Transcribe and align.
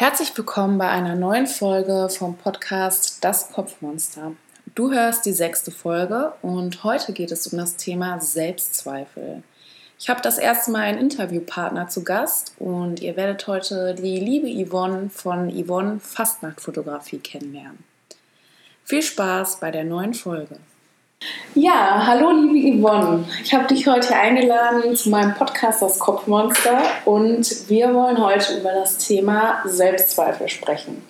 Herzlich 0.00 0.34
willkommen 0.34 0.78
bei 0.78 0.88
einer 0.88 1.14
neuen 1.14 1.46
Folge 1.46 2.08
vom 2.08 2.34
Podcast 2.38 3.22
Das 3.22 3.52
Kopfmonster. 3.52 4.32
Du 4.74 4.90
hörst 4.90 5.26
die 5.26 5.34
sechste 5.34 5.70
Folge 5.70 6.32
und 6.40 6.84
heute 6.84 7.12
geht 7.12 7.30
es 7.30 7.46
um 7.48 7.58
das 7.58 7.76
Thema 7.76 8.18
Selbstzweifel. 8.18 9.42
Ich 9.98 10.08
habe 10.08 10.22
das 10.22 10.38
erste 10.38 10.70
Mal 10.70 10.84
einen 10.84 10.96
Interviewpartner 10.96 11.88
zu 11.88 12.02
Gast 12.02 12.54
und 12.58 13.00
ihr 13.00 13.14
werdet 13.16 13.46
heute 13.46 13.94
die 13.94 14.18
liebe 14.18 14.48
Yvonne 14.66 15.10
von 15.10 15.50
Yvonne 15.50 16.00
Fastnachtfotografie 16.00 17.18
kennenlernen. 17.18 17.84
Viel 18.84 19.02
Spaß 19.02 19.60
bei 19.60 19.70
der 19.70 19.84
neuen 19.84 20.14
Folge. 20.14 20.56
Ja, 21.54 22.06
hallo 22.06 22.30
liebe 22.30 22.80
Yvonne. 22.80 23.24
Ich 23.42 23.52
habe 23.52 23.66
dich 23.66 23.86
heute 23.86 24.16
eingeladen 24.16 24.96
zu 24.96 25.10
meinem 25.10 25.34
Podcast 25.34 25.82
Das 25.82 25.98
Kopfmonster 25.98 26.80
und 27.04 27.68
wir 27.68 27.92
wollen 27.92 28.24
heute 28.24 28.58
über 28.58 28.72
das 28.72 28.98
Thema 28.98 29.60
Selbstzweifel 29.66 30.48
sprechen. 30.48 31.02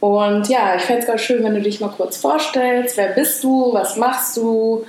Und 0.00 0.48
ja, 0.48 0.74
ich 0.74 0.82
fände 0.82 1.02
es 1.02 1.06
ganz 1.06 1.20
schön, 1.20 1.44
wenn 1.44 1.54
du 1.54 1.60
dich 1.60 1.80
mal 1.80 1.90
kurz 1.90 2.16
vorstellst. 2.16 2.96
Wer 2.96 3.08
bist 3.08 3.44
du? 3.44 3.72
Was 3.72 3.96
machst 3.96 4.36
du? 4.36 4.84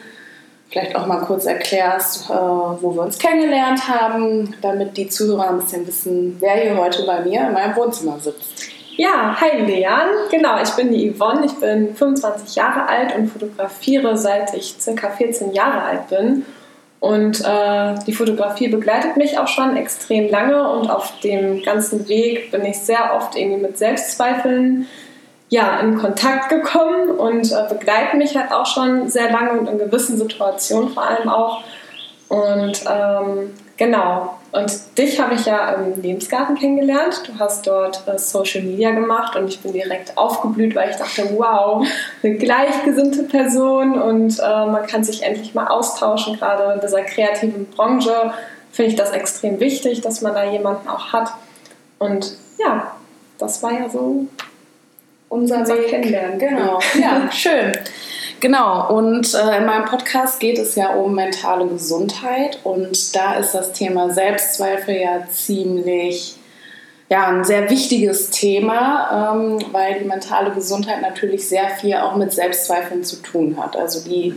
Vielleicht 0.70 0.96
auch 0.96 1.06
mal 1.06 1.20
kurz 1.20 1.46
erklärst, 1.46 2.32
äh, 2.32 2.34
wo 2.34 2.96
wir 2.96 3.04
uns 3.04 3.20
kennengelernt 3.20 3.88
haben, 3.88 4.56
damit 4.62 4.98
die 4.98 5.10
Zuhörer 5.10 5.50
ein 5.50 5.60
bisschen 5.60 5.86
wissen, 5.86 6.38
wer 6.40 6.56
hier 6.56 6.76
heute 6.76 7.06
bei 7.06 7.22
mir 7.22 7.42
in 7.48 7.54
meinem 7.54 7.76
Wohnzimmer 7.76 8.20
sitzt. 8.20 8.73
Ja, 8.96 9.36
hi 9.42 9.62
Leon. 9.62 10.30
Genau, 10.30 10.62
ich 10.62 10.70
bin 10.72 10.92
die 10.92 11.12
Yvonne. 11.12 11.46
Ich 11.46 11.54
bin 11.54 11.96
25 11.96 12.56
Jahre 12.56 12.88
alt 12.88 13.16
und 13.16 13.28
fotografiere 13.28 14.18
seit 14.18 14.54
ich 14.54 14.76
circa 14.80 15.10
14 15.10 15.54
Jahre 15.54 15.82
alt 15.82 16.10
bin. 16.10 16.46
Und 17.00 17.42
äh, 17.42 17.96
die 18.06 18.14
Fotografie 18.14 18.68
begleitet 18.68 19.18
mich 19.18 19.38
auch 19.40 19.48
schon 19.48 19.76
extrem 19.76 20.30
lange 20.30 20.70
und 20.70 20.90
auf 20.90 21.20
dem 21.22 21.64
ganzen 21.64 22.08
Weg 22.08 22.52
bin 22.52 22.64
ich 22.66 22.80
sehr 22.80 23.16
oft 23.16 23.36
irgendwie 23.36 23.62
mit 23.62 23.78
Selbstzweifeln 23.78 24.88
ja, 25.50 25.80
in 25.80 25.98
Kontakt 25.98 26.50
gekommen 26.50 27.12
und 27.12 27.52
äh, 27.52 27.66
begleiten 27.68 28.20
mich 28.20 28.38
halt 28.38 28.52
auch 28.52 28.66
schon 28.66 29.10
sehr 29.10 29.32
lange 29.32 29.60
und 29.60 29.70
in 29.70 29.80
gewissen 29.80 30.18
Situationen 30.18 30.90
vor 30.90 31.04
allem 31.04 31.30
auch. 31.30 31.64
Und 32.30 32.84
ähm, 32.90 33.52
Genau. 33.78 34.38
Und 34.52 34.98
dich 35.00 35.20
habe 35.20 35.34
ich 35.34 35.46
ja 35.46 35.72
im 35.74 36.00
Lebensgarten 36.00 36.56
kennengelernt. 36.56 37.24
Du 37.26 37.40
hast 37.40 37.66
dort 37.66 38.08
äh, 38.08 38.20
Social 38.20 38.62
Media 38.62 38.92
gemacht 38.92 39.36
und 39.36 39.48
ich 39.48 39.60
bin 39.62 39.74
direkt 39.74 40.16
aufgeblüht, 40.16 40.76
weil 40.76 40.92
ich 40.92 40.96
dachte, 40.98 41.28
wow, 41.36 41.86
eine 42.22 42.36
gleichgesinnte 42.36 43.24
Person 43.24 44.00
und 44.00 44.40
äh, 44.40 44.66
man 44.68 44.86
kann 44.86 45.04
sich 45.04 45.24
endlich 45.24 45.56
mal 45.56 45.68
austauschen. 45.68 46.38
Gerade 46.38 46.74
in 46.74 46.82
dieser 46.82 47.02
kreativen 47.02 47.66
Branche 47.72 48.34
finde 48.72 48.92
ich 48.92 48.96
das 48.96 49.12
extrem 49.12 49.60
wichtig, 49.60 50.02
dass 50.02 50.22
man 50.22 50.36
da 50.36 50.44
jemanden 50.44 50.88
auch 50.88 51.12
hat. 51.12 51.32
Und 51.98 52.36
ja, 52.60 52.92
das 53.40 53.64
war 53.64 53.74
ja 53.74 53.90
so 53.90 54.28
unser, 55.30 55.68
Weg. 55.68 55.88
Kennenlernen. 55.88 56.38
Genau. 56.38 56.80
Ja, 57.00 57.32
schön. 57.32 57.72
Genau, 58.44 58.94
und 58.94 59.34
äh, 59.36 59.60
in 59.60 59.66
meinem 59.66 59.86
Podcast 59.86 60.42
geht 60.42 60.58
es 60.58 60.76
ja 60.76 60.96
um 60.96 61.16
mentale 61.16 61.66
Gesundheit 61.66 62.60
und 62.66 63.16
da 63.16 63.36
ist 63.36 63.54
das 63.54 63.72
Thema 63.72 64.10
Selbstzweifel 64.10 64.96
ja 64.96 65.26
ziemlich, 65.32 66.36
ja, 67.08 67.28
ein 67.28 67.46
sehr 67.46 67.70
wichtiges 67.70 68.32
Thema, 68.32 69.34
ähm, 69.34 69.60
weil 69.72 70.00
die 70.00 70.06
mentale 70.06 70.52
Gesundheit 70.52 71.02
natürlich 71.02 71.48
sehr 71.48 71.70
viel 71.70 71.96
auch 71.96 72.18
mit 72.18 72.34
Selbstzweifeln 72.34 73.06
zu 73.06 73.22
tun 73.22 73.56
hat. 73.58 73.78
Also 73.78 74.04
die 74.04 74.36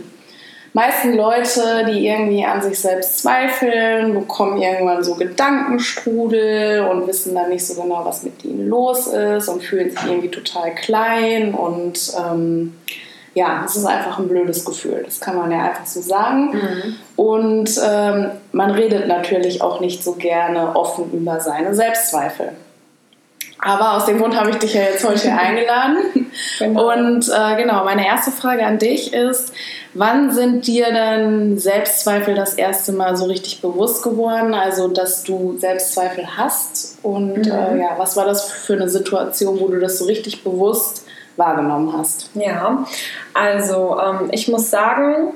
meisten 0.71 1.13
Leute, 1.17 1.85
die 1.91 2.07
irgendwie 2.07 2.45
an 2.45 2.61
sich 2.61 2.79
selbst 2.79 3.19
zweifeln, 3.19 4.13
bekommen 4.13 4.61
irgendwann 4.61 5.03
so 5.03 5.15
Gedankenstrudel 5.15 6.87
und 6.87 7.07
wissen 7.07 7.35
dann 7.35 7.49
nicht 7.49 7.67
so 7.67 7.81
genau, 7.81 8.05
was 8.05 8.23
mit 8.23 8.45
ihnen 8.45 8.69
los 8.69 9.07
ist 9.07 9.49
und 9.49 9.61
fühlen 9.61 9.91
sich 9.91 10.05
irgendwie 10.05 10.31
total 10.31 10.73
klein 10.75 11.53
und 11.53 12.13
ähm, 12.17 12.73
ja, 13.37 13.61
es 13.63 13.75
ist 13.75 13.85
einfach 13.85 14.17
ein 14.17 14.27
blödes 14.27 14.65
Gefühl. 14.65 15.03
Das 15.05 15.19
kann 15.19 15.35
man 15.35 15.51
ja 15.51 15.65
einfach 15.65 15.85
so 15.85 16.01
sagen. 16.01 16.53
Mhm. 16.53 16.95
Und 17.15 17.69
ähm, 17.87 18.31
man 18.51 18.71
redet 18.71 19.07
natürlich 19.07 19.61
auch 19.61 19.79
nicht 19.79 20.03
so 20.03 20.13
gerne 20.13 20.75
offen 20.75 21.11
über 21.11 21.39
seine 21.39 21.75
Selbstzweifel. 21.75 22.53
Aber 23.59 23.93
aus 23.93 24.05
dem 24.05 24.17
Grund 24.19 24.35
habe 24.35 24.49
ich 24.49 24.55
dich 24.57 24.73
ja 24.73 24.81
jetzt 24.81 25.07
heute 25.07 25.31
eingeladen. 25.37 26.31
Genau. 26.57 26.91
Und 26.91 27.29
äh, 27.29 27.55
genau, 27.57 27.83
meine 27.85 28.07
erste 28.07 28.31
Frage 28.31 28.65
an 28.65 28.79
dich 28.79 29.13
ist, 29.13 29.53
wann 29.93 30.31
sind 30.31 30.65
dir 30.65 30.91
denn 30.91 31.59
Selbstzweifel 31.59 32.33
das 32.33 32.55
erste 32.55 32.91
Mal 32.91 33.17
so 33.17 33.25
richtig 33.25 33.61
bewusst 33.61 34.01
geworden? 34.01 34.55
Also, 34.55 34.87
dass 34.87 35.23
du 35.23 35.57
Selbstzweifel 35.59 36.25
hast? 36.37 36.97
Und 37.03 37.45
mhm. 37.45 37.51
äh, 37.51 37.81
ja, 37.81 37.89
was 37.97 38.17
war 38.17 38.25
das 38.25 38.49
für 38.49 38.73
eine 38.73 38.89
Situation, 38.89 39.59
wo 39.59 39.67
du 39.67 39.79
das 39.79 39.99
so 39.99 40.05
richtig 40.05 40.43
bewusst 40.43 41.03
wahrgenommen 41.37 41.93
hast? 41.97 42.29
Ja, 42.33 42.85
also 43.33 43.99
ähm, 43.99 44.29
ich 44.31 44.47
muss 44.47 44.69
sagen, 44.69 45.33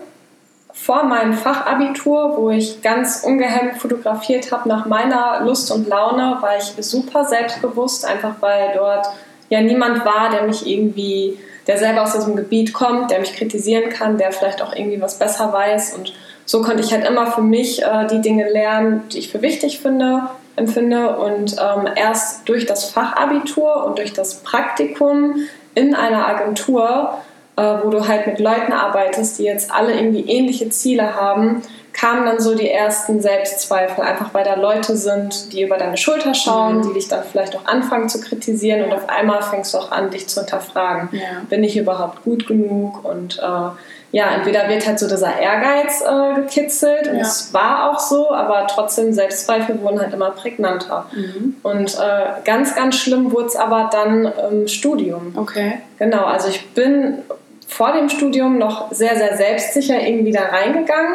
vor 0.74 1.04
meinem 1.04 1.34
Fachabitur, 1.34 2.38
wo 2.38 2.50
ich 2.50 2.82
ganz 2.82 3.24
ungehemmt 3.24 3.78
fotografiert 3.78 4.52
habe 4.52 4.68
nach 4.68 4.86
meiner 4.86 5.42
Lust 5.46 5.72
und 5.72 5.88
Laune, 5.88 6.38
war 6.42 6.58
ich 6.58 6.74
super 6.84 7.26
selbstbewusst, 7.26 8.06
einfach 8.06 8.36
weil 8.40 8.72
dort 8.76 9.08
ja 9.50 9.62
niemand 9.62 10.06
war, 10.06 10.30
der 10.32 10.44
mich 10.44 10.66
irgendwie, 10.66 11.38
der 11.68 11.78
selber 11.78 12.04
aus 12.04 12.14
diesem 12.14 12.36
Gebiet 12.36 12.74
kommt, 12.74 13.12
der 13.12 13.20
mich 13.20 13.36
kritisieren 13.36 13.90
kann, 13.90 14.18
der 14.18 14.32
vielleicht 14.32 14.62
auch 14.62 14.74
irgendwie 14.74 15.02
was 15.02 15.20
besser 15.20 15.54
weiß. 15.54 15.94
Und 15.96 16.14
so 16.46 16.62
konnte 16.62 16.82
ich 16.82 16.92
halt 16.92 17.08
immer 17.08 17.28
für 17.28 17.42
mich 17.42 17.84
äh, 17.84 18.08
die 18.08 18.22
Dinge 18.22 18.50
lernen, 18.50 19.04
die 19.10 19.20
ich 19.20 19.32
für 19.32 19.42
wichtig 19.42 19.82
finde, 19.82 20.24
empfinde. 20.56 21.18
Und 21.18 21.58
ähm, 21.60 21.90
erst 21.96 22.48
durch 22.50 22.66
das 22.66 22.86
Fachabitur 22.86 23.86
und 23.86 24.00
durch 24.00 24.14
das 24.14 24.42
Praktikum 24.42 25.36
in 25.76 25.96
einer 25.96 26.28
Agentur, 26.28 27.18
äh, 27.56 27.62
wo 27.84 27.90
du 27.90 28.08
halt 28.08 28.28
mit 28.28 28.40
Leuten 28.40 28.74
arbeitest, 28.74 29.40
die 29.40 29.44
jetzt 29.44 29.72
alle 29.72 29.94
irgendwie 29.94 30.30
ähnliche 30.30 30.70
Ziele 30.70 31.16
haben, 31.16 31.62
kamen 31.94 32.26
dann 32.26 32.40
so 32.40 32.56
die 32.56 32.70
ersten 32.70 33.22
Selbstzweifel, 33.22 34.04
einfach 34.04 34.34
weil 34.34 34.44
da 34.44 34.56
Leute 34.56 34.96
sind, 34.96 35.52
die 35.52 35.64
über 35.64 35.78
deine 35.78 35.98
Schulter 35.98 36.34
schauen, 36.34 36.78
mhm. 36.78 36.88
die 36.88 36.94
dich 36.94 37.08
dann 37.08 37.24
vielleicht 37.24 37.56
auch 37.56 37.66
anfangen 37.66 38.08
zu 38.10 38.22
kritisieren 38.22 38.84
und 38.84 38.94
auf 38.94 39.10
einmal 39.10 39.42
fängst 39.42 39.74
du 39.74 39.78
auch 39.78 39.92
an, 39.92 40.10
dich 40.10 40.28
zu 40.28 40.40
hinterfragen. 40.42 41.10
Ja. 41.12 41.42
Bin 41.50 41.64
ich 41.64 41.76
überhaupt 41.78 42.24
gut 42.24 42.48
genug? 42.48 43.04
Und 43.04 43.40
äh, 43.40 43.70
ja, 44.12 44.36
entweder 44.36 44.68
wird 44.68 44.86
halt 44.86 45.00
so 45.00 45.08
dieser 45.08 45.40
Ehrgeiz 45.40 46.02
äh, 46.02 46.42
gekitzelt 46.42 47.08
und 47.08 47.16
es 47.16 47.54
war 47.54 47.90
auch 47.90 48.00
so, 48.00 48.32
aber 48.32 48.68
trotzdem 48.68 49.14
Selbstzweifel 49.14 49.82
wurden 49.82 50.02
halt 50.02 50.14
immer 50.14 50.32
prägnanter. 50.32 51.06
Mhm. 51.14 51.56
Und 51.64 51.96
äh, 51.96 52.42
ganz, 52.44 52.76
ganz 52.76 52.98
schlimm 52.98 53.32
wurde 53.32 53.48
es 53.48 53.56
aber 53.56 53.90
dann 53.92 54.32
im 54.52 54.68
Studium. 54.68 55.34
Okay. 55.38 55.80
Genau, 55.98 56.26
also 56.26 56.50
ich 56.50 56.72
bin 56.72 57.20
vor 57.68 57.94
dem 57.94 58.10
Studium 58.10 58.58
noch 58.58 58.92
sehr, 58.92 59.16
sehr 59.16 59.38
selbstsicher 59.38 60.02
irgendwie 60.02 60.34
da 60.34 60.44
reingegangen, 60.44 61.14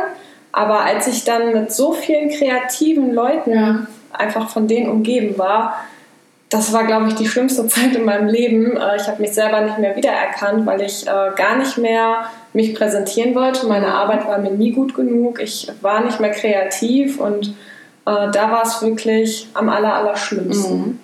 aber 0.52 0.80
als 0.80 1.06
ich 1.06 1.24
dann 1.24 1.52
mit 1.52 1.72
so 1.72 1.92
vielen 1.92 2.30
kreativen 2.30 3.12
Leuten 3.12 3.52
ja. 3.52 3.86
einfach 4.12 4.48
von 4.48 4.68
denen 4.68 4.88
umgeben 4.88 5.36
war, 5.36 5.74
das 6.48 6.72
war, 6.72 6.84
glaube 6.84 7.08
ich, 7.08 7.14
die 7.14 7.26
schlimmste 7.26 7.66
Zeit 7.66 7.94
in 7.96 8.04
meinem 8.04 8.28
Leben. 8.28 8.76
Äh, 8.76 8.96
ich 8.96 9.08
habe 9.08 9.20
mich 9.20 9.32
selber 9.32 9.62
nicht 9.62 9.78
mehr 9.78 9.96
wiedererkannt, 9.96 10.64
weil 10.66 10.80
ich 10.80 11.06
äh, 11.06 11.30
gar 11.36 11.56
nicht 11.56 11.76
mehr 11.78 12.26
mich 12.52 12.74
präsentieren 12.74 13.34
wollte. 13.34 13.66
Meine 13.66 13.92
Arbeit 13.92 14.26
war 14.26 14.38
mir 14.38 14.52
nie 14.52 14.72
gut 14.72 14.94
genug. 14.94 15.40
Ich 15.40 15.70
war 15.80 16.04
nicht 16.04 16.20
mehr 16.20 16.30
kreativ 16.30 17.18
und 17.18 17.48
äh, 18.06 18.30
da 18.30 18.50
war 18.50 18.62
es 18.62 18.80
wirklich 18.80 19.48
am 19.54 19.68
aller, 19.68 19.94
aller 19.94 20.16
schlimmsten. 20.16 20.78
Mhm. 20.78 20.98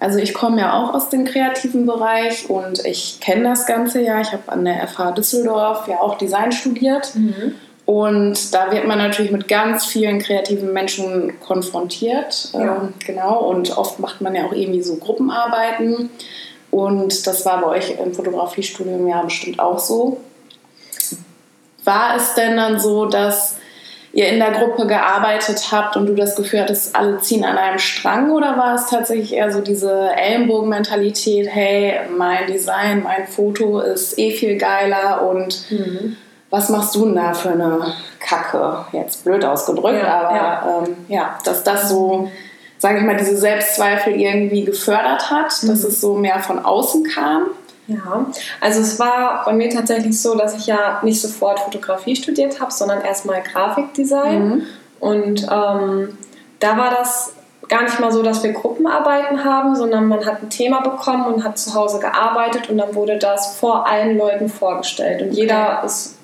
Also 0.00 0.20
ich 0.20 0.32
komme 0.32 0.60
ja 0.60 0.74
auch 0.74 0.94
aus 0.94 1.08
dem 1.08 1.24
kreativen 1.24 1.84
Bereich 1.84 2.48
und 2.48 2.84
ich 2.84 3.18
kenne 3.20 3.42
das 3.42 3.66
Ganze 3.66 4.00
ja. 4.00 4.20
Ich 4.20 4.32
habe 4.32 4.44
an 4.46 4.64
der 4.64 4.86
FH 4.86 5.10
Düsseldorf 5.10 5.88
ja 5.88 5.96
auch 5.96 6.16
Design 6.16 6.52
studiert. 6.52 7.16
Mhm. 7.16 7.56
Und 7.88 8.52
da 8.52 8.70
wird 8.70 8.86
man 8.86 8.98
natürlich 8.98 9.32
mit 9.32 9.48
ganz 9.48 9.86
vielen 9.86 10.18
kreativen 10.18 10.74
Menschen 10.74 11.40
konfrontiert. 11.40 12.50
Ja. 12.52 12.82
Ähm, 12.82 12.92
genau. 12.98 13.38
Und 13.38 13.78
oft 13.78 13.98
macht 13.98 14.20
man 14.20 14.34
ja 14.34 14.44
auch 14.44 14.52
irgendwie 14.52 14.82
so 14.82 14.96
Gruppenarbeiten. 14.96 16.10
Und 16.70 17.26
das 17.26 17.46
war 17.46 17.62
bei 17.62 17.68
euch 17.68 17.98
im 17.98 18.12
Fotografiestudium 18.12 19.08
ja 19.08 19.22
bestimmt 19.22 19.58
auch 19.58 19.78
so. 19.78 20.18
War 21.84 22.14
es 22.16 22.34
denn 22.34 22.58
dann 22.58 22.78
so, 22.78 23.06
dass 23.06 23.56
ihr 24.12 24.28
in 24.28 24.38
der 24.38 24.50
Gruppe 24.50 24.86
gearbeitet 24.86 25.72
habt 25.72 25.96
und 25.96 26.04
du 26.04 26.14
das 26.14 26.36
Gefühl 26.36 26.60
hattest, 26.60 26.94
alle 26.94 27.20
ziehen 27.20 27.42
an 27.42 27.56
einem 27.56 27.78
Strang 27.78 28.32
oder 28.32 28.58
war 28.58 28.74
es 28.74 28.88
tatsächlich 28.88 29.32
eher 29.32 29.50
so 29.50 29.62
diese 29.62 30.10
Ellenbogenmentalität, 30.14 31.48
hey, 31.50 32.00
mein 32.14 32.48
Design, 32.48 33.02
mein 33.02 33.26
Foto 33.26 33.80
ist 33.80 34.18
eh 34.18 34.32
viel 34.32 34.58
geiler 34.58 35.26
und 35.26 35.70
mhm. 35.70 36.18
Was 36.50 36.68
machst 36.70 36.94
du 36.94 37.04
denn 37.04 37.16
da 37.16 37.34
für 37.34 37.50
eine 37.50 37.94
Kacke? 38.20 38.84
Jetzt 38.92 39.24
blöd 39.24 39.44
ausgedrückt, 39.44 40.02
ja, 40.02 40.20
aber 40.20 40.36
ja. 40.36 40.82
Ähm, 40.82 40.96
ja, 41.08 41.38
dass 41.44 41.62
das 41.62 41.88
so, 41.88 42.30
sage 42.78 42.98
ich 42.98 43.04
mal, 43.04 43.16
diese 43.16 43.36
Selbstzweifel 43.36 44.14
irgendwie 44.14 44.64
gefördert 44.64 45.30
hat, 45.30 45.62
mhm. 45.62 45.68
dass 45.68 45.84
es 45.84 46.00
so 46.00 46.14
mehr 46.14 46.40
von 46.40 46.64
außen 46.64 47.04
kam. 47.04 47.48
Ja, 47.86 48.26
also 48.60 48.80
es 48.80 48.98
war 48.98 49.44
bei 49.46 49.52
mir 49.54 49.70
tatsächlich 49.70 50.20
so, 50.20 50.36
dass 50.36 50.54
ich 50.54 50.66
ja 50.66 51.00
nicht 51.02 51.20
sofort 51.20 51.58
Fotografie 51.60 52.16
studiert 52.16 52.60
habe, 52.60 52.70
sondern 52.70 53.00
erstmal 53.00 53.42
Grafikdesign. 53.42 54.48
Mhm. 54.48 54.62
Und 55.00 55.42
ähm, 55.50 56.18
da 56.60 56.76
war 56.76 56.90
das 56.90 57.32
gar 57.68 57.82
nicht 57.82 57.98
mal 58.00 58.12
so, 58.12 58.22
dass 58.22 58.42
wir 58.42 58.52
Gruppenarbeiten 58.52 59.44
haben, 59.44 59.74
sondern 59.74 60.06
man 60.06 60.24
hat 60.26 60.42
ein 60.42 60.50
Thema 60.50 60.80
bekommen 60.80 61.26
und 61.26 61.44
hat 61.44 61.58
zu 61.58 61.74
Hause 61.74 61.98
gearbeitet 61.98 62.68
und 62.68 62.78
dann 62.78 62.94
wurde 62.94 63.18
das 63.18 63.56
vor 63.56 63.86
allen 63.86 64.16
Leuten 64.18 64.48
vorgestellt. 64.48 65.22
Und 65.22 65.32
jeder 65.32 65.82
ist, 65.84 66.17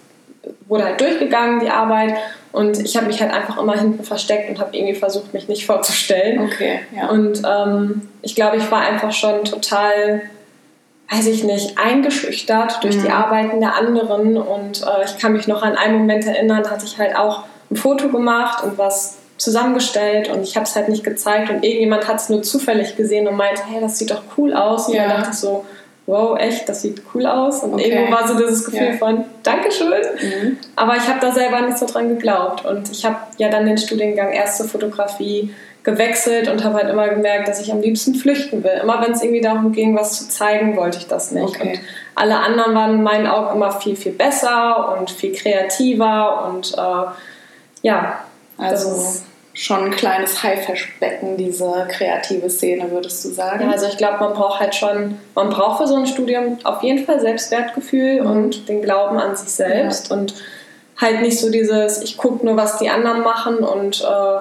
wurde 0.67 0.85
halt 0.85 1.00
durchgegangen, 1.00 1.61
die 1.61 1.70
Arbeit. 1.70 2.14
Und 2.52 2.79
ich 2.81 2.96
habe 2.96 3.06
mich 3.06 3.20
halt 3.20 3.32
einfach 3.32 3.58
immer 3.61 3.76
hinten 3.79 4.05
versteckt 4.05 4.49
und 4.49 4.61
habe 4.61 4.76
irgendwie 4.76 4.94
versucht, 4.94 5.35
mich 5.35 5.49
nicht 5.49 5.67
vorzustellen. 5.67 6.41
Okay, 6.44 6.81
ja. 6.94 7.08
Und 7.08 7.43
ähm, 7.44 8.02
ich 8.23 8.35
glaube, 8.35 8.56
ich 8.58 8.70
war 8.70 8.81
einfach 8.81 9.12
schon 9.12 9.44
total, 9.44 10.23
weiß 11.11 11.26
ich 11.26 11.43
nicht, 11.44 11.79
eingeschüchtert 11.79 12.82
durch 12.82 13.00
die 13.02 13.11
Arbeiten 13.11 13.61
der 13.61 13.75
anderen. 13.75 14.37
Und 14.37 14.82
äh, 14.82 15.05
ich 15.05 15.19
kann 15.19 15.32
mich 15.32 15.49
noch 15.49 15.62
an 15.62 15.76
einen 15.76 15.99
Moment 15.99 16.26
erinnern, 16.26 16.62
da 16.62 16.70
hatte 16.70 16.85
ich 16.87 16.99
halt 16.99 17.17
auch 17.17 17.44
ein 17.70 17.76
Foto 17.76 18.08
gemacht 18.08 18.62
und 18.62 18.79
was 18.79 19.19
zusammengestellt 19.37 20.29
und 20.29 20.43
ich 20.43 20.55
habe 20.56 20.64
es 20.64 20.76
halt 20.76 20.88
nicht 20.88 21.02
gezeigt 21.02 21.50
und 21.50 21.64
irgendjemand 21.64 22.06
hat 22.06 22.17
es 22.20 22.29
nur 22.29 22.43
zufällig 22.43 22.94
gesehen 22.96 23.26
und 23.26 23.35
meinte, 23.35 23.62
hey, 23.69 23.81
das 23.81 23.99
sieht 23.99 24.11
doch 24.12 24.23
cool 24.38 24.55
aus. 24.55 24.87
Und 24.88 24.94
Ja. 24.94 25.08
dann 25.08 25.17
dachte 25.19 25.31
ich 25.32 25.38
so, 25.38 25.64
wow, 26.06 26.39
echt, 26.39 26.69
das 26.69 26.83
sieht 26.83 27.03
cool 27.15 27.27
aus. 27.27 27.62
Und 27.62 27.75
Okay. 27.75 27.91
irgendwo 27.91 28.12
war 28.12 28.29
so 28.29 28.35
dieses 28.37 28.65
Gefühl 28.65 28.89
Ja. 28.89 28.93
von, 28.99 29.25
Dankeschön. 29.43 29.89
Mhm. 30.21 30.59
Aber 30.77 30.97
ich 30.97 31.09
habe 31.09 31.19
da 31.21 31.33
selber 31.33 31.61
nicht 31.62 31.79
so 31.79 31.87
dran 31.87 32.09
geglaubt. 32.09 32.65
Und 32.65 32.91
ich 32.91 33.05
habe 33.05 33.17
ja 33.39 33.49
dann 33.49 33.65
den 33.67 33.79
Studiengang 33.79 34.31
Erste 34.33 34.65
Fotografie 34.65 35.55
gewechselt 35.83 36.49
und 36.49 36.65
habe 36.65 36.77
halt 36.77 36.89
immer 36.89 37.09
gemerkt, 37.09 37.47
dass 37.49 37.61
ich 37.61 37.71
am 37.71 37.81
liebsten 37.83 38.15
flüchten 38.15 38.65
will. 38.65 38.81
Immer 38.83 39.03
wenn 39.03 39.12
es 39.12 39.23
irgendwie 39.23 39.43
darum 39.43 39.73
ging, 39.73 39.95
was 39.97 40.19
zu 40.19 40.29
zeigen, 40.31 40.77
wollte 40.77 40.97
ich 40.99 41.06
das 41.09 41.31
nicht. 41.31 41.45
Okay. 41.45 41.73
Und 41.73 41.81
alle 42.15 42.39
anderen 42.39 42.75
waren 42.75 42.95
in 42.95 43.03
meinen 43.03 43.27
Augen 43.27 43.55
immer 43.56 43.71
viel, 43.71 43.95
viel 43.95 44.12
besser 44.12 44.97
und 44.99 45.11
viel 45.11 45.33
kreativer 45.35 46.51
und 46.51 46.73
äh, 46.77 47.06
ja, 47.83 48.19
Also 48.56 49.21
schon 49.56 49.85
ein 49.85 49.91
kleines 49.93 50.43
Haifischbecken, 50.43 51.37
diese 51.37 51.87
kreative 51.89 52.51
Szene, 52.51 52.91
würdest 52.91 53.25
du 53.25 53.29
sagen? 53.31 53.62
Ja, 53.65 53.71
also 53.71 53.87
ich 53.87 53.97
glaube, 53.97 54.19
man 54.19 54.35
braucht 54.35 54.59
halt 54.61 54.75
schon, 54.75 55.17
man 55.37 55.49
braucht 55.51 55.79
für 55.81 55.87
so 55.87 55.95
ein 55.95 56.06
Studium 56.06 56.59
auf 56.65 56.83
jeden 56.83 57.05
Fall 57.06 57.21
Selbstwertgefühl 57.21 58.21
Mhm. 58.21 58.27
und 58.31 58.69
den 58.69 58.83
Glauben 58.83 59.17
an 59.19 59.37
sich 59.37 59.49
selbst 59.51 60.11
und 60.11 60.35
halt 61.01 61.21
nicht 61.23 61.39
so 61.39 61.51
dieses, 61.51 62.03
ich 62.03 62.17
gucke 62.17 62.45
nur, 62.45 62.56
was 62.56 62.79
die 62.79 62.89
anderen 62.91 63.23
machen 63.23 63.59
und 63.59 64.01
äh, 64.03 64.39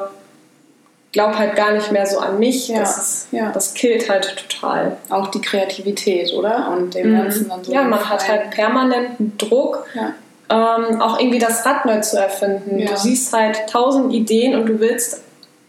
glaube 1.12 1.38
halt 1.38 1.56
gar 1.56 1.72
nicht 1.74 1.92
mehr 1.92 2.08
so 2.08 2.18
an 2.20 2.40
mich. 2.40 2.68
Ja, 2.70 2.80
Das, 2.80 3.28
ja. 3.32 3.52
das 3.52 3.76
killt 3.76 4.10
halt 4.10 4.36
total. 4.50 4.98
Auch 5.12 5.28
die 5.28 5.42
Kreativität, 5.42 6.34
oder? 6.34 6.72
Und 6.76 6.96
dem 6.96 7.16
Ganzen 7.16 7.50
dann 7.50 7.64
so. 7.64 7.70
Mhm. 7.72 7.76
ja, 7.76 7.84
man 7.84 8.00
den 8.00 8.10
hat 8.10 8.28
halt 8.28 8.50
permanenten 8.52 9.38
Druck, 9.38 9.86
Ja. 9.94 10.14
Ähm, 10.54 11.02
auch 11.02 11.20
irgendwie 11.20 11.40
das 11.40 11.66
Rad 11.66 11.86
neu 11.86 12.00
zu 12.02 12.18
erfinden. 12.18 12.78
Ja. 12.78 12.92
Du 12.92 12.98
siehst 12.98 13.34
halt 13.34 13.68
tausend 13.68 14.14
Ideen 14.14 14.56
und 14.56 14.68
du 14.68 14.80
willst 14.80 15.22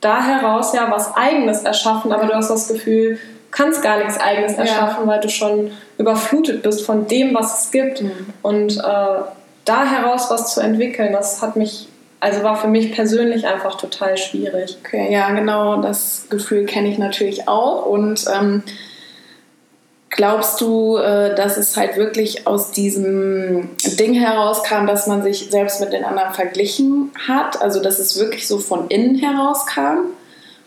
da 0.02 0.22
heraus 0.22 0.74
ja 0.74 0.90
was 0.90 1.16
Eigenes 1.16 1.62
erschaffen, 1.62 2.12
aber 2.12 2.26
du 2.26 2.34
hast 2.34 2.50
das 2.50 2.68
Gefühl, 2.68 3.14
du 3.14 3.18
kannst 3.50 3.82
gar 3.82 3.96
nichts 3.98 4.20
Eigenes 4.20 4.52
Ja. 4.52 4.64
erschaffen, 4.64 5.06
weil 5.06 5.20
du 5.20 5.30
schon 5.30 5.70
überflutet 5.96 6.62
bist 6.62 6.84
von 6.84 7.06
dem, 7.06 7.34
was 7.34 7.64
es 7.64 7.70
gibt. 7.70 8.02
Mhm. 8.02 8.12
Und 8.42 8.76
äh, 8.76 8.82
da 9.64 9.84
heraus 9.86 10.26
was 10.28 10.52
zu 10.52 10.60
entwickeln, 10.60 11.12
das 11.12 11.40
hat 11.40 11.56
mich, 11.56 11.88
also 12.20 12.42
war 12.42 12.56
für 12.56 12.68
mich 12.68 12.92
persönlich 12.92 13.46
einfach 13.46 13.76
total 13.76 14.18
schwierig. 14.18 14.76
Okay, 14.84 15.10
ja, 15.10 15.30
genau, 15.30 15.80
das 15.80 16.26
Gefühl 16.28 16.66
kenne 16.66 16.88
ich 16.88 16.98
natürlich 16.98 17.48
auch. 17.48 17.86
Und 17.86 18.26
ähm, 18.38 18.62
glaubst 20.14 20.60
du, 20.60 20.96
äh, 20.96 21.34
dass 21.34 21.56
es 21.56 21.76
halt 21.76 21.96
wirklich 21.96 22.46
aus 22.46 22.70
diesem 22.70 23.70
Ding 23.98 24.14
herauskam, 24.14 24.86
dass 24.86 25.06
man 25.06 25.22
sich 25.22 25.50
selbst 25.50 25.80
mit 25.80 25.92
den 25.92 26.04
anderen 26.04 26.32
verglichen 26.32 27.10
hat? 27.26 27.60
Also, 27.60 27.82
dass 27.82 27.98
es 27.98 28.18
wirklich 28.18 28.48
so 28.48 28.58
von 28.58 28.88
innen 28.88 29.16
herauskam? 29.16 30.06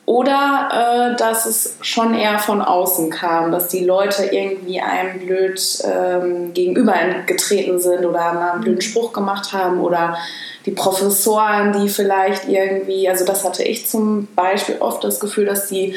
Oder 0.05 0.69
äh, 0.71 1.17
dass 1.17 1.45
es 1.45 1.75
schon 1.81 2.13
eher 2.13 2.39
von 2.39 2.61
außen 2.61 3.09
kam, 3.09 3.51
dass 3.51 3.67
die 3.67 3.83
Leute 3.83 4.23
irgendwie 4.23 4.79
einem 4.79 5.19
blöd 5.19 5.61
ähm, 5.83 6.53
gegenübergetreten 6.53 7.77
sind 7.77 8.05
oder 8.05 8.31
mal 8.31 8.51
einen 8.51 8.61
blöden 8.61 8.81
Spruch 8.81 9.11
gemacht 9.11 9.51
haben 9.51 9.81
oder 9.81 10.17
die 10.65 10.71
Professoren, 10.71 11.73
die 11.73 11.89
vielleicht 11.89 12.47
irgendwie, 12.47 13.09
also 13.09 13.25
das 13.25 13.43
hatte 13.43 13.63
ich 13.63 13.88
zum 13.88 14.27
Beispiel 14.33 14.77
oft 14.79 15.03
das 15.03 15.19
Gefühl, 15.19 15.45
dass 15.45 15.67
die 15.67 15.95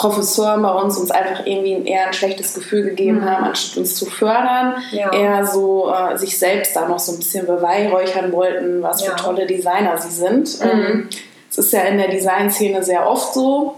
Professoren 0.00 0.62
bei 0.62 0.70
uns 0.72 0.96
uns 0.96 1.10
einfach 1.10 1.44
irgendwie 1.44 1.86
eher 1.86 2.06
ein 2.06 2.12
schlechtes 2.14 2.54
Gefühl 2.54 2.84
gegeben 2.84 3.22
haben, 3.22 3.44
anstatt 3.44 3.76
uns 3.76 3.96
zu 3.96 4.06
fördern, 4.06 4.76
Ja. 4.92 5.12
eher 5.12 5.44
so 5.44 5.92
äh, 5.92 6.16
sich 6.16 6.38
selbst 6.38 6.74
da 6.74 6.88
noch 6.88 6.98
so 6.98 7.12
ein 7.12 7.18
bisschen 7.18 7.46
beweihräuchern 7.46 8.32
wollten, 8.32 8.82
was 8.82 9.04
Ja. 9.04 9.10
für 9.10 9.16
tolle 9.16 9.46
Designer 9.46 9.98
sie 9.98 10.10
sind. 10.10 10.58
Ähm, 10.62 11.08
es 11.50 11.58
ist 11.58 11.72
ja 11.74 11.82
in 11.82 11.98
der 11.98 12.08
Designszene 12.08 12.82
sehr 12.82 13.06
oft 13.06 13.34
so. 13.34 13.74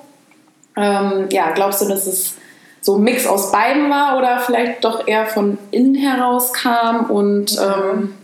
Ähm, 0.77 1.27
ja, 1.31 1.51
glaubst 1.51 1.83
du, 1.83 1.89
dass 1.89 2.07
es 2.07 2.35
so 2.81 2.95
ein 2.97 3.03
Mix 3.03 3.27
aus 3.27 3.51
beiden 3.51 3.91
war 3.91 4.17
oder 4.17 4.39
vielleicht 4.39 4.85
doch 4.85 5.09
eher 5.09 5.27
von 5.27 5.59
innen 5.73 5.97
heraus 5.97 6.53
kam 6.53 7.11
und 7.11 7.59
ähm, 7.61 8.15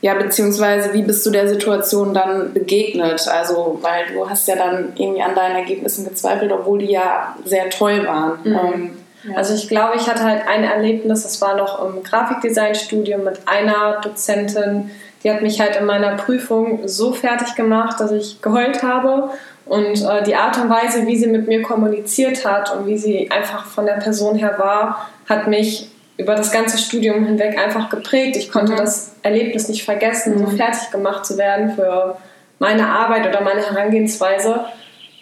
ja, 0.00 0.14
beziehungsweise 0.14 0.94
wie 0.94 1.02
bist 1.02 1.26
du 1.26 1.30
der 1.30 1.48
Situation 1.48 2.14
dann 2.14 2.52
begegnet? 2.52 3.26
Also, 3.28 3.78
weil 3.82 4.06
du 4.14 4.28
hast 4.28 4.46
ja 4.46 4.54
dann 4.54 4.92
irgendwie 4.96 5.22
an 5.22 5.34
deinen 5.34 5.56
Ergebnissen 5.56 6.04
gezweifelt, 6.04 6.52
obwohl 6.52 6.78
die 6.78 6.92
ja 6.92 7.34
sehr 7.44 7.68
toll 7.70 8.06
waren. 8.06 8.38
Ähm, 8.44 8.90
ja. 9.24 9.36
Also 9.36 9.54
ich 9.54 9.68
glaube, 9.68 9.96
ich 9.96 10.08
hatte 10.08 10.22
halt 10.22 10.46
ein 10.46 10.62
Erlebnis, 10.62 11.24
das 11.24 11.40
war 11.40 11.56
noch 11.56 11.84
im 11.84 12.02
Grafikdesign-Studium 12.04 13.24
mit 13.24 13.40
einer 13.46 14.00
Dozentin, 14.00 14.90
die 15.24 15.30
hat 15.30 15.42
mich 15.42 15.60
halt 15.60 15.74
in 15.74 15.84
meiner 15.84 16.14
Prüfung 16.14 16.86
so 16.86 17.12
fertig 17.12 17.56
gemacht, 17.56 17.98
dass 17.98 18.12
ich 18.12 18.40
geheult 18.40 18.84
habe. 18.84 19.30
Und 19.66 20.02
äh, 20.02 20.22
die 20.22 20.36
Art 20.36 20.56
und 20.58 20.70
Weise, 20.70 21.06
wie 21.06 21.16
sie 21.16 21.26
mit 21.26 21.48
mir 21.48 21.62
kommuniziert 21.62 22.46
hat 22.46 22.74
und 22.74 22.86
wie 22.86 22.96
sie 22.96 23.30
einfach 23.30 23.66
von 23.66 23.84
der 23.84 23.94
Person 23.94 24.36
her 24.36 24.54
war, 24.58 25.08
hat 25.28 25.48
mich 25.48 25.90
über 26.18 26.34
das 26.34 26.52
ganze 26.52 26.76
Studium 26.78 27.24
hinweg 27.24 27.58
einfach 27.58 27.88
geprägt. 27.88 28.36
Ich 28.36 28.50
konnte 28.52 28.72
Mhm. 28.72 28.76
das 28.76 29.12
Erlebnis 29.22 29.68
nicht 29.68 29.84
vergessen, 29.84 30.36
so 30.38 30.44
Mhm. 30.46 30.56
fertig 30.58 30.90
gemacht 30.90 31.24
zu 31.24 31.38
werden 31.38 31.70
für 31.74 32.16
meine 32.58 32.86
Arbeit 32.88 33.26
oder 33.26 33.40
meine 33.40 33.62
Herangehensweise. 33.64 34.64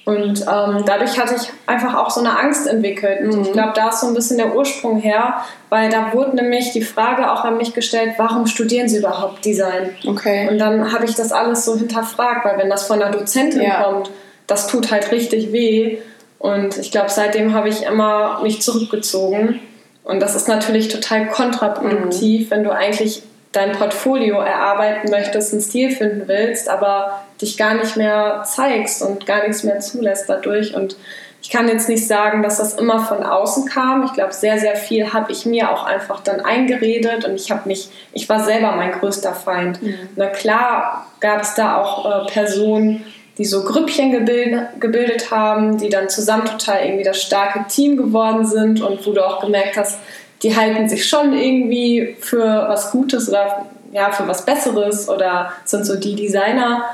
Und 0.07 0.41
ähm, 0.43 0.85
dadurch 0.87 1.19
hatte 1.19 1.35
ich 1.35 1.51
einfach 1.67 1.95
auch 1.97 2.11
so 2.11 2.21
eine 2.21 2.39
Angst 2.39 2.67
entwickelt. 2.69 3.23
Und 3.23 3.45
ich 3.45 3.53
glaube, 3.53 3.73
da 3.75 3.89
ist 3.89 4.01
so 4.01 4.07
ein 4.07 4.15
bisschen 4.15 4.39
der 4.39 4.55
Ursprung 4.55 4.99
her, 5.01 5.39
weil 5.69 5.91
da 5.91 6.13
wurde 6.13 6.37
nämlich 6.37 6.71
die 6.73 6.83
Frage 6.83 7.31
auch 7.31 7.45
an 7.45 7.57
mich 7.57 7.75
gestellt, 7.75 8.12
warum 8.17 8.47
studieren 8.47 8.88
Sie 8.88 8.99
überhaupt 8.99 9.45
Design? 9.45 9.91
okay. 10.07 10.49
Und 10.49 10.59
dann 10.59 10.93
habe 10.93 11.05
ich 11.07 11.15
das 11.17 11.33
alles 11.33 11.65
so 11.65 11.76
hinterfragt, 11.76 12.45
weil 12.45 12.57
wenn 12.57 12.71
das 12.71 12.85
von 12.87 13.03
einer 13.03 13.11
Dozentin 13.11 13.62
Ja. 13.62 13.83
kommt, 13.83 14.11
das 14.47 14.69
tut 14.69 14.93
halt 14.93 15.11
richtig 15.11 15.53
weh. 15.53 15.99
Und 16.38 16.79
ich 16.79 16.93
glaube, 16.93 17.11
seitdem 17.11 17.53
habe 17.53 17.69
ich 17.69 17.83
immer 17.83 18.41
mich 18.43 18.62
zurückgezogen. 18.62 19.59
Und 20.07 20.21
das 20.21 20.37
ist 20.37 20.47
natürlich 20.47 20.89
total 20.89 21.27
kontraproduktiv, 21.27 22.51
wenn 22.53 22.63
du 22.63 22.71
eigentlich 22.71 23.25
dein 23.51 23.73
Portfolio 23.73 24.39
erarbeiten 24.39 25.11
möchtest, 25.11 25.53
einen 25.53 25.63
Stil 25.63 25.91
finden 25.91 26.29
willst, 26.29 26.69
aber 26.69 27.25
dich 27.41 27.57
gar 27.57 27.75
nicht 27.75 27.97
mehr 27.97 28.45
zeigst 28.47 29.03
und 29.03 29.27
gar 29.27 29.43
nichts 29.43 29.65
mehr 29.65 29.81
zulässt 29.81 30.29
dadurch. 30.29 30.77
Und 30.77 30.97
ich 31.43 31.51
kann 31.51 31.67
jetzt 31.67 31.89
nicht 31.89 32.07
sagen, 32.07 32.45
dass 32.45 32.59
das 32.59 32.75
immer 32.75 33.01
von 33.05 33.25
außen 33.25 33.67
kam. 33.67 34.05
Ich 34.05 34.13
glaube, 34.13 34.33
sehr, 34.33 34.61
sehr 34.61 34.77
viel 34.77 35.13
habe 35.13 35.33
ich 35.33 35.45
mir 35.45 35.73
auch 35.73 35.85
einfach 35.85 36.21
dann 36.21 36.41
eingeredet 36.41 37.25
und 37.25 37.35
ich 37.35 37.51
habe 37.51 37.69
mich, 37.69 37.89
ich 38.13 38.29
war 38.29 38.45
selber 38.45 38.73
mein 38.73 38.93
größter 38.93 39.35
Feind. 39.35 39.81
Na 40.15 40.27
klar 40.27 41.07
gab 41.19 41.43
es 41.43 41.55
da 41.55 41.81
auch 41.81 42.27
äh, 42.27 42.31
Personen, 42.31 43.05
die 43.38 43.45
so 43.45 43.64
Grüppchen 43.64 44.12
gebildet, 44.12 44.81
gebildet 44.81 45.31
haben, 45.31 45.78
die 45.78 45.88
dann 45.88 46.09
zusammen 46.09 46.47
total 46.47 46.85
irgendwie 46.85 47.05
das 47.05 47.21
starke 47.21 47.66
Team 47.69 47.97
geworden 47.97 48.47
sind 48.47 48.81
und 48.81 49.07
wo 49.07 49.12
du 49.12 49.26
auch 49.26 49.40
gemerkt 49.40 49.76
hast, 49.76 49.99
die 50.43 50.57
halten 50.57 50.88
sich 50.88 51.09
schon 51.09 51.33
irgendwie 51.33 52.16
für 52.21 52.45
was 52.69 52.90
Gutes 52.90 53.28
oder 53.28 53.66
ja, 53.93 54.11
für 54.11 54.26
was 54.26 54.45
Besseres 54.45 55.09
oder 55.09 55.52
sind 55.64 55.87
so 55.87 55.97
die 55.97 56.14
Designer. 56.14 56.85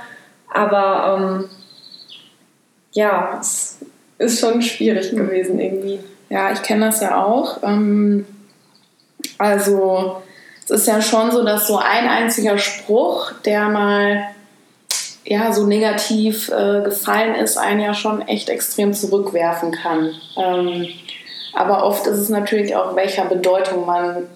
Aber 0.49 1.19
ähm, 1.19 1.49
ja, 2.93 3.39
es 3.41 3.79
ist 4.19 4.41
schon 4.41 4.63
schwierig 4.63 5.11
gewesen 5.11 5.59
irgendwie. 5.59 6.01
Ja, 6.29 6.53
ich 6.53 6.63
kenne 6.63 6.87
das 6.87 7.01
ja 7.01 7.23
auch. 7.23 7.63
Ähm, 7.63 8.27
also 9.39 10.23
es 10.65 10.71
ist 10.71 10.87
ja 10.87 11.03
schon 11.03 11.31
so, 11.31 11.45
dass 11.45 11.67
so 11.67 11.79
ein 11.79 12.09
einziger 12.09 12.59
Spruch, 12.59 13.33
der 13.45 13.69
mal 13.69 14.29
ja 15.25 15.53
so 15.53 15.67
negativ 15.67 16.51
äh, 16.51 16.83
gefallen 16.83 17.35
ist, 17.35 17.57
einen 17.57 17.81
ja 17.81 17.95
schon 17.95 18.27
echt 18.29 18.49
extrem 18.49 18.93
zurückwerfen 18.93 19.73
kann. 19.73 20.15
Ähm, 20.37 20.89
aber 21.55 21.85
oft 21.85 22.07
ist 22.07 22.19
es 22.19 22.29
natürlich 22.29 22.75
auch, 22.77 22.97
welcher 22.97 23.25
Bedeutung 23.27 23.87
man 23.87 24.27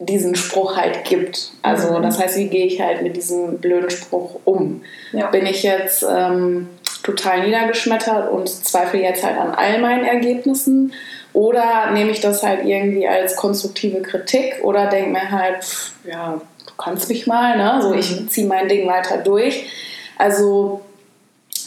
diesen 0.00 0.34
Spruch 0.36 0.76
halt 0.76 1.04
gibt. 1.04 1.50
Also 1.62 1.98
Mhm. 1.98 2.02
das 2.02 2.20
heißt, 2.20 2.36
wie 2.36 2.48
gehe 2.48 2.66
ich 2.66 2.80
halt 2.80 3.02
mit 3.02 3.16
diesem 3.16 3.58
blöden 3.58 3.90
Spruch 3.90 4.38
um? 4.44 4.82
Ja. 5.12 5.26
Bin 5.28 5.44
ich 5.46 5.62
jetzt 5.62 6.04
ähm, 6.08 6.68
total 7.02 7.44
niedergeschmettert 7.44 8.30
und 8.30 8.48
zweifle 8.48 9.00
jetzt 9.00 9.24
halt 9.24 9.38
an 9.38 9.52
all 9.54 9.80
meinen 9.80 10.04
Ergebnissen? 10.04 10.92
Oder 11.32 11.90
nehme 11.92 12.10
ich 12.10 12.20
das 12.20 12.42
halt 12.42 12.64
irgendwie 12.64 13.06
als 13.06 13.36
konstruktive 13.36 14.02
Kritik 14.02 14.60
oder 14.62 14.86
denke 14.86 15.10
mir 15.10 15.30
halt, 15.30 15.62
pff, 15.62 15.92
ja, 16.04 16.40
du 16.66 16.72
kannst 16.76 17.08
mich 17.08 17.26
mal, 17.26 17.56
ne? 17.56 17.80
So, 17.82 17.92
ich 17.94 18.28
ziehe 18.30 18.46
mein 18.46 18.68
Ding 18.68 18.88
weiter 18.88 19.18
durch. 19.18 19.66
Also 20.18 20.82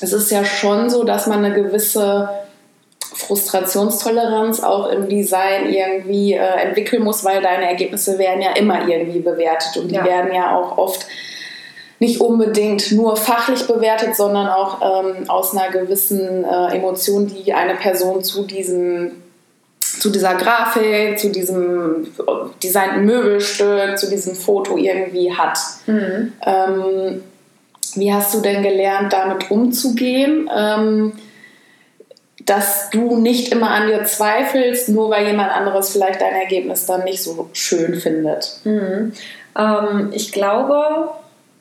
es 0.01 0.13
ist 0.13 0.31
ja 0.31 0.45
schon 0.45 0.89
so, 0.89 1.03
dass 1.03 1.27
man 1.27 1.43
eine 1.43 1.55
gewisse 1.55 2.29
Frustrationstoleranz 3.13 4.61
auch 4.61 4.89
im 4.89 5.09
Design 5.09 5.71
irgendwie 5.71 6.33
äh, 6.33 6.37
entwickeln 6.37 7.03
musst, 7.03 7.25
weil 7.25 7.41
deine 7.41 7.67
Ergebnisse 7.67 8.17
werden 8.17 8.41
ja 8.41 8.51
immer 8.51 8.87
irgendwie 8.87 9.19
bewertet 9.19 9.77
und 9.77 9.89
die 9.89 9.95
ja. 9.95 10.05
werden 10.05 10.33
ja 10.33 10.55
auch 10.55 10.77
oft 10.77 11.05
nicht 11.99 12.19
unbedingt 12.19 12.91
nur 12.93 13.15
fachlich 13.15 13.67
bewertet, 13.67 14.15
sondern 14.15 14.47
auch 14.47 15.03
ähm, 15.05 15.29
aus 15.29 15.55
einer 15.55 15.71
gewissen 15.71 16.43
äh, 16.43 16.75
Emotion, 16.75 17.27
die 17.27 17.53
eine 17.53 17.75
Person 17.75 18.23
zu 18.23 18.43
diesem 18.43 19.11
zu 19.79 20.09
dieser 20.09 20.35
Grafik, 20.35 21.19
zu 21.19 21.29
diesem 21.31 22.07
designten 22.63 23.05
Möbelstück, 23.05 23.99
zu 23.99 24.09
diesem 24.09 24.35
Foto 24.35 24.77
irgendwie 24.77 25.33
hat. 25.33 25.59
Mhm. 25.85 26.33
Ähm, 26.45 27.23
wie 27.97 28.13
hast 28.13 28.33
du 28.33 28.41
denn 28.41 28.63
gelernt, 28.63 29.13
damit 29.13 29.51
umzugehen? 29.51 30.49
Ähm, 30.55 31.13
dass 32.45 32.89
du 32.89 33.17
nicht 33.17 33.51
immer 33.51 33.71
an 33.71 33.87
dir 33.87 34.03
zweifelst, 34.03 34.89
nur 34.89 35.09
weil 35.09 35.27
jemand 35.27 35.51
anderes 35.51 35.89
vielleicht 35.89 36.21
dein 36.21 36.33
Ergebnis 36.33 36.85
dann 36.85 37.03
nicht 37.03 37.21
so 37.21 37.49
schön 37.53 37.95
findet. 37.95 38.59
Mhm. 38.63 39.13
Ähm, 39.57 40.09
ich 40.11 40.31
glaube, 40.31 41.11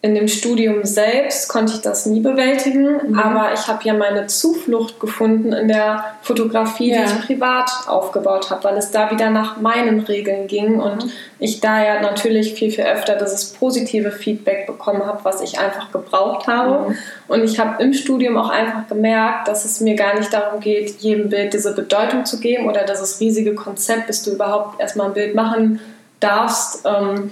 in 0.02 0.14
dem 0.14 0.28
Studium 0.28 0.84
selbst 0.84 1.48
konnte 1.48 1.74
ich 1.74 1.82
das 1.82 2.06
nie 2.06 2.20
bewältigen, 2.20 3.10
mhm. 3.10 3.18
aber 3.18 3.52
ich 3.52 3.68
habe 3.68 3.84
ja 3.84 3.92
meine 3.92 4.28
Zuflucht 4.28 4.98
gefunden 4.98 5.52
in 5.52 5.68
der 5.68 6.04
Fotografie, 6.22 6.92
ja. 6.92 7.02
die 7.02 7.04
ich 7.04 7.26
privat 7.26 7.70
aufgebaut 7.86 8.50
habe, 8.50 8.64
weil 8.64 8.78
es 8.78 8.90
da 8.90 9.10
wieder 9.10 9.28
nach 9.28 9.60
meinen 9.60 10.00
Regeln 10.00 10.46
ging 10.46 10.76
mhm. 10.76 10.80
und 10.80 11.06
ich 11.38 11.60
da 11.60 11.84
ja 11.84 12.00
natürlich 12.00 12.54
viel, 12.54 12.70
viel 12.70 12.84
öfter 12.84 13.16
dieses 13.16 13.52
positive 13.52 14.10
Feedback 14.10 14.66
bekommen 14.66 15.04
habe, 15.04 15.20
was 15.24 15.42
ich 15.42 15.58
einfach 15.58 15.92
gebraucht 15.92 16.46
habe. 16.46 16.90
Mhm. 16.90 16.96
Und 17.28 17.44
ich 17.44 17.58
habe 17.58 17.82
im 17.82 17.92
Studium 17.92 18.38
auch 18.38 18.48
einfach 18.48 18.88
gemerkt, 18.88 19.48
dass 19.48 19.66
es 19.66 19.80
mir 19.80 19.96
gar 19.96 20.18
nicht 20.18 20.32
darum 20.32 20.60
geht, 20.60 21.00
jedem 21.00 21.28
Bild 21.28 21.52
diese 21.52 21.74
Bedeutung 21.74 22.24
zu 22.24 22.40
geben 22.40 22.68
oder 22.68 22.84
dieses 22.84 23.20
riesige 23.20 23.54
Konzept, 23.54 24.06
bis 24.06 24.22
du 24.22 24.30
überhaupt 24.30 24.80
erstmal 24.80 25.08
ein 25.08 25.14
Bild 25.14 25.34
machen 25.34 25.78
darfst. 26.20 26.86
Ähm, 26.86 27.16
hm, 27.16 27.30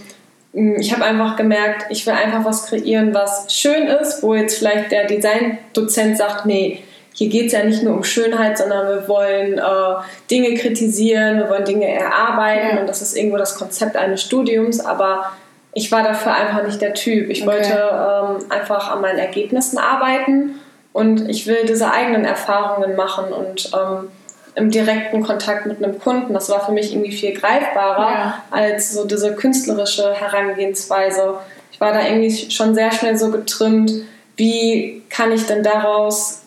ich 0.52 0.93
habe 0.93 1.05
einfach 1.05 1.37
gemerkt, 1.37 1.87
ich 1.90 2.07
will 2.07 2.14
einfach 2.14 2.45
was 2.45 2.67
kreieren, 2.67 3.14
was 3.14 3.52
schön 3.52 3.87
ist, 3.87 4.23
wo 4.23 4.35
jetzt 4.35 4.59
vielleicht 4.59 4.90
der 4.90 5.07
Design-Dozent 5.07 6.17
sagt, 6.17 6.47
nee, 6.47 6.83
hier 7.14 7.28
geht 7.28 7.47
es 7.47 7.52
ja 7.52 7.64
nicht 7.64 7.83
nur 7.83 7.95
um 7.95 8.05
Schönheit, 8.05 8.57
sondern 8.57 8.88
wir 8.88 9.09
wollen 9.09 9.59
äh, 9.59 10.02
Dinge 10.31 10.55
kritisieren, 10.55 11.38
wir 11.38 11.50
wollen 11.50 11.64
Dinge 11.64 11.88
erarbeiten 11.88 12.76
ja. 12.76 12.81
und 12.81 12.87
das 12.88 13.02
ist 13.02 13.17
irgendwo 13.17 13.37
das 13.37 13.57
Konzept 13.57 13.97
eines 13.97 14.23
Studiums, 14.23 14.81
aber 14.81 15.33
ich 15.75 15.93
war 15.93 16.02
dafür 16.02 16.35
einfach 16.35 16.64
nicht 16.64 16.81
der 16.81 16.95
Typ. 16.95 17.28
Ich 17.28 17.43
okay. 17.43 17.50
wollte 17.50 17.73
ähm, 17.73 18.50
einfach 18.50 18.90
an 18.90 19.00
meinen 19.00 19.19
Ergebnissen 19.19 19.78
arbeiten 19.78 20.61
und 20.93 21.28
ich 21.28 21.47
will 21.47 21.67
diese 21.67 21.93
eigenen 21.93 22.25
Erfahrungen 22.25 22.97
machen 22.97 23.33
und 23.33 23.71
ähm, 23.75 24.09
im 24.55 24.71
direkten 24.71 25.23
Kontakt 25.23 25.67
mit 25.67 25.83
einem 25.83 25.99
Kunden. 25.99 26.35
Das 26.35 26.49
war 26.50 26.64
für 26.64 26.73
mich 26.73 26.93
irgendwie 26.93 27.12
viel 27.12 27.33
greifbarer 27.33 28.11
ja. 28.11 28.43
als 28.50 28.93
so 28.93 29.05
diese 29.05 29.35
künstlerische 29.35 30.12
Herangehensweise. 30.14 31.35
Ich 31.73 31.81
war 31.81 31.93
da 31.93 32.05
irgendwie 32.05 32.50
schon 32.50 32.75
sehr 32.75 32.93
schnell 32.93 33.17
so 33.17 33.31
getrimmt, 33.31 33.93
wie 34.37 35.02
kann 35.11 35.33
ich 35.33 35.47
denn 35.47 35.62
daraus 35.62 36.43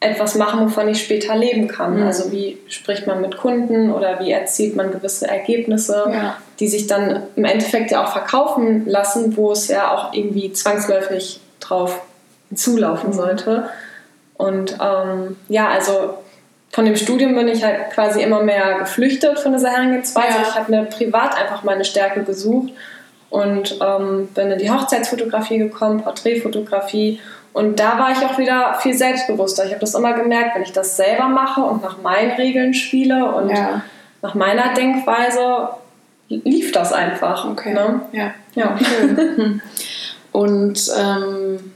etwas 0.00 0.34
machen, 0.34 0.66
wovon 0.66 0.88
ich 0.88 1.02
später 1.02 1.34
leben 1.36 1.68
kann. 1.68 2.00
Mhm. 2.00 2.06
Also 2.06 2.30
wie 2.30 2.58
spricht 2.68 3.06
man 3.06 3.20
mit 3.20 3.38
Kunden 3.38 3.90
oder 3.90 4.20
wie 4.20 4.30
erzielt 4.30 4.76
man 4.76 4.90
gewisse 4.92 5.26
Ergebnisse, 5.26 6.04
ja. 6.12 6.36
die 6.60 6.68
sich 6.68 6.86
dann 6.86 7.22
im 7.34 7.44
Endeffekt 7.44 7.90
ja 7.90 8.04
auch 8.04 8.12
verkaufen 8.12 8.86
lassen, 8.86 9.36
wo 9.36 9.52
es 9.52 9.68
ja 9.68 9.94
auch 9.94 10.12
irgendwie 10.12 10.52
zwangsläufig 10.52 11.40
drauf 11.60 12.02
zulaufen 12.54 13.10
mhm. 13.10 13.14
sollte. 13.14 13.68
Und 14.36 14.76
ähm, 14.82 15.36
ja, 15.48 15.68
also 15.68 16.18
von 16.76 16.84
dem 16.84 16.94
Studium 16.94 17.34
bin 17.34 17.48
ich 17.48 17.64
halt 17.64 17.90
quasi 17.94 18.22
immer 18.22 18.42
mehr 18.42 18.78
geflüchtet 18.78 19.38
von 19.38 19.54
dieser 19.54 19.70
Herangehensweise. 19.70 20.36
Ja. 20.36 20.42
Ich 20.46 20.54
habe 20.56 20.70
mir 20.70 20.82
privat 20.84 21.34
einfach 21.34 21.62
meine 21.62 21.86
Stärke 21.86 22.22
gesucht 22.22 22.70
und 23.30 23.78
ähm, 23.80 24.28
bin 24.34 24.50
in 24.50 24.58
die 24.58 24.70
Hochzeitsfotografie 24.70 25.56
gekommen, 25.56 26.02
Porträtfotografie. 26.02 27.18
Und 27.54 27.80
da 27.80 27.98
war 27.98 28.10
ich 28.12 28.18
auch 28.18 28.36
wieder 28.36 28.74
viel 28.82 28.92
selbstbewusster. 28.92 29.64
Ich 29.64 29.70
habe 29.70 29.80
das 29.80 29.94
immer 29.94 30.12
gemerkt, 30.12 30.54
wenn 30.54 30.64
ich 30.64 30.72
das 30.72 30.98
selber 30.98 31.28
mache 31.28 31.62
und 31.62 31.82
nach 31.82 32.02
meinen 32.02 32.32
Regeln 32.32 32.74
spiele 32.74 33.24
und 33.24 33.48
ja. 33.48 33.80
nach 34.20 34.34
meiner 34.34 34.74
Denkweise, 34.74 35.70
lief 36.28 36.72
das 36.72 36.92
einfach. 36.92 37.48
Okay. 37.48 37.72
Ne? 37.72 38.02
Ja. 38.12 38.34
ja. 38.54 38.76
Schön. 38.76 39.62
und 40.32 40.90
ähm, 40.94 41.72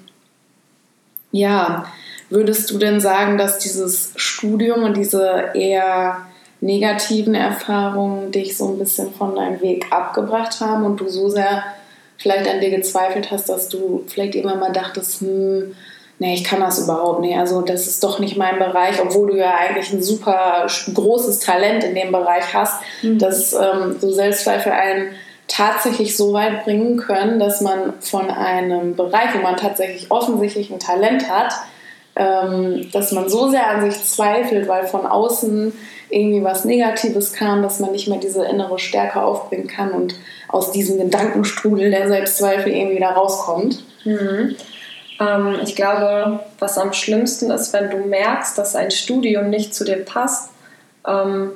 ja, 1.32 1.86
Würdest 2.30 2.70
du 2.70 2.78
denn 2.78 3.00
sagen, 3.00 3.36
dass 3.38 3.58
dieses 3.58 4.12
Studium 4.16 4.84
und 4.84 4.96
diese 4.96 5.50
eher 5.54 6.18
negativen 6.60 7.34
Erfahrungen 7.34 8.30
dich 8.32 8.56
so 8.56 8.68
ein 8.68 8.78
bisschen 8.78 9.12
von 9.12 9.34
deinem 9.34 9.60
Weg 9.60 9.86
abgebracht 9.90 10.60
haben 10.60 10.84
und 10.84 11.00
du 11.00 11.08
so 11.08 11.28
sehr 11.28 11.64
vielleicht 12.18 12.48
an 12.48 12.60
dir 12.60 12.70
gezweifelt 12.70 13.30
hast, 13.30 13.48
dass 13.48 13.68
du 13.68 14.04
vielleicht 14.06 14.34
immer 14.34 14.54
mal 14.54 14.70
dachtest, 14.70 15.22
hm, 15.22 15.74
nee, 16.18 16.34
ich 16.34 16.44
kann 16.44 16.60
das 16.60 16.78
überhaupt 16.78 17.20
nicht. 17.20 17.36
Also 17.36 17.62
das 17.62 17.86
ist 17.86 18.04
doch 18.04 18.18
nicht 18.18 18.36
mein 18.36 18.58
Bereich, 18.58 19.00
obwohl 19.02 19.32
du 19.32 19.38
ja 19.38 19.54
eigentlich 19.54 19.92
ein 19.92 20.02
super 20.02 20.66
großes 20.94 21.40
Talent 21.40 21.82
in 21.82 21.94
dem 21.94 22.12
Bereich 22.12 22.54
hast, 22.54 22.82
mhm. 23.02 23.18
dass 23.18 23.54
ähm, 23.54 23.96
so 23.98 24.12
Selbstzweifel 24.12 24.70
einen 24.70 25.12
tatsächlich 25.48 26.16
so 26.16 26.32
weit 26.32 26.64
bringen 26.64 26.96
können, 26.98 27.40
dass 27.40 27.60
man 27.60 27.94
von 28.00 28.30
einem 28.30 28.94
Bereich, 28.94 29.34
wo 29.34 29.38
man 29.38 29.56
tatsächlich 29.56 30.10
offensichtlich 30.10 30.70
ein 30.70 30.78
Talent 30.78 31.28
hat, 31.28 31.54
dass 32.14 33.12
man 33.12 33.28
so 33.28 33.48
sehr 33.48 33.68
an 33.68 33.90
sich 33.90 34.02
zweifelt, 34.04 34.68
weil 34.68 34.86
von 34.86 35.06
außen 35.06 35.72
irgendwie 36.10 36.44
was 36.44 36.64
Negatives 36.64 37.32
kam, 37.32 37.62
dass 37.62 37.78
man 37.78 37.92
nicht 37.92 38.08
mehr 38.08 38.18
diese 38.18 38.44
innere 38.44 38.78
Stärke 38.78 39.22
aufbringen 39.22 39.68
kann 39.68 39.92
und 39.92 40.16
aus 40.48 40.72
diesem 40.72 40.98
Gedankenstrudel 40.98 41.90
der 41.90 42.08
Selbstzweifel 42.08 42.72
irgendwie 42.72 42.98
da 42.98 43.12
rauskommt. 43.12 43.84
Mhm. 44.04 44.56
Ähm, 45.20 45.56
ich 45.62 45.76
glaube, 45.76 46.40
was 46.58 46.78
am 46.78 46.92
schlimmsten 46.92 47.50
ist, 47.50 47.72
wenn 47.72 47.90
du 47.90 47.98
merkst, 47.98 48.58
dass 48.58 48.74
ein 48.74 48.90
Studium 48.90 49.50
nicht 49.50 49.74
zu 49.74 49.84
dir 49.84 50.04
passt, 50.04 50.50
ähm, 51.06 51.52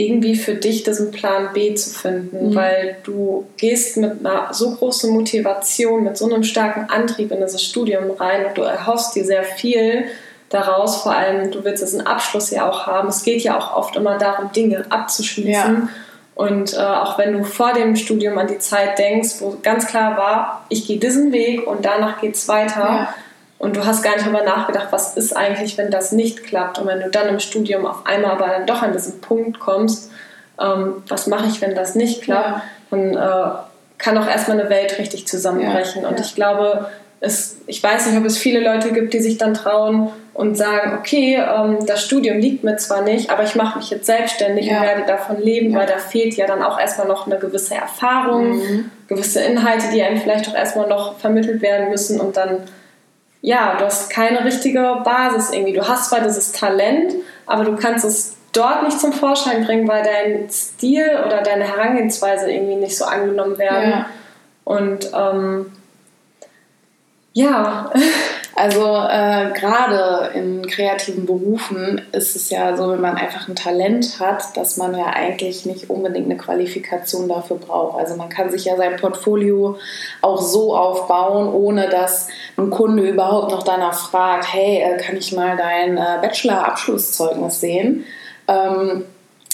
irgendwie 0.00 0.36
für 0.36 0.54
dich 0.54 0.84
diesen 0.84 1.10
Plan 1.10 1.48
B 1.52 1.74
zu 1.74 1.90
finden, 1.90 2.50
mhm. 2.50 2.54
weil 2.54 2.98
du 3.02 3.48
gehst 3.56 3.96
mit 3.96 4.24
einer 4.24 4.54
so 4.54 4.76
großen 4.76 5.10
Motivation, 5.10 6.04
mit 6.04 6.16
so 6.16 6.26
einem 6.26 6.44
starken 6.44 6.88
Antrieb 6.88 7.32
in 7.32 7.40
dieses 7.40 7.64
Studium 7.64 8.12
rein 8.12 8.46
und 8.46 8.56
du 8.56 8.62
erhoffst 8.62 9.16
dir 9.16 9.24
sehr 9.24 9.42
viel 9.42 10.04
daraus, 10.50 11.02
vor 11.02 11.16
allem 11.16 11.50
du 11.50 11.64
willst 11.64 11.82
diesen 11.82 12.06
Abschluss 12.06 12.52
ja 12.52 12.70
auch 12.70 12.86
haben. 12.86 13.08
Es 13.08 13.24
geht 13.24 13.42
ja 13.42 13.58
auch 13.58 13.76
oft 13.76 13.96
immer 13.96 14.18
darum, 14.18 14.52
Dinge 14.52 14.86
abzuschließen. 14.88 15.52
Ja. 15.52 15.88
Und 16.36 16.74
äh, 16.74 16.76
auch 16.76 17.18
wenn 17.18 17.32
du 17.32 17.42
vor 17.42 17.72
dem 17.72 17.96
Studium 17.96 18.38
an 18.38 18.46
die 18.46 18.60
Zeit 18.60 19.00
denkst, 19.00 19.40
wo 19.40 19.56
ganz 19.64 19.88
klar 19.88 20.16
war, 20.16 20.64
ich 20.68 20.86
gehe 20.86 20.98
diesen 20.98 21.32
Weg 21.32 21.66
und 21.66 21.84
danach 21.84 22.20
geht 22.20 22.36
es 22.36 22.46
weiter. 22.46 22.84
Ja 22.84 23.14
und 23.58 23.76
du 23.76 23.84
hast 23.84 24.02
gar 24.02 24.14
nicht 24.14 24.24
darüber 24.24 24.44
nachgedacht, 24.44 24.88
was 24.90 25.16
ist 25.16 25.36
eigentlich, 25.36 25.76
wenn 25.78 25.90
das 25.90 26.12
nicht 26.12 26.44
klappt. 26.44 26.78
Und 26.78 26.86
wenn 26.86 27.00
du 27.00 27.10
dann 27.10 27.28
im 27.28 27.40
Studium 27.40 27.86
auf 27.86 28.06
einmal 28.06 28.32
aber 28.32 28.46
dann 28.46 28.66
doch 28.66 28.82
an 28.82 28.92
diesen 28.92 29.20
Punkt 29.20 29.58
kommst, 29.58 30.10
ähm, 30.60 31.02
was 31.08 31.26
mache 31.26 31.46
ich, 31.48 31.60
wenn 31.60 31.74
das 31.74 31.94
nicht 31.94 32.22
klappt, 32.22 32.48
ja. 32.48 32.62
dann 32.90 33.16
äh, 33.16 33.50
kann 33.98 34.16
auch 34.16 34.28
erstmal 34.28 34.60
eine 34.60 34.70
Welt 34.70 34.98
richtig 34.98 35.26
zusammenbrechen. 35.26 36.02
Ja. 36.02 36.08
Und 36.08 36.18
ja. 36.18 36.24
ich 36.24 36.36
glaube, 36.36 36.88
es, 37.20 37.56
ich 37.66 37.82
weiß 37.82 38.06
nicht, 38.06 38.18
ob 38.18 38.24
es 38.24 38.38
viele 38.38 38.60
Leute 38.60 38.92
gibt, 38.92 39.12
die 39.12 39.18
sich 39.18 39.38
dann 39.38 39.54
trauen 39.54 40.10
und 40.34 40.56
sagen, 40.56 40.96
okay, 40.96 41.34
ähm, 41.34 41.84
das 41.84 42.04
Studium 42.04 42.38
liegt 42.38 42.62
mir 42.62 42.76
zwar 42.76 43.02
nicht, 43.02 43.30
aber 43.30 43.42
ich 43.42 43.56
mache 43.56 43.78
mich 43.78 43.90
jetzt 43.90 44.06
selbstständig 44.06 44.70
und 44.70 44.80
werde 44.80 45.02
davon 45.04 45.42
leben, 45.42 45.74
weil 45.74 45.86
da 45.86 45.98
fehlt 45.98 46.34
ja 46.34 46.46
dann 46.46 46.62
auch 46.62 46.78
erstmal 46.78 47.08
noch 47.08 47.26
eine 47.26 47.38
gewisse 47.38 47.74
Erfahrung, 47.74 48.56
mhm. 48.56 48.90
gewisse 49.08 49.40
Inhalte, 49.40 49.86
die 49.92 50.00
einem 50.00 50.18
vielleicht 50.18 50.48
auch 50.48 50.54
erstmal 50.54 50.86
noch 50.86 51.18
vermittelt 51.18 51.60
werden 51.60 51.90
müssen 51.90 52.20
und 52.20 52.36
dann 52.36 52.58
ja, 53.40 53.76
du 53.78 53.84
hast 53.84 54.10
keine 54.10 54.44
richtige 54.44 55.00
Basis 55.04 55.50
irgendwie. 55.52 55.72
Du 55.72 55.86
hast 55.86 56.10
zwar 56.10 56.20
dieses 56.20 56.52
Talent, 56.52 57.14
aber 57.46 57.64
du 57.64 57.76
kannst 57.76 58.04
es 58.04 58.36
dort 58.52 58.82
nicht 58.82 58.98
zum 58.98 59.12
Vorschein 59.12 59.64
bringen, 59.64 59.86
weil 59.86 60.02
dein 60.02 60.48
Stil 60.50 61.22
oder 61.24 61.42
deine 61.42 61.64
Herangehensweise 61.64 62.50
irgendwie 62.50 62.76
nicht 62.76 62.96
so 62.96 63.04
angenommen 63.04 63.58
werden. 63.58 63.90
Ja. 63.90 64.06
Und 64.64 65.10
ähm, 65.14 65.72
ja. 67.32 67.90
Also 68.58 68.80
äh, 68.82 69.52
gerade 69.52 70.30
in 70.34 70.66
kreativen 70.66 71.26
Berufen 71.26 72.02
ist 72.10 72.34
es 72.34 72.50
ja 72.50 72.76
so, 72.76 72.90
wenn 72.90 73.00
man 73.00 73.16
einfach 73.16 73.46
ein 73.46 73.54
Talent 73.54 74.18
hat, 74.18 74.56
dass 74.56 74.76
man 74.76 74.96
ja 74.98 75.06
eigentlich 75.06 75.64
nicht 75.64 75.88
unbedingt 75.88 76.26
eine 76.26 76.36
Qualifikation 76.36 77.28
dafür 77.28 77.58
braucht. 77.58 78.00
Also 78.00 78.16
man 78.16 78.28
kann 78.28 78.50
sich 78.50 78.64
ja 78.64 78.76
sein 78.76 78.96
Portfolio 78.96 79.78
auch 80.22 80.42
so 80.42 80.76
aufbauen, 80.76 81.52
ohne 81.52 81.88
dass 81.88 82.26
ein 82.56 82.70
Kunde 82.70 83.08
überhaupt 83.08 83.52
noch 83.52 83.62
danach 83.62 83.94
fragt, 84.10 84.52
hey, 84.52 84.82
äh, 84.82 84.96
kann 84.96 85.16
ich 85.16 85.32
mal 85.32 85.56
dein 85.56 85.96
äh, 85.96 86.18
Bachelor-Abschlusszeugnis 86.20 87.60
sehen? 87.60 88.06
Ähm, 88.48 89.04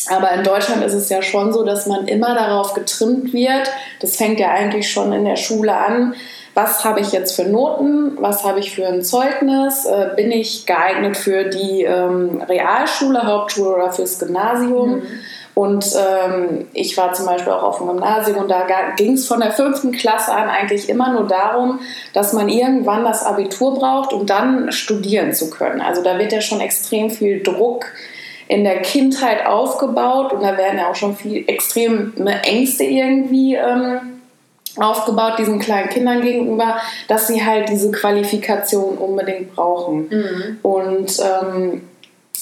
aber 0.08 0.32
in 0.32 0.44
Deutschland 0.44 0.82
ist 0.82 0.94
es 0.94 1.10
ja 1.10 1.20
schon 1.20 1.52
so, 1.52 1.62
dass 1.64 1.86
man 1.86 2.08
immer 2.08 2.34
darauf 2.34 2.72
getrimmt 2.72 3.32
wird. 3.34 3.70
Das 4.00 4.16
fängt 4.16 4.40
ja 4.40 4.50
eigentlich 4.50 4.90
schon 4.90 5.12
in 5.12 5.24
der 5.26 5.36
Schule 5.36 5.76
an 5.76 6.14
was 6.54 6.84
habe 6.84 7.00
ich 7.00 7.10
jetzt 7.10 7.34
für 7.34 7.44
Noten, 7.44 8.16
was 8.20 8.44
habe 8.44 8.60
ich 8.60 8.74
für 8.74 8.86
ein 8.86 9.02
Zeugnis, 9.02 9.84
äh, 9.86 10.10
bin 10.14 10.30
ich 10.30 10.66
geeignet 10.66 11.16
für 11.16 11.44
die 11.44 11.82
ähm, 11.82 12.40
Realschule, 12.48 13.26
Hauptschule 13.26 13.74
oder 13.74 13.92
fürs 13.92 14.20
Gymnasium. 14.20 14.96
Mhm. 14.96 15.02
Und 15.54 15.86
ähm, 15.94 16.66
ich 16.72 16.96
war 16.96 17.12
zum 17.12 17.26
Beispiel 17.26 17.52
auch 17.52 17.62
auf 17.62 17.78
dem 17.78 17.86
Gymnasium 17.86 18.38
und 18.38 18.50
da 18.50 18.66
ging 18.96 19.12
es 19.12 19.28
von 19.28 19.38
der 19.38 19.52
fünften 19.52 19.92
Klasse 19.92 20.32
an 20.32 20.48
eigentlich 20.48 20.88
immer 20.88 21.12
nur 21.12 21.28
darum, 21.28 21.78
dass 22.12 22.32
man 22.32 22.48
irgendwann 22.48 23.04
das 23.04 23.24
Abitur 23.24 23.74
braucht, 23.74 24.12
um 24.12 24.26
dann 24.26 24.72
studieren 24.72 25.32
zu 25.32 25.50
können. 25.50 25.80
Also 25.80 26.02
da 26.02 26.18
wird 26.18 26.32
ja 26.32 26.40
schon 26.40 26.60
extrem 26.60 27.08
viel 27.08 27.40
Druck 27.42 27.86
in 28.48 28.64
der 28.64 28.82
Kindheit 28.82 29.46
aufgebaut 29.46 30.32
und 30.32 30.42
da 30.42 30.56
werden 30.56 30.78
ja 30.78 30.90
auch 30.90 30.96
schon 30.96 31.16
viel 31.16 31.44
extreme 31.46 32.12
Ängste 32.42 32.82
irgendwie 32.82 33.54
ähm, 33.54 34.13
aufgebaut 34.76 35.38
diesen 35.38 35.58
kleinen 35.58 35.88
Kindern 35.88 36.20
gegenüber, 36.20 36.76
dass 37.08 37.28
sie 37.28 37.44
halt 37.44 37.68
diese 37.68 37.90
Qualifikation 37.90 38.98
unbedingt 38.98 39.54
brauchen. 39.54 40.08
Mhm. 40.08 40.58
Und 40.62 41.20
ähm, 41.20 41.82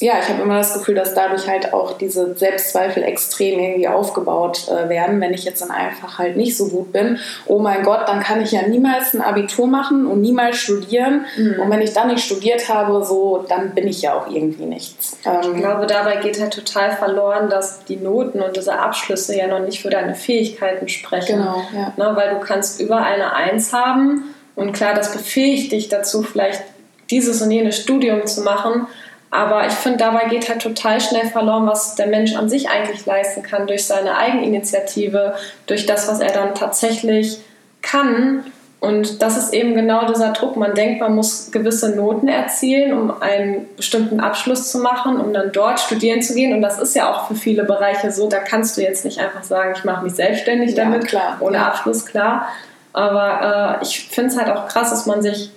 ja, 0.02 0.14
ich 0.20 0.28
habe 0.28 0.42
immer 0.42 0.58
das 0.58 0.74
Gefühl, 0.74 0.96
dass 0.96 1.14
dadurch 1.14 1.46
halt 1.46 1.72
auch 1.72 1.96
diese 1.96 2.34
Selbstzweifel 2.34 3.04
extrem 3.04 3.60
irgendwie 3.60 3.86
aufgebaut 3.86 4.68
äh, 4.68 4.88
werden, 4.88 5.20
wenn 5.20 5.32
ich 5.32 5.44
jetzt 5.44 5.62
dann 5.62 5.70
einfach 5.70 6.18
halt 6.18 6.36
nicht 6.36 6.56
so 6.56 6.68
gut 6.68 6.92
bin. 6.92 7.20
Oh 7.46 7.60
mein 7.60 7.84
Gott, 7.84 8.08
dann 8.08 8.20
kann 8.20 8.42
ich 8.42 8.50
ja 8.50 8.66
niemals 8.66 9.14
ein 9.14 9.20
Abitur 9.20 9.68
machen 9.68 10.06
und 10.06 10.20
niemals 10.20 10.56
studieren. 10.56 11.26
Mhm. 11.36 11.60
Und 11.60 11.70
wenn 11.70 11.80
ich 11.80 11.92
dann 11.92 12.08
nicht 12.08 12.24
studiert 12.24 12.68
habe, 12.68 13.04
so, 13.04 13.44
dann 13.48 13.70
bin 13.76 13.86
ich 13.86 14.02
ja 14.02 14.14
auch 14.14 14.28
irgendwie 14.28 14.64
nichts. 14.64 15.18
Ähm, 15.24 15.54
ich 15.54 15.60
glaube, 15.60 15.86
dabei 15.86 16.16
geht 16.16 16.40
halt 16.40 16.52
total 16.52 16.90
verloren, 16.90 17.48
dass 17.48 17.84
die 17.84 17.96
Noten 17.96 18.42
und 18.42 18.56
diese 18.56 18.76
Abschlüsse 18.76 19.36
ja 19.36 19.46
noch 19.46 19.60
nicht 19.60 19.80
für 19.80 19.90
deine 19.90 20.16
Fähigkeiten 20.16 20.88
sprechen. 20.88 21.38
Genau, 21.38 21.62
ja. 21.72 21.92
Ne, 21.96 22.16
weil 22.16 22.30
du 22.30 22.40
kannst 22.40 22.80
über 22.80 22.96
eine 22.96 23.34
Eins 23.34 23.72
haben 23.72 24.34
und 24.56 24.72
klar, 24.72 24.94
das 24.94 25.12
befähigt 25.12 25.70
dich 25.70 25.88
dazu, 25.88 26.22
vielleicht 26.22 26.62
dieses 27.10 27.42
und 27.42 27.50
jenes 27.50 27.76
Studium 27.76 28.26
zu 28.26 28.42
machen. 28.42 28.88
Aber 29.32 29.66
ich 29.66 29.72
finde, 29.72 29.96
dabei 29.96 30.26
geht 30.26 30.50
halt 30.50 30.60
total 30.60 31.00
schnell 31.00 31.26
verloren, 31.26 31.66
was 31.66 31.94
der 31.94 32.06
Mensch 32.06 32.36
an 32.36 32.50
sich 32.50 32.68
eigentlich 32.68 33.06
leisten 33.06 33.42
kann 33.42 33.66
durch 33.66 33.86
seine 33.86 34.18
Eigeninitiative, 34.18 35.34
durch 35.66 35.86
das, 35.86 36.06
was 36.06 36.20
er 36.20 36.32
dann 36.32 36.54
tatsächlich 36.54 37.38
kann. 37.80 38.44
Und 38.78 39.22
das 39.22 39.38
ist 39.38 39.54
eben 39.54 39.74
genau 39.74 40.06
dieser 40.06 40.32
Druck. 40.32 40.56
Man 40.56 40.74
denkt, 40.74 41.00
man 41.00 41.14
muss 41.14 41.50
gewisse 41.50 41.96
Noten 41.96 42.28
erzielen, 42.28 42.92
um 42.92 43.22
einen 43.22 43.66
bestimmten 43.74 44.20
Abschluss 44.20 44.70
zu 44.70 44.80
machen, 44.80 45.18
um 45.18 45.32
dann 45.32 45.50
dort 45.50 45.80
studieren 45.80 46.20
zu 46.20 46.34
gehen. 46.34 46.52
Und 46.52 46.60
das 46.60 46.78
ist 46.78 46.94
ja 46.94 47.10
auch 47.10 47.28
für 47.28 47.34
viele 47.34 47.64
Bereiche 47.64 48.12
so. 48.12 48.28
Da 48.28 48.40
kannst 48.40 48.76
du 48.76 48.82
jetzt 48.82 49.06
nicht 49.06 49.18
einfach 49.18 49.44
sagen, 49.44 49.72
ich 49.74 49.84
mache 49.84 50.04
mich 50.04 50.12
selbstständig 50.12 50.76
ja, 50.76 50.84
damit, 50.84 51.06
klar, 51.06 51.38
ohne 51.40 51.56
ja. 51.56 51.68
Abschluss, 51.68 52.04
klar. 52.04 52.48
Aber 52.92 53.78
äh, 53.80 53.82
ich 53.82 54.08
finde 54.10 54.28
es 54.28 54.36
halt 54.36 54.54
auch 54.54 54.68
krass, 54.68 54.90
dass 54.90 55.06
man 55.06 55.22
sich 55.22 55.50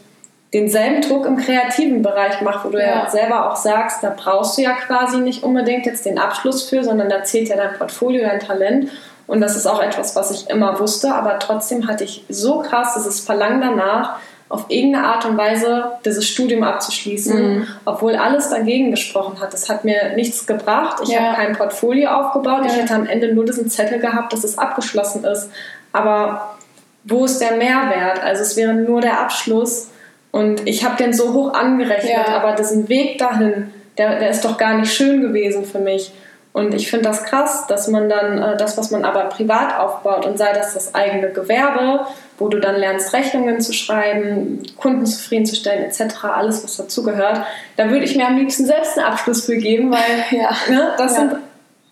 denselben 0.56 1.02
Druck 1.02 1.26
im 1.26 1.36
kreativen 1.36 2.02
Bereich 2.02 2.42
macht, 2.42 2.66
wo 2.66 2.70
du 2.70 2.80
ja. 2.80 3.04
ja. 3.04 3.10
selber 3.10 3.52
auch 3.52 3.58
sagst, 3.58 4.04
da 4.04 4.14
brauchst 4.16 4.58
du 4.58 4.62
ja 4.62 4.72
quasi 4.72 5.18
nicht 5.18 5.44
unbedingt 5.44 5.86
jetzt 5.86 6.06
den 6.06 6.18
Abschluss 6.18 6.70
für, 6.70 6.84
sondern 6.84 7.10
da 7.10 7.24
zählt 7.24 7.50
ja 7.50 7.58
dein 7.58 7.74
Portfolio, 7.78 8.22
dein 8.26 8.40
Talent. 8.40 8.90
Und 9.28 9.42
das 9.42 9.58
ist 9.58 9.66
auch 9.66 9.82
etwas, 9.82 10.16
was 10.16 10.32
ich 10.32 10.50
immer 10.50 10.80
wusste, 10.80 11.14
aber 11.14 11.40
trotzdem 11.40 11.88
hatte 11.88 12.04
ich 12.04 12.24
so 12.30 12.60
krass 12.60 12.94
dieses 12.96 13.20
Verlangen 13.20 13.60
danach, 13.60 14.18
auf 14.48 14.66
irgendeine 14.68 15.08
Art 15.08 15.26
und 15.26 15.38
Weise 15.38 15.94
dieses 16.06 16.28
Studium 16.28 16.64
abzuschließen, 16.64 17.58
mhm. 17.58 17.68
obwohl 17.84 18.16
alles 18.16 18.50
dagegen 18.50 18.92
gesprochen 18.92 19.42
hat. 19.42 19.52
Das 19.52 19.70
hat 19.70 19.84
mir 19.84 20.14
nichts 20.16 20.46
gebracht. 20.46 21.02
Ich 21.04 21.10
ja. 21.10 21.20
habe 21.22 21.36
kein 21.36 21.56
Portfolio 21.58 22.12
aufgebaut. 22.12 22.62
Ja. 22.62 22.68
Ich 22.68 22.78
hätte 22.78 22.94
am 22.94 23.08
Ende 23.08 23.34
nur 23.34 23.46
diesen 23.46 23.70
Zettel 23.70 24.00
gehabt, 24.00 24.32
dass 24.34 24.44
es 24.44 24.58
abgeschlossen 24.60 25.24
ist. 25.24 25.50
Aber 25.92 26.56
wo 27.04 27.26
ist 27.26 27.40
der 27.40 27.58
Mehrwert? 27.58 28.22
Also 28.24 28.44
es 28.44 28.56
wäre 28.56 28.74
nur 28.76 29.02
der 29.02 29.20
Abschluss 29.20 29.90
und 30.36 30.68
ich 30.68 30.84
habe 30.84 30.98
den 31.02 31.14
so 31.14 31.32
hoch 31.32 31.54
angerechnet, 31.54 32.28
ja. 32.28 32.36
aber 32.36 32.56
diesen 32.56 32.90
Weg 32.90 33.20
dahin, 33.20 33.72
der, 33.98 34.20
der 34.20 34.32
ist 34.32 34.44
doch 34.44 34.58
gar 34.58 34.74
nicht 34.78 34.92
schön 34.92 35.22
gewesen 35.22 35.64
für 35.64 35.80
mich. 35.80 36.12
Und 36.52 36.74
ich 36.74 36.90
finde 36.90 37.06
das 37.06 37.24
krass, 37.24 37.68
dass 37.68 37.88
man 37.88 38.10
dann 38.10 38.44
äh, 38.44 38.58
das, 38.58 38.78
was 38.78 38.92
man 38.92 39.06
aber 39.06 39.30
privat 39.30 39.80
aufbaut 39.80 40.26
und 40.26 40.38
sei 40.38 40.52
das 40.52 40.74
das 40.74 40.94
eigene 40.94 41.30
Gewerbe, 41.30 42.06
wo 42.38 42.50
du 42.50 42.60
dann 42.60 42.76
lernst, 42.76 43.14
Rechnungen 43.14 43.62
zu 43.62 43.72
schreiben, 43.72 44.62
Kunden 44.76 45.06
zufriedenzustellen 45.06 45.86
etc., 45.86 46.26
alles, 46.26 46.66
was 46.66 46.76
dazugehört, 46.76 47.40
da 47.78 47.90
würde 47.90 48.04
ich 48.04 48.18
mir 48.18 48.28
am 48.28 48.36
liebsten 48.36 48.66
selbst 48.66 48.98
einen 48.98 49.08
Abschluss 49.08 49.46
für 49.46 49.56
geben, 49.56 49.90
weil 49.90 50.02
ja. 50.38 50.50
ne, 50.68 50.96
das, 50.98 51.14
ja. 51.14 51.20
Sind, 51.22 51.36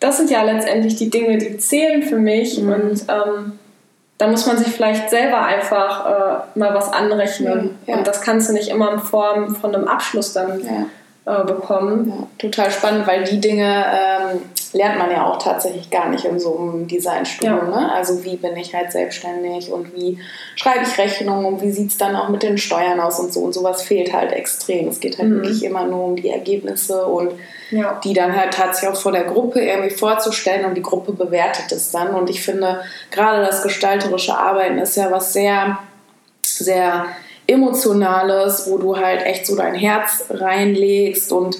das 0.02 0.18
sind 0.18 0.30
ja 0.30 0.44
letztendlich 0.44 0.98
die 0.98 1.10
Dinge, 1.10 1.38
die 1.38 1.60
zählen 1.60 2.04
für 2.04 2.18
mich. 2.18 2.62
Mhm. 2.62 2.74
Und 2.74 3.06
ähm, 3.08 3.60
da 4.17 4.28
muss 4.28 4.45
man 4.45 4.58
sich 4.58 4.67
vielleicht 4.67 5.10
selber 5.10 5.41
einfach 5.41 6.06
äh, 6.06 6.60
mal 6.60 6.73
was 6.73 6.93
anrechnen. 6.93 7.78
Ja. 7.88 7.97
Und 7.97 8.08
das 8.08 8.21
kannst 8.21 8.49
du 8.49 8.54
nicht 8.54 8.69
immer 8.69 8.91
in 8.93 8.99
Form 8.99 9.56
von 9.56 9.76
einem 9.76 9.88
Abschluss 9.88 10.34
dann 10.34 10.62
ja. 10.62 10.86
Äh, 11.26 11.44
bekommen. 11.46 12.28
total 12.38 12.70
spannend, 12.70 13.08
weil 13.08 13.24
die 13.24 13.40
Dinge 13.40 13.64
ähm, 13.64 14.42
lernt 14.74 14.98
man 14.98 15.12
ja 15.12 15.26
auch 15.26 15.38
tatsächlich 15.38 15.90
gar 15.90 16.10
nicht 16.10 16.26
in 16.26 16.40
so 16.40 16.58
einem 16.58 16.88
Designstudium. 16.88 17.70
Ne? 17.70 17.92
Also 17.94 18.24
wie 18.24 18.36
bin 18.36 18.58
ich 18.58 18.74
halt 18.74 18.92
selbstständig 18.92 19.72
und 19.72 19.96
wie 19.96 20.20
schreibe 20.56 20.84
ich 20.84 20.98
Rechnungen 20.98 21.46
und 21.46 21.62
wie 21.62 21.72
sieht 21.72 21.92
es 21.92 21.98
dann 21.98 22.16
auch 22.16 22.30
mit 22.30 22.44
den 22.44 22.58
Steuern 22.58 23.00
aus 23.00 23.20
und 23.20 23.32
so. 23.32 23.42
Und 23.42 23.54
sowas 23.54 23.84
fehlt 23.84 24.12
halt 24.12 24.32
extrem. 24.34 24.88
Es 24.88 25.00
geht 25.00 25.18
halt 25.18 25.30
mhm. 25.30 25.36
wirklich 25.36 25.64
immer 25.64 25.86
nur 25.86 26.04
um 26.04 26.16
die 26.16 26.30
Ergebnisse 26.30 27.06
und 27.06 27.32
ja. 27.72 28.00
die 28.04 28.14
dann 28.14 28.36
halt 28.36 28.54
tatsächlich 28.54 28.92
auch 28.92 29.02
vor 29.02 29.12
der 29.12 29.24
Gruppe 29.24 29.62
irgendwie 29.62 29.92
vorzustellen 29.92 30.66
und 30.66 30.76
die 30.76 30.82
Gruppe 30.82 31.14
bewertet 31.14 31.72
es 31.72 31.92
dann. 31.92 32.16
Und 32.16 32.30
ich 32.30 32.42
finde, 32.42 32.82
gerade 33.12 33.46
das 33.46 33.64
gestalterische 33.64 34.38
Arbeiten 34.38 34.78
ist 34.80 34.98
ja 34.98 35.12
was 35.12 35.34
sehr, 35.34 35.78
sehr 36.42 37.06
Emotionales, 37.54 38.70
wo 38.70 38.78
du 38.78 38.98
halt 38.98 39.26
echt 39.26 39.46
so 39.46 39.56
dein 39.56 39.76
Herz 39.76 40.26
reinlegst 40.30 41.32
und 41.32 41.58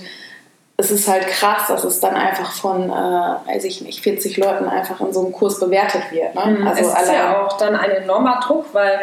es 0.75 0.91
ist 0.91 1.08
halt 1.08 1.27
krass, 1.27 1.67
dass 1.67 1.84
es 1.84 1.99
dann 1.99 2.15
einfach 2.15 2.51
von, 2.51 2.89
äh, 2.89 2.91
weiß 2.91 3.63
ich 3.63 3.82
nicht, 3.82 4.01
40 4.01 4.38
Leuten 4.38 4.65
einfach 4.65 4.99
in 5.01 5.13
so 5.13 5.21
einem 5.23 5.32
Kurs 5.32 5.60
bewertet 5.60 6.01
wird. 6.12 6.34
Ne? 6.36 6.58
Mhm. 6.58 6.67
Also 6.67 6.82
es 6.82 7.01
ist 7.01 7.12
ja 7.12 7.41
auch 7.41 7.58
dann 7.58 7.75
ein 7.75 7.91
enormer 7.91 8.39
Druck, 8.45 8.65
weil 8.73 9.01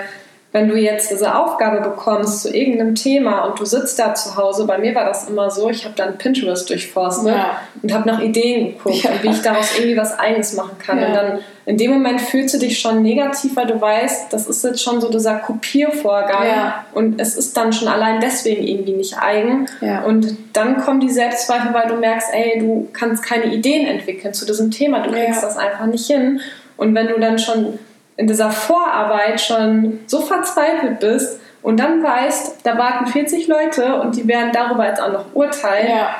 wenn 0.53 0.69
du 0.69 0.77
jetzt 0.77 1.13
diese 1.13 1.37
Aufgabe 1.37 1.81
bekommst 1.81 2.43
zu 2.43 2.53
irgendeinem 2.55 2.97
Thema 2.97 3.45
und 3.45 3.61
du 3.61 3.65
sitzt 3.65 3.99
da 4.01 4.15
zu 4.15 4.37
Hause, 4.37 4.67
bei 4.67 4.79
mir 4.79 4.95
war 4.97 5.05
das 5.05 5.29
immer 5.29 5.49
so, 5.49 5.71
ich 5.71 5.85
habe 5.85 5.95
dann 5.95 6.19
Pinterest 6.19 6.69
durchforstet 6.69 7.35
ja. 7.35 7.61
und 7.81 7.95
habe 7.95 8.09
nach 8.09 8.21
Ideen 8.21 8.77
geguckt, 8.77 9.05
ja. 9.05 9.11
wie 9.23 9.29
ich 9.29 9.43
daraus 9.43 9.77
irgendwie 9.77 9.97
was 9.97 10.19
Eigenes 10.19 10.55
machen 10.55 10.77
kann. 10.79 11.01
Ja. 11.01 11.07
Und 11.07 11.15
dann 11.15 11.39
in 11.71 11.77
dem 11.77 11.93
Moment 11.93 12.21
fühlst 12.21 12.53
du 12.53 12.59
dich 12.59 12.81
schon 12.81 13.01
negativ, 13.01 13.55
weil 13.55 13.69
du 13.69 13.81
weißt, 13.81 14.33
das 14.33 14.49
ist 14.49 14.65
jetzt 14.65 14.83
schon 14.83 15.01
so 15.01 15.09
dieser 15.09 15.37
Kopiervorgang 15.37 16.73
und 16.95 17.21
es 17.21 17.37
ist 17.37 17.57
dann 17.57 17.73
schon 17.73 17.87
allein 17.87 18.19
deswegen 18.21 18.67
irgendwie 18.67 18.95
nicht 18.95 19.17
eigen. 19.23 19.69
Und 20.05 20.37
dann 20.53 20.79
kommen 20.79 20.99
die 20.99 21.11
Selbstzweifel, 21.11 21.73
weil 21.73 21.87
du 21.87 21.95
merkst, 21.95 22.31
ey, 22.33 22.59
du 22.59 22.89
kannst 22.93 23.23
keine 23.23 23.55
Ideen 23.55 23.87
entwickeln 23.87 24.35
zu 24.35 24.47
diesem 24.47 24.73
Thema, 24.73 24.99
du 24.99 25.13
kriegst 25.13 25.45
das 25.45 25.57
einfach 25.57 25.87
nicht 25.87 26.09
hin. 26.09 26.41
Und 26.77 26.93
wenn 26.97 27.07
du 27.07 27.21
dann 27.21 27.39
schon 27.39 27.79
in 28.17 28.27
dieser 28.27 28.51
Vorarbeit 28.51 29.41
schon 29.41 30.01
so 30.09 30.23
verzweifelt 30.23 30.99
bist 30.99 31.39
und 31.63 31.79
dann 31.79 32.03
weißt, 32.03 32.63
da 32.65 32.79
warten 32.79 33.07
40 33.07 33.47
Leute 33.47 34.01
und 34.01 34.17
die 34.17 34.27
werden 34.27 34.51
darüber 34.53 34.89
jetzt 34.89 35.01
auch 35.01 35.13
noch 35.13 35.27
urteilen. 35.35 35.89
Ja. 35.89 36.17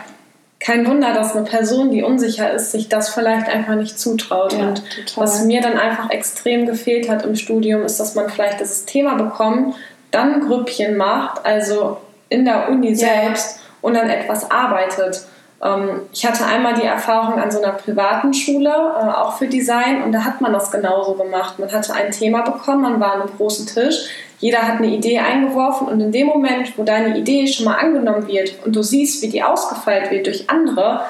Kein 0.61 0.87
Wunder, 0.87 1.15
dass 1.15 1.35
eine 1.35 1.47
Person, 1.47 1.91
die 1.91 2.03
unsicher 2.03 2.53
ist, 2.53 2.71
sich 2.71 2.91
das 2.91 3.09
vielleicht 3.09 3.49
einfach 3.49 3.77
nicht 3.77 3.99
zutraut. 3.99 4.53
Ja, 4.53 4.69
und 4.69 4.83
total. 4.91 5.25
was 5.25 5.43
mir 5.45 5.63
dann 5.63 5.79
einfach 5.79 6.11
extrem 6.11 6.67
gefehlt 6.67 7.09
hat 7.09 7.25
im 7.25 7.35
Studium, 7.35 7.83
ist, 7.83 7.99
dass 7.99 8.15
man 8.15 8.29
vielleicht 8.29 8.61
dieses 8.61 8.85
Thema 8.85 9.15
bekommt, 9.15 9.75
dann 10.11 10.47
Grüppchen 10.47 10.97
macht, 10.97 11.47
also 11.47 11.97
in 12.29 12.45
der 12.45 12.69
Uni 12.69 12.95
selbst 12.95 13.57
ja. 13.57 13.63
und 13.81 13.95
dann 13.95 14.11
etwas 14.11 14.51
arbeitet. 14.51 15.23
Ähm, 15.63 16.03
ich 16.13 16.27
hatte 16.27 16.45
einmal 16.45 16.75
die 16.75 16.87
Erfahrung 16.87 17.41
an 17.41 17.51
so 17.51 17.63
einer 17.63 17.73
privaten 17.73 18.35
Schule, 18.35 18.71
äh, 18.71 19.11
auch 19.11 19.39
für 19.39 19.47
Design, 19.47 20.03
und 20.03 20.13
da 20.13 20.25
hat 20.25 20.43
man 20.43 20.53
das 20.53 20.71
genauso 20.71 21.15
gemacht. 21.15 21.59
Man 21.59 21.73
hatte 21.73 21.95
ein 21.95 22.11
Thema 22.11 22.43
bekommen, 22.43 22.83
man 22.83 23.01
war 23.01 23.15
an 23.15 23.23
einem 23.23 23.37
großen 23.37 23.67
Tisch, 23.67 24.11
jeder 24.41 24.67
hat 24.67 24.79
eine 24.79 24.89
Idee 24.89 25.19
eingeworfen 25.19 25.87
und 25.87 26.01
in 26.01 26.13
dem 26.13 26.27
Moment, 26.27 26.77
wo 26.79 26.83
deine 26.83 27.17
Idee 27.19 27.47
schon 27.47 27.67
mal 27.67 27.77
angenommen 27.77 28.27
wird 28.27 28.55
und 28.65 28.75
du 28.75 28.83
siehst, 28.83 29.23
wie 29.23 29.29
die 29.29 29.43
ausgefeilt 29.43 30.11
wird 30.11 30.27
durch 30.27 30.49
andere, 30.49 31.03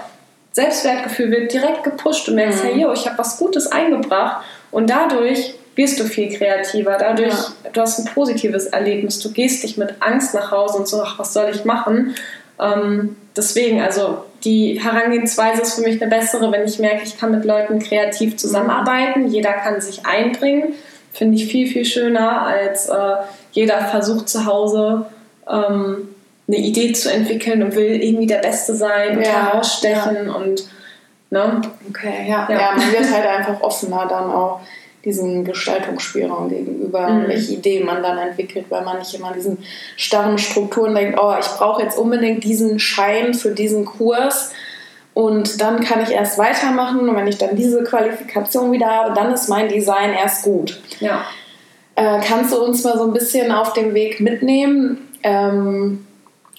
Selbstwertgefühl 0.53 1.31
wird 1.31 1.53
direkt 1.53 1.85
gepusht. 1.85 2.27
Du 2.27 2.33
merkst, 2.33 2.65
mhm. 2.65 2.69
hey, 2.69 2.81
yo, 2.83 2.93
ich 2.93 3.07
habe 3.07 3.19
was 3.19 3.39
Gutes 3.39 3.71
eingebracht 3.71 4.45
und 4.71 4.91
dadurch 4.91 5.55
wirst 5.77 6.01
du 6.01 6.05
viel 6.05 6.37
kreativer. 6.37 6.97
Dadurch, 6.99 7.33
ja. 7.33 7.71
du 7.73 7.81
hast 7.81 8.01
ein 8.01 8.13
positives 8.13 8.67
Erlebnis. 8.67 9.21
Du 9.21 9.31
gehst 9.31 9.63
dich 9.63 9.77
mit 9.77 9.95
Angst 10.01 10.35
nach 10.35 10.51
Hause 10.51 10.79
und 10.79 10.89
so, 10.89 11.03
ach, 11.03 11.19
was 11.19 11.33
soll 11.33 11.51
ich 11.55 11.65
machen? 11.65 12.15
Ähm, 12.61 13.17
deswegen, 13.37 13.81
also 13.81 14.25
die 14.45 14.81
Herangehensweise 14.83 15.63
ist 15.63 15.75
für 15.75 15.83
mich 15.83 16.03
eine 16.03 16.11
bessere, 16.11 16.51
wenn 16.53 16.65
ich 16.65 16.79
merke, 16.79 17.05
ich 17.05 17.19
kann 17.19 17.31
mit 17.31 17.45
Leuten 17.45 17.79
kreativ 17.79 18.37
zusammenarbeiten, 18.37 19.29
jeder 19.29 19.53
kann 19.53 19.81
sich 19.81 20.05
einbringen. 20.05 20.75
Finde 21.13 21.37
ich 21.37 21.47
viel, 21.47 21.67
viel 21.67 21.85
schöner, 21.85 22.43
als 22.43 22.89
äh, 22.89 23.15
jeder 23.53 23.81
versucht 23.81 24.29
zu 24.29 24.47
Hause 24.47 25.07
ähm, 25.49 26.09
eine 26.47 26.57
Idee 26.57 26.93
zu 26.93 27.13
entwickeln 27.13 27.63
und 27.63 27.75
will 27.75 28.03
irgendwie 28.03 28.27
der 28.27 28.39
Beste 28.39 28.75
sein 28.75 29.19
und 29.19 29.25
ja, 29.25 29.51
herausstechen 29.51 30.27
ja. 30.27 30.33
und 30.33 30.69
ne? 31.31 31.61
Okay, 31.89 32.29
ja. 32.29 32.49
ja. 32.51 32.61
ja. 32.61 32.73
man 32.77 32.93
wird 32.93 33.11
halt 33.11 33.27
einfach 33.27 33.61
offener 33.61 34.07
dann 34.09 34.31
auch 34.31 34.61
diesen 35.05 35.45
Gestaltungsspielraum 35.45 36.49
gegenüber, 36.51 37.09
mhm. 37.09 37.29
welche 37.29 37.55
Ideen 37.55 37.87
man 37.87 38.03
dann 38.03 38.19
entwickelt, 38.19 38.67
weil 38.69 38.85
man 38.85 38.99
nicht 38.99 39.15
immer 39.15 39.33
diesen 39.33 39.59
starren 39.97 40.39
Strukturen 40.39 40.95
denkt, 40.95 41.19
oh, 41.21 41.35
ich 41.39 41.47
brauche 41.47 41.83
jetzt 41.83 41.99
unbedingt 41.99 42.45
diesen 42.45 42.79
Schein 42.79 43.33
für 43.33 43.53
diesen 43.53 43.87
Kurs 43.87 44.53
und 45.21 45.61
dann 45.61 45.85
kann 45.85 46.03
ich 46.03 46.13
erst 46.13 46.39
weitermachen 46.39 47.07
und 47.07 47.15
wenn 47.15 47.27
ich 47.27 47.37
dann 47.37 47.55
diese 47.55 47.85
Qualifikation 47.85 48.73
wieder 48.73 48.87
habe, 48.87 49.13
dann 49.13 49.31
ist 49.35 49.51
mein 49.51 49.69
Design 49.69 50.15
erst 50.15 50.45
gut. 50.45 50.81
Ja. 50.99 51.27
Äh, 51.95 52.21
kannst 52.27 52.55
du 52.55 52.65
uns 52.65 52.83
mal 52.85 52.97
so 52.97 53.05
ein 53.05 53.13
bisschen 53.13 53.53
auf 53.53 53.75
dem 53.75 53.93
Weg 53.93 54.21
mitnehmen? 54.21 55.11
Ähm, 55.23 56.07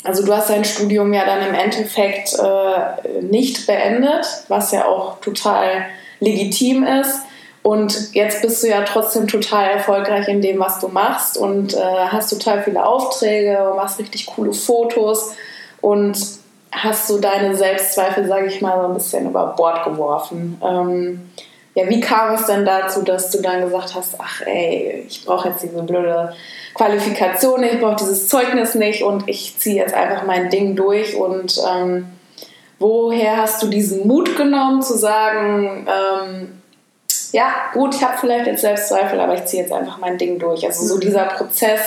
also 0.03 0.23
du 0.23 0.31
hast 0.31 0.51
dein 0.51 0.63
Studium 0.63 1.11
ja 1.11 1.25
dann 1.25 1.41
im 1.49 1.55
Endeffekt 1.55 2.37
äh, 2.37 3.23
nicht 3.23 3.65
beendet, 3.65 4.27
was 4.47 4.71
ja 4.71 4.85
auch 4.85 5.19
total 5.21 5.87
legitim 6.19 6.83
ist. 6.83 7.21
Und 7.63 8.13
jetzt 8.13 8.43
bist 8.43 8.61
du 8.61 8.67
ja 8.67 8.83
trotzdem 8.83 9.27
total 9.27 9.71
erfolgreich 9.71 10.27
in 10.27 10.39
dem, 10.39 10.59
was 10.59 10.79
du 10.79 10.87
machst 10.87 11.35
und 11.35 11.73
äh, 11.73 11.79
hast 11.79 12.29
total 12.29 12.61
viele 12.61 12.85
Aufträge, 12.85 13.73
machst 13.75 13.97
richtig 13.97 14.27
coole 14.27 14.53
Fotos 14.53 15.33
und 15.81 16.40
hast 16.71 17.09
du 17.09 17.19
deine 17.19 17.55
Selbstzweifel, 17.55 18.27
sage 18.27 18.47
ich 18.47 18.61
mal, 18.61 18.81
so 18.81 18.87
ein 18.87 18.93
bisschen 18.93 19.29
über 19.29 19.47
Bord 19.57 19.83
geworfen. 19.83 20.61
Ähm, 20.63 21.29
ja, 21.75 21.87
wie 21.87 22.01
kam 22.01 22.33
es 22.35 22.45
denn 22.45 22.65
dazu, 22.65 23.01
dass 23.01 23.31
du 23.31 23.41
dann 23.41 23.61
gesagt 23.61 23.95
hast, 23.95 24.15
ach 24.19 24.41
ey, 24.45 25.05
ich 25.07 25.25
brauche 25.25 25.49
jetzt 25.49 25.63
diese 25.63 25.83
blöde 25.83 26.33
Qualifikation 26.73 27.63
ich 27.63 27.79
brauche 27.79 27.97
dieses 27.97 28.27
Zeugnis 28.27 28.75
nicht 28.75 29.03
und 29.03 29.27
ich 29.27 29.57
ziehe 29.57 29.75
jetzt 29.75 29.93
einfach 29.93 30.25
mein 30.25 30.49
Ding 30.49 30.75
durch 30.75 31.15
und 31.15 31.59
ähm, 31.69 32.07
woher 32.79 33.37
hast 33.37 33.61
du 33.61 33.67
diesen 33.67 34.07
Mut 34.07 34.35
genommen 34.35 34.81
zu 34.81 34.97
sagen, 34.97 35.87
ähm, 35.87 36.61
ja, 37.33 37.53
gut, 37.73 37.95
ich 37.95 38.03
habe 38.03 38.17
vielleicht 38.17 38.47
jetzt 38.47 38.61
Selbstzweifel, 38.61 39.19
aber 39.19 39.35
ich 39.35 39.45
ziehe 39.45 39.63
jetzt 39.63 39.71
einfach 39.71 39.97
mein 39.99 40.17
Ding 40.17 40.39
durch. 40.39 40.65
Also 40.65 40.85
so 40.85 40.95
mhm. 40.95 41.01
dieser 41.01 41.25
Prozess, 41.25 41.81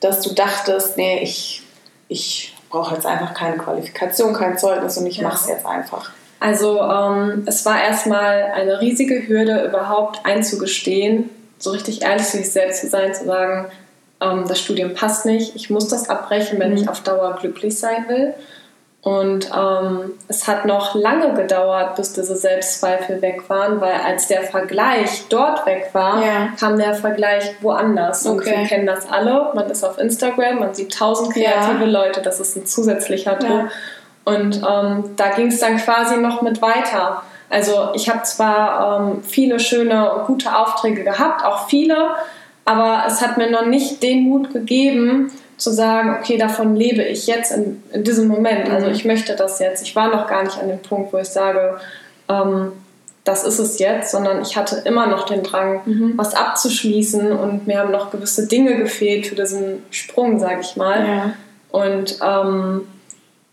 dass 0.00 0.20
du 0.20 0.34
dachtest, 0.34 0.96
nee, 0.96 1.20
ich, 1.22 1.62
ich 2.08 2.55
brauche 2.76 2.94
jetzt 2.94 3.06
einfach 3.06 3.32
keine 3.32 3.56
Qualifikation, 3.56 4.34
kein 4.34 4.58
Zeugnis 4.58 4.98
und 4.98 5.06
ich 5.06 5.22
mache 5.22 5.36
es 5.36 5.48
jetzt 5.48 5.64
einfach. 5.64 6.10
Also 6.40 6.78
ähm, 6.80 7.44
es 7.46 7.64
war 7.64 7.82
erstmal 7.82 8.52
eine 8.54 8.80
riesige 8.82 9.26
Hürde, 9.26 9.64
überhaupt 9.66 10.20
einzugestehen, 10.24 11.30
so 11.58 11.70
richtig 11.70 12.02
ehrlich 12.02 12.26
zu 12.26 12.36
sich 12.36 12.52
selbst 12.52 12.82
zu 12.82 12.88
sein, 12.88 13.14
zu 13.14 13.24
sagen, 13.24 13.70
ähm, 14.20 14.44
das 14.46 14.60
Studium 14.60 14.92
passt 14.92 15.24
nicht, 15.24 15.56
ich 15.56 15.70
muss 15.70 15.88
das 15.88 16.10
abbrechen, 16.10 16.58
wenn 16.58 16.72
mhm. 16.72 16.76
ich 16.76 16.88
auf 16.90 17.00
Dauer 17.00 17.38
glücklich 17.40 17.78
sein 17.78 18.06
will. 18.08 18.34
Und 19.06 19.48
ähm, 19.56 20.14
es 20.26 20.48
hat 20.48 20.64
noch 20.64 20.96
lange 20.96 21.32
gedauert, 21.34 21.94
bis 21.94 22.12
diese 22.14 22.34
Selbstzweifel 22.34 23.22
weg 23.22 23.48
waren, 23.48 23.80
weil 23.80 23.94
als 24.04 24.26
der 24.26 24.42
Vergleich 24.42 25.26
dort 25.28 25.64
weg 25.64 25.90
war, 25.92 26.20
ja. 26.20 26.48
kam 26.58 26.76
der 26.76 26.92
Vergleich 26.92 27.54
woanders. 27.60 28.26
Okay. 28.26 28.36
Und 28.36 28.46
wir 28.46 28.66
kennen 28.66 28.84
das 28.84 29.08
alle. 29.08 29.52
Man 29.54 29.70
ist 29.70 29.84
auf 29.84 29.98
Instagram, 29.98 30.58
man 30.58 30.74
sieht 30.74 30.92
tausend 30.92 31.32
kreative 31.32 31.84
ja. 31.84 31.88
Leute, 31.88 32.20
das 32.20 32.40
ist 32.40 32.56
ein 32.56 32.66
zusätzlicher 32.66 33.36
Druck. 33.36 33.48
Ja. 33.48 33.68
Und 34.24 34.56
ähm, 34.56 35.04
da 35.14 35.28
ging 35.36 35.46
es 35.46 35.60
dann 35.60 35.76
quasi 35.76 36.16
noch 36.16 36.42
mit 36.42 36.60
weiter. 36.60 37.22
Also 37.48 37.90
ich 37.94 38.08
habe 38.08 38.24
zwar 38.24 38.98
ähm, 39.00 39.22
viele 39.22 39.60
schöne 39.60 40.14
und 40.14 40.26
gute 40.26 40.58
Aufträge 40.58 41.04
gehabt, 41.04 41.44
auch 41.44 41.68
viele, 41.68 42.16
aber 42.64 43.04
es 43.06 43.22
hat 43.22 43.38
mir 43.38 43.52
noch 43.52 43.66
nicht 43.66 44.02
den 44.02 44.24
Mut 44.24 44.52
gegeben, 44.52 45.30
zu 45.56 45.70
sagen, 45.70 46.16
okay, 46.20 46.36
davon 46.36 46.76
lebe 46.76 47.02
ich 47.02 47.26
jetzt 47.26 47.52
in, 47.52 47.82
in 47.92 48.04
diesem 48.04 48.28
Moment. 48.28 48.68
Also 48.70 48.86
mhm. 48.86 48.92
ich 48.92 49.04
möchte 49.04 49.34
das 49.36 49.58
jetzt. 49.58 49.82
Ich 49.82 49.96
war 49.96 50.08
noch 50.08 50.26
gar 50.26 50.44
nicht 50.44 50.58
an 50.58 50.68
dem 50.68 50.80
Punkt, 50.80 51.12
wo 51.12 51.18
ich 51.18 51.28
sage, 51.28 51.78
ähm, 52.28 52.72
das 53.24 53.42
ist 53.42 53.58
es 53.58 53.78
jetzt, 53.78 54.12
sondern 54.12 54.40
ich 54.40 54.56
hatte 54.56 54.82
immer 54.84 55.06
noch 55.08 55.26
den 55.26 55.42
Drang, 55.42 55.80
mhm. 55.84 56.12
was 56.16 56.34
abzuschließen 56.34 57.32
und 57.32 57.66
mir 57.66 57.80
haben 57.80 57.90
noch 57.90 58.12
gewisse 58.12 58.46
Dinge 58.46 58.76
gefehlt 58.76 59.26
für 59.26 59.34
diesen 59.34 59.82
Sprung, 59.90 60.38
sage 60.38 60.60
ich 60.60 60.76
mal. 60.76 61.06
Ja. 61.06 61.32
Und 61.70 62.18
ähm, 62.22 62.86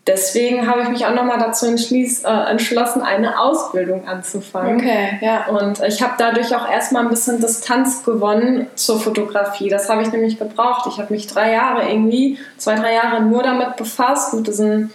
deswegen 0.06 0.66
habe 0.68 0.82
ich 0.82 0.88
mich 0.88 1.06
auch 1.06 1.14
nochmal 1.14 1.38
dazu 1.38 1.66
äh, 1.66 2.50
entschlossen, 2.50 3.02
eine 3.02 3.40
Ausbildung 3.40 4.06
anzufangen. 4.06 4.76
Okay, 4.76 5.18
ja. 5.20 5.46
Und 5.46 5.80
ich 5.82 6.02
habe 6.02 6.14
dadurch 6.18 6.54
auch 6.54 6.70
erstmal 6.70 7.04
ein 7.04 7.10
bisschen 7.10 7.40
Distanz 7.40 8.04
gewonnen 8.04 8.66
zur 8.74 9.00
Fotografie. 9.00 9.68
Das 9.68 9.88
habe 9.88 10.02
ich 10.02 10.12
nämlich 10.12 10.38
gebraucht. 10.38 10.86
Ich 10.88 10.98
habe 10.98 11.12
mich 11.12 11.26
drei 11.26 11.52
Jahre 11.52 11.88
irgendwie, 11.88 12.38
zwei, 12.58 12.74
drei 12.74 12.94
Jahre 12.94 13.22
nur 13.22 13.42
damit 13.42 13.76
befasst, 13.76 14.34
mit 14.34 14.46
diesen 14.46 14.92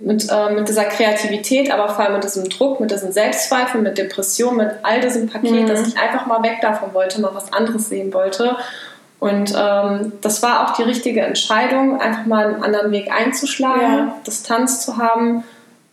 mit, 0.00 0.28
äh, 0.30 0.50
mit 0.50 0.68
dieser 0.68 0.84
Kreativität, 0.84 1.70
aber 1.72 1.88
vor 1.88 2.04
allem 2.04 2.14
mit 2.14 2.24
diesem 2.24 2.48
Druck, 2.48 2.80
mit 2.80 2.90
diesen 2.90 3.12
Selbstzweifeln, 3.12 3.84
mit 3.84 3.96
Depressionen, 3.96 4.56
mit 4.56 4.70
all 4.82 5.00
diesem 5.00 5.28
Paket, 5.28 5.62
mhm. 5.62 5.66
dass 5.66 5.86
ich 5.86 5.96
einfach 5.96 6.26
mal 6.26 6.42
weg 6.42 6.58
davon 6.60 6.92
wollte, 6.94 7.20
mal 7.20 7.34
was 7.34 7.52
anderes 7.52 7.88
sehen 7.88 8.12
wollte. 8.12 8.56
Und 9.20 9.54
ähm, 9.56 10.12
das 10.20 10.42
war 10.42 10.64
auch 10.66 10.74
die 10.74 10.82
richtige 10.82 11.22
Entscheidung, 11.22 12.00
einfach 12.00 12.26
mal 12.26 12.46
einen 12.46 12.62
anderen 12.62 12.90
Weg 12.92 13.10
einzuschlagen, 13.10 14.08
ja. 14.08 14.16
Distanz 14.26 14.84
zu 14.84 14.98
haben 14.98 15.44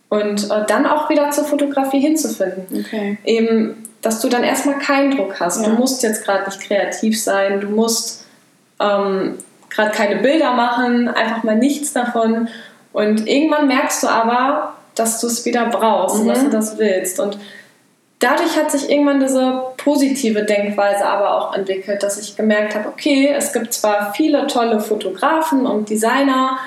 und 0.08 0.50
äh, 0.50 0.66
dann 0.66 0.86
auch 0.86 1.08
wieder 1.08 1.30
zur 1.30 1.44
Fotografie 1.44 2.00
hinzufinden. 2.00 2.84
Okay. 2.86 3.16
Eben, 3.24 3.88
dass 4.02 4.20
du 4.20 4.28
dann 4.28 4.44
erstmal 4.44 4.78
keinen 4.78 5.16
Druck 5.16 5.40
hast. 5.40 5.62
Ja. 5.62 5.70
Du 5.70 5.76
musst 5.76 6.02
jetzt 6.02 6.24
gerade 6.24 6.44
nicht 6.44 6.60
kreativ 6.60 7.22
sein, 7.22 7.62
du 7.62 7.68
musst 7.68 8.26
ähm, 8.78 9.38
gerade 9.70 9.90
keine 9.92 10.16
Bilder 10.16 10.52
machen, 10.52 11.08
einfach 11.08 11.44
mal 11.44 11.56
nichts 11.56 11.92
davon. 11.92 12.48
Und 12.92 13.26
irgendwann 13.26 13.68
merkst 13.68 14.02
du 14.02 14.08
aber, 14.08 14.74
dass 14.94 15.20
du 15.20 15.26
es 15.26 15.46
wieder 15.46 15.66
brauchst 15.70 16.16
mhm. 16.16 16.22
und 16.22 16.28
dass 16.28 16.44
du 16.44 16.50
das 16.50 16.78
willst. 16.78 17.20
Und 17.20 17.38
dadurch 18.18 18.56
hat 18.56 18.70
sich 18.70 18.90
irgendwann 18.90 19.20
diese 19.20 19.62
positive 19.82 20.44
Denkweise 20.44 21.04
aber 21.04 21.36
auch 21.36 21.54
entwickelt, 21.54 22.02
dass 22.02 22.20
ich 22.20 22.36
gemerkt 22.36 22.74
habe, 22.74 22.88
okay, 22.88 23.32
es 23.36 23.52
gibt 23.52 23.72
zwar 23.72 24.12
viele 24.14 24.46
tolle 24.46 24.80
Fotografen 24.80 25.66
und 25.66 25.88
Designer, 25.88 26.58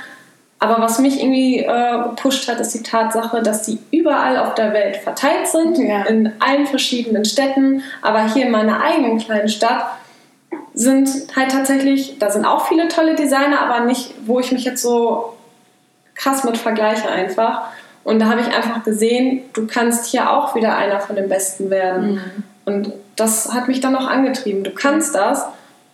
aber 0.60 0.82
was 0.82 1.00
mich 1.00 1.22
irgendwie 1.22 1.60
äh, 1.60 2.04
gepusht 2.04 2.48
hat, 2.48 2.60
ist 2.60 2.74
die 2.74 2.84
Tatsache, 2.84 3.42
dass 3.42 3.64
die 3.64 3.78
überall 3.92 4.38
auf 4.38 4.56
der 4.56 4.74
Welt 4.74 4.98
verteilt 4.98 5.48
sind, 5.48 5.78
ja. 5.78 6.04
in 6.04 6.32
allen 6.40 6.66
verschiedenen 6.66 7.26
Städten, 7.26 7.84
aber 8.02 8.34
hier 8.34 8.46
in 8.46 8.52
meiner 8.52 8.82
eigenen 8.82 9.20
kleinen 9.20 9.50
Stadt 9.50 9.86
sind 10.74 11.10
halt 11.36 11.52
tatsächlich, 11.52 12.20
da 12.20 12.30
sind 12.30 12.46
auch 12.46 12.68
viele 12.68 12.88
tolle 12.88 13.16
Designer, 13.16 13.62
aber 13.62 13.86
nicht, 13.86 14.14
wo 14.26 14.40
ich 14.40 14.52
mich 14.52 14.66
jetzt 14.66 14.82
so 14.82 15.34
krass 16.16 16.44
mit 16.44 16.58
vergleiche 16.58 17.10
einfach. 17.10 17.64
Und 18.04 18.20
da 18.20 18.26
habe 18.26 18.42
ich 18.42 18.48
einfach 18.48 18.84
gesehen, 18.84 19.42
du 19.54 19.68
kannst 19.68 20.06
hier 20.06 20.32
auch 20.32 20.56
wieder 20.56 20.78
einer 20.78 21.00
von 21.00 21.16
den 21.16 21.28
Besten 21.28 21.70
werden. 21.70 22.14
Mhm. 22.14 22.44
Und 22.66 22.92
das 23.16 23.54
hat 23.54 23.68
mich 23.68 23.80
dann 23.80 23.96
auch 23.96 24.08
angetrieben. 24.08 24.64
Du 24.64 24.72
kannst 24.72 25.16
das. 25.16 25.46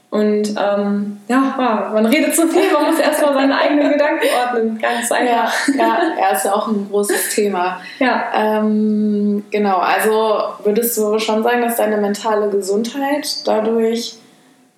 Und 0.09 0.55
ähm, 0.57 1.21
ja, 1.29 1.89
man 1.93 2.05
redet 2.05 2.35
zu 2.35 2.45
viel, 2.49 2.69
man 2.73 2.91
muss 2.91 2.99
erstmal 2.99 3.33
seine 3.33 3.57
eigenen 3.57 3.93
Gedanken 3.93 4.25
ordnen. 4.43 4.77
Ganz 4.77 5.09
einfach. 5.09 5.53
Ja, 5.69 5.73
ja, 5.77 5.99
er 6.19 6.35
ist 6.35 6.43
ja 6.43 6.53
auch 6.53 6.67
ein 6.67 6.87
großes 6.89 7.29
Thema. 7.29 7.79
Ja. 7.99 8.25
Ähm, 8.33 9.45
genau, 9.51 9.77
also 9.77 10.41
würdest 10.65 10.97
du 10.97 11.17
schon 11.17 11.43
sagen, 11.43 11.61
dass 11.61 11.77
deine 11.77 11.95
mentale 11.95 12.49
Gesundheit 12.49 13.47
dadurch 13.47 14.15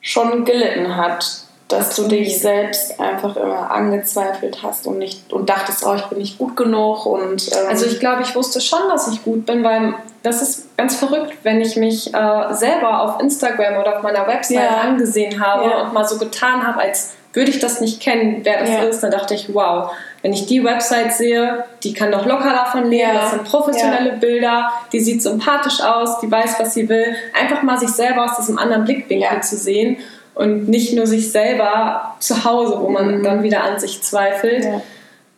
schon 0.02 0.46
gelitten 0.46 0.96
hat? 0.96 1.44
dass 1.70 1.96
du 1.96 2.08
dich 2.08 2.40
selbst 2.40 3.00
einfach 3.00 3.36
immer 3.36 3.72
angezweifelt 3.72 4.62
hast 4.62 4.86
und 4.86 5.00
nicht 5.00 5.34
und 5.34 5.50
dachtest, 5.50 5.84
oh, 5.86 5.96
ich 5.96 6.04
bin 6.04 6.20
nicht 6.20 6.38
gut 6.38 6.56
genug 6.56 7.06
und 7.08 7.52
ähm 7.52 7.68
also 7.68 7.86
ich 7.86 8.00
glaube, 8.00 8.22
ich 8.22 8.36
wusste 8.36 8.62
schon, 8.62 8.82
dass 8.90 9.08
ich 9.08 9.24
gut 9.24 9.48
bin, 9.48 9.64
weil 9.64 9.96
das 10.24 10.42
ist 10.42 10.78
ganz 10.78 10.96
verrückt, 10.96 11.34
wenn 11.44 11.62
ich 11.62 11.76
mich 11.76 12.14
äh, 12.14 12.54
selber 12.54 13.02
auf 13.02 13.22
Instagram 13.22 13.78
oder 13.78 13.98
auf 13.98 14.04
meiner 14.04 14.26
Website 14.26 14.58
ja. 14.58 14.78
angesehen 14.78 15.46
habe 15.46 15.70
ja. 15.70 15.82
und 15.82 15.94
mal 15.94 16.08
so 16.08 16.18
getan 16.18 16.66
habe, 16.66 16.80
als 16.80 17.14
würde 17.34 17.50
ich 17.50 17.60
das 17.60 17.82
nicht 17.82 18.00
kennen, 18.00 18.42
wer 18.44 18.60
das 18.60 18.70
ja. 18.70 18.84
ist, 18.84 19.02
dann 19.02 19.12
dachte 19.12 19.34
ich, 19.34 19.54
wow, 19.54 19.92
wenn 20.22 20.34
ich 20.34 20.46
die 20.46 20.64
Website 20.64 21.14
sehe, 21.14 21.66
die 21.84 21.94
kann 21.94 22.12
doch 22.12 22.26
locker 22.26 22.52
davon 22.52 22.90
leben, 22.90 23.12
das 23.14 23.32
sind 23.32 23.44
professionelle 23.44 24.14
Bilder, 24.14 24.72
die 24.94 25.00
sieht 25.00 25.22
sympathisch 25.22 25.82
aus, 25.82 26.20
die 26.22 26.32
weiß, 26.32 26.60
was 26.60 26.74
sie 26.74 26.88
will. 26.88 27.16
Einfach 27.38 27.64
mal 27.64 27.78
sich 27.78 27.90
selber 27.90 28.24
aus 28.26 28.38
diesem 28.38 28.58
anderen 28.58 28.86
Blickwinkel 28.86 29.42
zu 29.42 29.58
sehen 29.58 29.98
und 30.36 30.70
nicht 30.70 30.94
nur 30.94 31.08
sich 31.08 31.32
selber 31.32 32.16
zu 32.20 32.46
Hause, 32.46 32.80
wo 32.80 32.90
man 32.90 33.18
mhm. 33.20 33.24
dann 33.24 33.44
wieder 33.44 33.64
an 33.64 33.80
sich 33.80 34.02
zweifelt. 34.02 34.66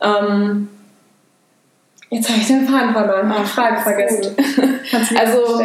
Ähm, 0.01 0.67
jetzt 2.09 2.29
habe 2.29 2.39
ich 2.39 2.47
den 2.47 2.67
Faden 2.67 2.93
verloren, 2.93 3.33
die 3.39 3.45
Frage 3.45 3.81
vergessen. 3.81 4.35
Kannst 4.91 5.11
du 5.11 5.17
also, 5.17 5.63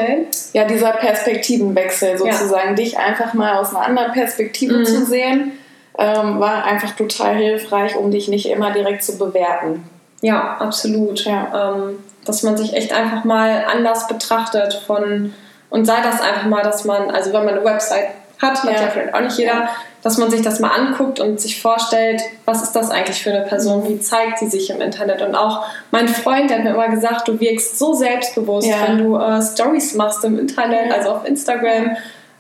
ja, 0.53 0.65
dieser 0.65 0.93
Perspektivenwechsel 0.93 2.19
sozusagen, 2.19 2.71
ja. 2.71 2.75
dich 2.75 2.99
einfach 2.99 3.35
mal 3.35 3.59
aus 3.59 3.75
einer 3.75 3.85
anderen 3.85 4.13
Perspektive 4.13 4.79
mhm. 4.79 4.85
zu 4.85 5.07
sehen, 5.07 5.53
ähm, 5.99 6.41
war 6.41 6.65
einfach 6.65 6.97
total 6.97 7.37
hilfreich, 7.37 7.97
um 7.97 8.11
dich 8.11 8.29
nicht 8.29 8.49
immer 8.49 8.73
direkt 8.73 9.03
zu 9.03 9.19
bewerten. 9.19 9.85
Ja, 10.23 10.57
absolut. 10.59 11.25
Ja. 11.25 11.75
Ähm, 11.75 11.99
dass 12.25 12.43
man 12.43 12.57
sich 12.57 12.75
echt 12.75 12.93
einfach 12.93 13.25
mal 13.25 13.65
anders 13.71 14.07
betrachtet 14.07 14.75
von 14.87 15.33
und 15.71 15.85
sei 15.85 16.01
das 16.03 16.21
einfach 16.21 16.47
mal, 16.47 16.63
dass 16.63 16.85
man, 16.85 17.11
also 17.11 17.33
wenn 17.33 17.45
man 17.45 17.55
eine 17.55 17.65
Website 17.65 18.09
hat, 18.41 18.63
hat 18.63 18.73
ja, 18.73 18.83
ja 18.83 18.89
vielleicht 18.89 19.15
auch 19.15 19.21
nicht 19.21 19.39
jeder, 19.39 19.69
dass 20.03 20.19
man 20.19 20.31
sich 20.31 20.43
das 20.43 20.61
mal 20.61 20.71
anguckt 20.71 21.21
und 21.21 21.41
sich 21.41 21.61
vorstellt, 21.61 22.23
was 22.47 22.63
ist 22.63 22.73
das 22.73 22.91
eigentlich 22.91 23.23
für 23.23 23.31
eine 23.31 23.45
Person, 23.45 23.87
wie 23.89 24.01
zeigt 24.01 24.39
sie 24.39 24.49
sich 24.49 24.71
im 24.71 24.81
Internet. 24.81 25.21
Und 25.23 25.35
auch 25.35 25.65
mein 25.91 26.09
Freund, 26.09 26.49
der 26.49 26.59
hat 26.59 26.65
mir 26.65 26.71
immer 26.71 26.89
gesagt, 26.89 27.29
du 27.29 27.39
wirkst 27.39 27.79
so 27.79 27.93
selbstbewusst, 27.93 28.69
ja. 28.69 28.77
wenn 28.87 28.99
du 28.99 29.17
äh, 29.17 29.43
Stories 29.43 29.95
machst 29.95 30.25
im 30.25 30.39
Internet, 30.39 30.93
also 30.93 31.11
auf 31.11 31.27
Instagram. 31.27 31.97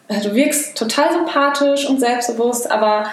Äh, 0.09 0.20
du 0.23 0.35
wirkst 0.35 0.77
total 0.77 1.12
sympathisch 1.12 1.88
und 1.88 2.01
selbstbewusst, 2.01 2.70
aber 2.70 3.05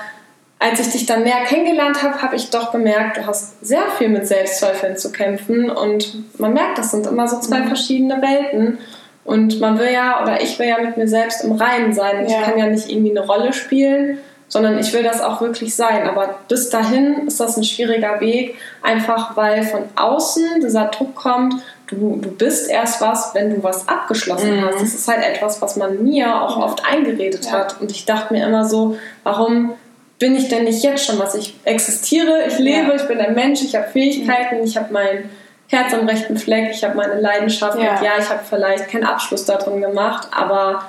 als 0.60 0.80
ich 0.80 0.92
dich 0.92 1.06
dann 1.06 1.24
mehr 1.24 1.44
kennengelernt 1.46 2.02
habe, 2.02 2.22
habe 2.22 2.36
ich 2.36 2.50
doch 2.50 2.72
gemerkt, 2.72 3.18
du 3.18 3.28
hast 3.28 3.64
sehr 3.64 3.84
viel 3.98 4.10
mit 4.10 4.28
Selbstzweifeln 4.28 4.98
zu 4.98 5.12
kämpfen 5.12 5.70
und 5.70 6.40
man 6.40 6.54
merkt, 6.54 6.78
das 6.78 6.92
sind 6.92 7.06
immer 7.06 7.28
so 7.28 7.40
zwei 7.40 7.60
mhm. 7.60 7.68
verschiedene 7.68 8.22
Welten. 8.22 8.80
Und 9.24 9.60
man 9.60 9.78
will 9.78 9.92
ja, 9.92 10.24
oder 10.24 10.42
ich 10.42 10.58
will 10.58 10.68
ja 10.68 10.80
mit 10.82 10.96
mir 10.96 11.08
selbst 11.08 11.44
im 11.44 11.52
Reinen 11.52 11.94
sein. 11.94 12.28
Ja. 12.28 12.40
Ich 12.40 12.46
kann 12.46 12.58
ja 12.58 12.68
nicht 12.68 12.90
irgendwie 12.90 13.12
eine 13.12 13.28
Rolle 13.28 13.52
spielen, 13.52 14.20
sondern 14.48 14.78
ich 14.80 14.94
will 14.94 15.04
das 15.04 15.22
auch 15.22 15.42
wirklich 15.42 15.76
sein. 15.76 16.08
Aber 16.08 16.40
bis 16.48 16.70
dahin 16.70 17.28
ist 17.28 17.40
das 17.40 17.58
ein 17.58 17.64
schwieriger 17.64 18.20
Weg, 18.20 18.56
einfach 18.82 19.36
weil 19.36 19.64
von 19.64 19.84
außen 19.96 20.62
dieser 20.62 20.86
Druck 20.86 21.16
kommt, 21.16 21.56
du, 21.88 22.18
du 22.22 22.32
bist 22.32 22.70
erst 22.70 23.02
was, 23.02 23.34
wenn 23.34 23.56
du 23.56 23.64
was 23.64 23.88
abgeschlossen 23.88 24.58
mhm. 24.58 24.66
hast. 24.66 24.82
Das 24.82 24.94
ist 24.94 25.08
halt 25.08 25.24
etwas, 25.24 25.62
was 25.62 25.76
man 25.76 26.04
mir 26.04 26.42
auch 26.42 26.58
oft 26.58 26.84
eingeredet 26.86 27.46
ja. 27.46 27.52
hat. 27.52 27.82
Und 27.82 27.92
ich 27.92 28.06
dachte 28.06 28.34
mir 28.34 28.46
immer 28.46 28.66
so, 28.66 28.98
warum 29.24 29.74
bin 30.20 30.36
ich 30.36 30.48
denn 30.50 30.64
nicht 30.64 30.84
jetzt 30.84 31.06
schon 31.06 31.20
was? 31.20 31.36
Ich 31.36 31.60
existiere, 31.64 32.46
ich 32.48 32.58
lebe, 32.58 32.90
ja. 32.90 32.96
ich 32.96 33.08
bin 33.08 33.20
ein 33.20 33.36
Mensch, 33.36 33.62
ich 33.62 33.76
habe 33.76 33.88
Fähigkeiten, 33.88 34.64
ich 34.64 34.78
habe 34.78 34.92
mein 34.92 35.30
Herz 35.68 35.94
am 35.94 36.08
rechten 36.08 36.38
Fleck, 36.38 36.72
ich 36.72 36.84
habe 36.84 36.96
meine 36.96 37.20
Leidenschaft 37.20 37.78
ja. 37.78 37.98
und 37.98 38.04
ja, 38.04 38.12
ich 38.18 38.30
habe 38.30 38.40
vielleicht 38.50 38.88
keinen 38.90 39.04
Abschluss 39.04 39.46
darin 39.46 39.82
gemacht, 39.82 40.30
aber 40.32 40.86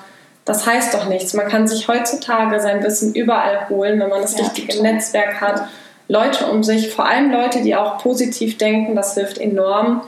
das 0.48 0.66
heißt 0.66 0.94
doch 0.94 1.04
nichts. 1.10 1.34
Man 1.34 1.46
kann 1.46 1.68
sich 1.68 1.88
heutzutage 1.88 2.58
sein 2.58 2.82
Wissen 2.82 3.14
überall 3.14 3.68
holen, 3.68 4.00
wenn 4.00 4.08
man 4.08 4.22
das 4.22 4.34
ja, 4.38 4.44
richtige 4.44 4.68
total. 4.68 4.94
Netzwerk 4.94 5.40
hat. 5.42 5.68
Leute 6.08 6.46
um 6.46 6.64
sich, 6.64 6.90
vor 6.90 7.04
allem 7.04 7.30
Leute, 7.30 7.60
die 7.60 7.76
auch 7.76 7.98
positiv 7.98 8.56
denken, 8.56 8.96
das 8.96 9.12
hilft 9.12 9.36
enorm, 9.36 10.00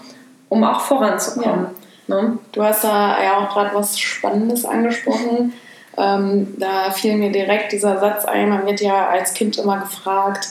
um 0.48 0.64
auch 0.64 0.80
voranzukommen. 0.80 1.66
Ja. 2.06 2.22
Ne? 2.22 2.38
Du 2.52 2.62
hast 2.62 2.84
da 2.84 3.22
ja 3.22 3.36
auch 3.36 3.52
gerade 3.52 3.74
was 3.74 3.98
Spannendes 3.98 4.64
angesprochen. 4.64 5.52
Ähm, 5.98 6.54
da 6.58 6.90
fiel 6.90 7.18
mir 7.18 7.30
direkt 7.30 7.72
dieser 7.72 8.00
Satz 8.00 8.24
ein, 8.24 8.48
man 8.48 8.64
wird 8.64 8.80
ja 8.80 9.08
als 9.08 9.34
Kind 9.34 9.58
immer 9.58 9.80
gefragt, 9.80 10.48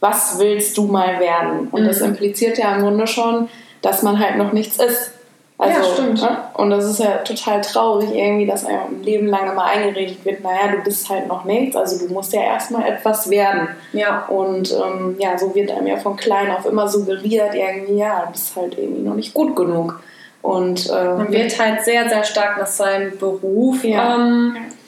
was 0.00 0.40
willst 0.40 0.76
du 0.76 0.88
mal 0.88 1.20
werden? 1.20 1.68
Und 1.70 1.82
mhm. 1.82 1.86
das 1.86 2.00
impliziert 2.00 2.58
ja 2.58 2.74
im 2.74 2.82
Grunde 2.82 3.06
schon, 3.06 3.48
dass 3.80 4.02
man 4.02 4.18
halt 4.18 4.38
noch 4.38 4.52
nichts 4.52 4.78
ist. 4.78 5.12
Also, 5.60 5.78
ja, 5.78 5.84
stimmt. 5.94 6.22
Ne? 6.22 6.38
Und 6.54 6.70
das 6.70 6.86
ist 6.86 7.00
ja 7.00 7.18
total 7.18 7.60
traurig 7.60 8.10
irgendwie, 8.14 8.46
dass 8.46 8.64
einem 8.64 8.80
ein 8.92 9.02
Leben 9.02 9.26
lang 9.26 9.52
immer 9.52 9.64
eingeredet 9.64 10.24
wird, 10.24 10.42
naja, 10.42 10.72
du 10.72 10.78
bist 10.78 11.08
halt 11.10 11.28
noch 11.28 11.44
nichts, 11.44 11.76
also 11.76 12.06
du 12.06 12.12
musst 12.12 12.32
ja 12.32 12.40
erstmal 12.40 12.88
etwas 12.88 13.28
werden. 13.28 13.68
Ja. 13.92 14.24
Und 14.28 14.72
ähm, 14.72 15.16
ja, 15.18 15.36
so 15.36 15.54
wird 15.54 15.70
einem 15.70 15.86
ja 15.86 15.98
von 15.98 16.16
klein 16.16 16.50
auf 16.50 16.64
immer 16.64 16.88
suggeriert, 16.88 17.54
irgendwie, 17.54 17.98
ja, 17.98 18.24
du 18.24 18.32
bist 18.32 18.56
halt 18.56 18.78
irgendwie 18.78 19.02
noch 19.02 19.14
nicht 19.14 19.34
gut 19.34 19.54
genug. 19.54 20.00
Und, 20.42 20.88
äh, 20.88 21.04
Man 21.04 21.30
wird 21.30 21.60
halt 21.60 21.84
sehr, 21.84 22.08
sehr 22.08 22.24
stark 22.24 22.58
nach 22.58 22.66
seinem 22.66 23.18
Beruf 23.18 23.84
ja. 23.84 24.14
ähm, 24.14 24.56
äh, 24.56 24.79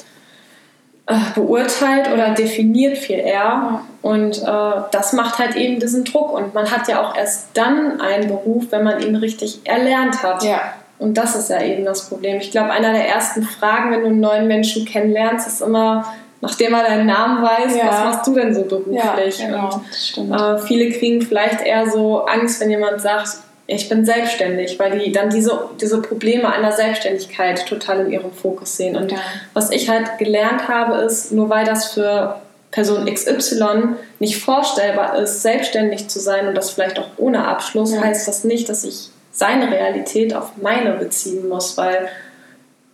beurteilt 1.35 2.13
oder 2.13 2.31
definiert 2.31 2.97
viel 2.97 3.19
eher. 3.19 3.33
Ja. 3.33 3.85
Und 4.03 4.43
äh, 4.43 4.83
das 4.91 5.13
macht 5.13 5.39
halt 5.39 5.57
eben 5.57 5.81
diesen 5.81 6.05
Druck. 6.05 6.33
Und 6.33 6.55
man 6.55 6.71
hat 6.71 6.89
ja 6.89 7.03
auch 7.03 7.17
erst 7.17 7.49
dann 7.55 8.01
einen 8.01 8.29
Beruf, 8.29 8.67
wenn 8.71 8.85
man 8.85 9.01
ihn 9.01 9.17
richtig 9.17 9.61
erlernt 9.65 10.23
hat. 10.23 10.43
Ja. 10.45 10.61
Und 10.99 11.19
das 11.19 11.35
ist 11.35 11.51
ja 11.51 11.61
eben 11.61 11.85
das 11.85 12.09
Problem. 12.09 12.37
Ich 12.39 12.53
glaube, 12.53 12.71
einer 12.71 12.93
der 12.93 13.09
ersten 13.09 13.43
Fragen, 13.43 13.91
wenn 13.91 14.03
du 14.03 14.07
einen 14.07 14.21
neuen 14.21 14.47
Menschen 14.47 14.85
kennenlernst, 14.85 15.49
ist 15.49 15.61
immer, 15.61 16.05
nachdem 16.41 16.75
er 16.75 16.85
deinen 16.85 17.07
Namen 17.07 17.43
weiß, 17.43 17.77
ja. 17.77 17.89
was 17.89 18.05
machst 18.05 18.27
du 18.29 18.35
denn 18.35 18.55
so 18.55 18.63
beruflich? 18.63 19.39
Ja, 19.41 19.47
genau, 19.47 19.81
und 20.17 20.33
äh, 20.33 20.59
viele 20.59 20.91
kriegen 20.91 21.21
vielleicht 21.21 21.61
eher 21.63 21.91
so 21.91 22.25
Angst, 22.25 22.61
wenn 22.61 22.71
jemand 22.71 23.01
sagt, 23.01 23.39
ich 23.75 23.89
bin 23.89 24.05
selbstständig, 24.05 24.79
weil 24.79 24.99
die 24.99 25.13
dann 25.13 25.31
diese, 25.31 25.71
diese 25.81 26.01
Probleme 26.03 26.53
einer 26.53 26.73
Selbstständigkeit 26.73 27.67
total 27.67 28.01
in 28.01 28.13
ihrem 28.13 28.33
Fokus 28.33 28.77
sehen. 28.77 28.97
Und 28.97 29.13
ja. 29.13 29.19
was 29.55 29.71
ich 29.71 29.89
halt 29.89 30.19
gelernt 30.19 30.69
habe, 30.69 30.97
ist, 30.99 31.33
nur 31.33 31.49
weil 31.49 31.65
das 31.65 31.93
für 31.93 32.41
Person 32.71 33.07
XY 33.07 33.97
nicht 34.19 34.43
vorstellbar 34.43 35.19
ist, 35.19 35.43
selbstständig 35.43 36.09
zu 36.09 36.21
sein 36.21 36.49
und 36.49 36.55
das 36.55 36.71
vielleicht 36.71 36.99
auch 36.99 37.09
ohne 37.17 37.47
Abschluss, 37.47 37.93
ja. 37.93 38.01
heißt 38.01 38.27
das 38.27 38.45
nicht, 38.45 38.69
dass 38.69 38.85
ich 38.85 39.11
seine 39.31 39.71
Realität 39.71 40.35
auf 40.35 40.53
meine 40.61 40.93
beziehen 40.93 41.49
muss, 41.49 41.77
weil 41.77 42.09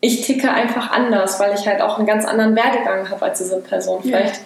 ich 0.01 0.23
ticke 0.23 0.51
einfach 0.51 0.91
anders, 0.93 1.41
weil 1.41 1.55
ich 1.55 1.67
halt 1.67 1.81
auch 1.81 1.99
einen 1.99 2.07
ganz 2.07 2.25
anderen 2.25 2.55
Werdegang 2.55 3.11
habe 3.11 3.25
als 3.25 3.39
diese 3.39 3.59
Person. 3.59 4.03
Vielleicht 4.03 4.37
ja. 4.37 4.43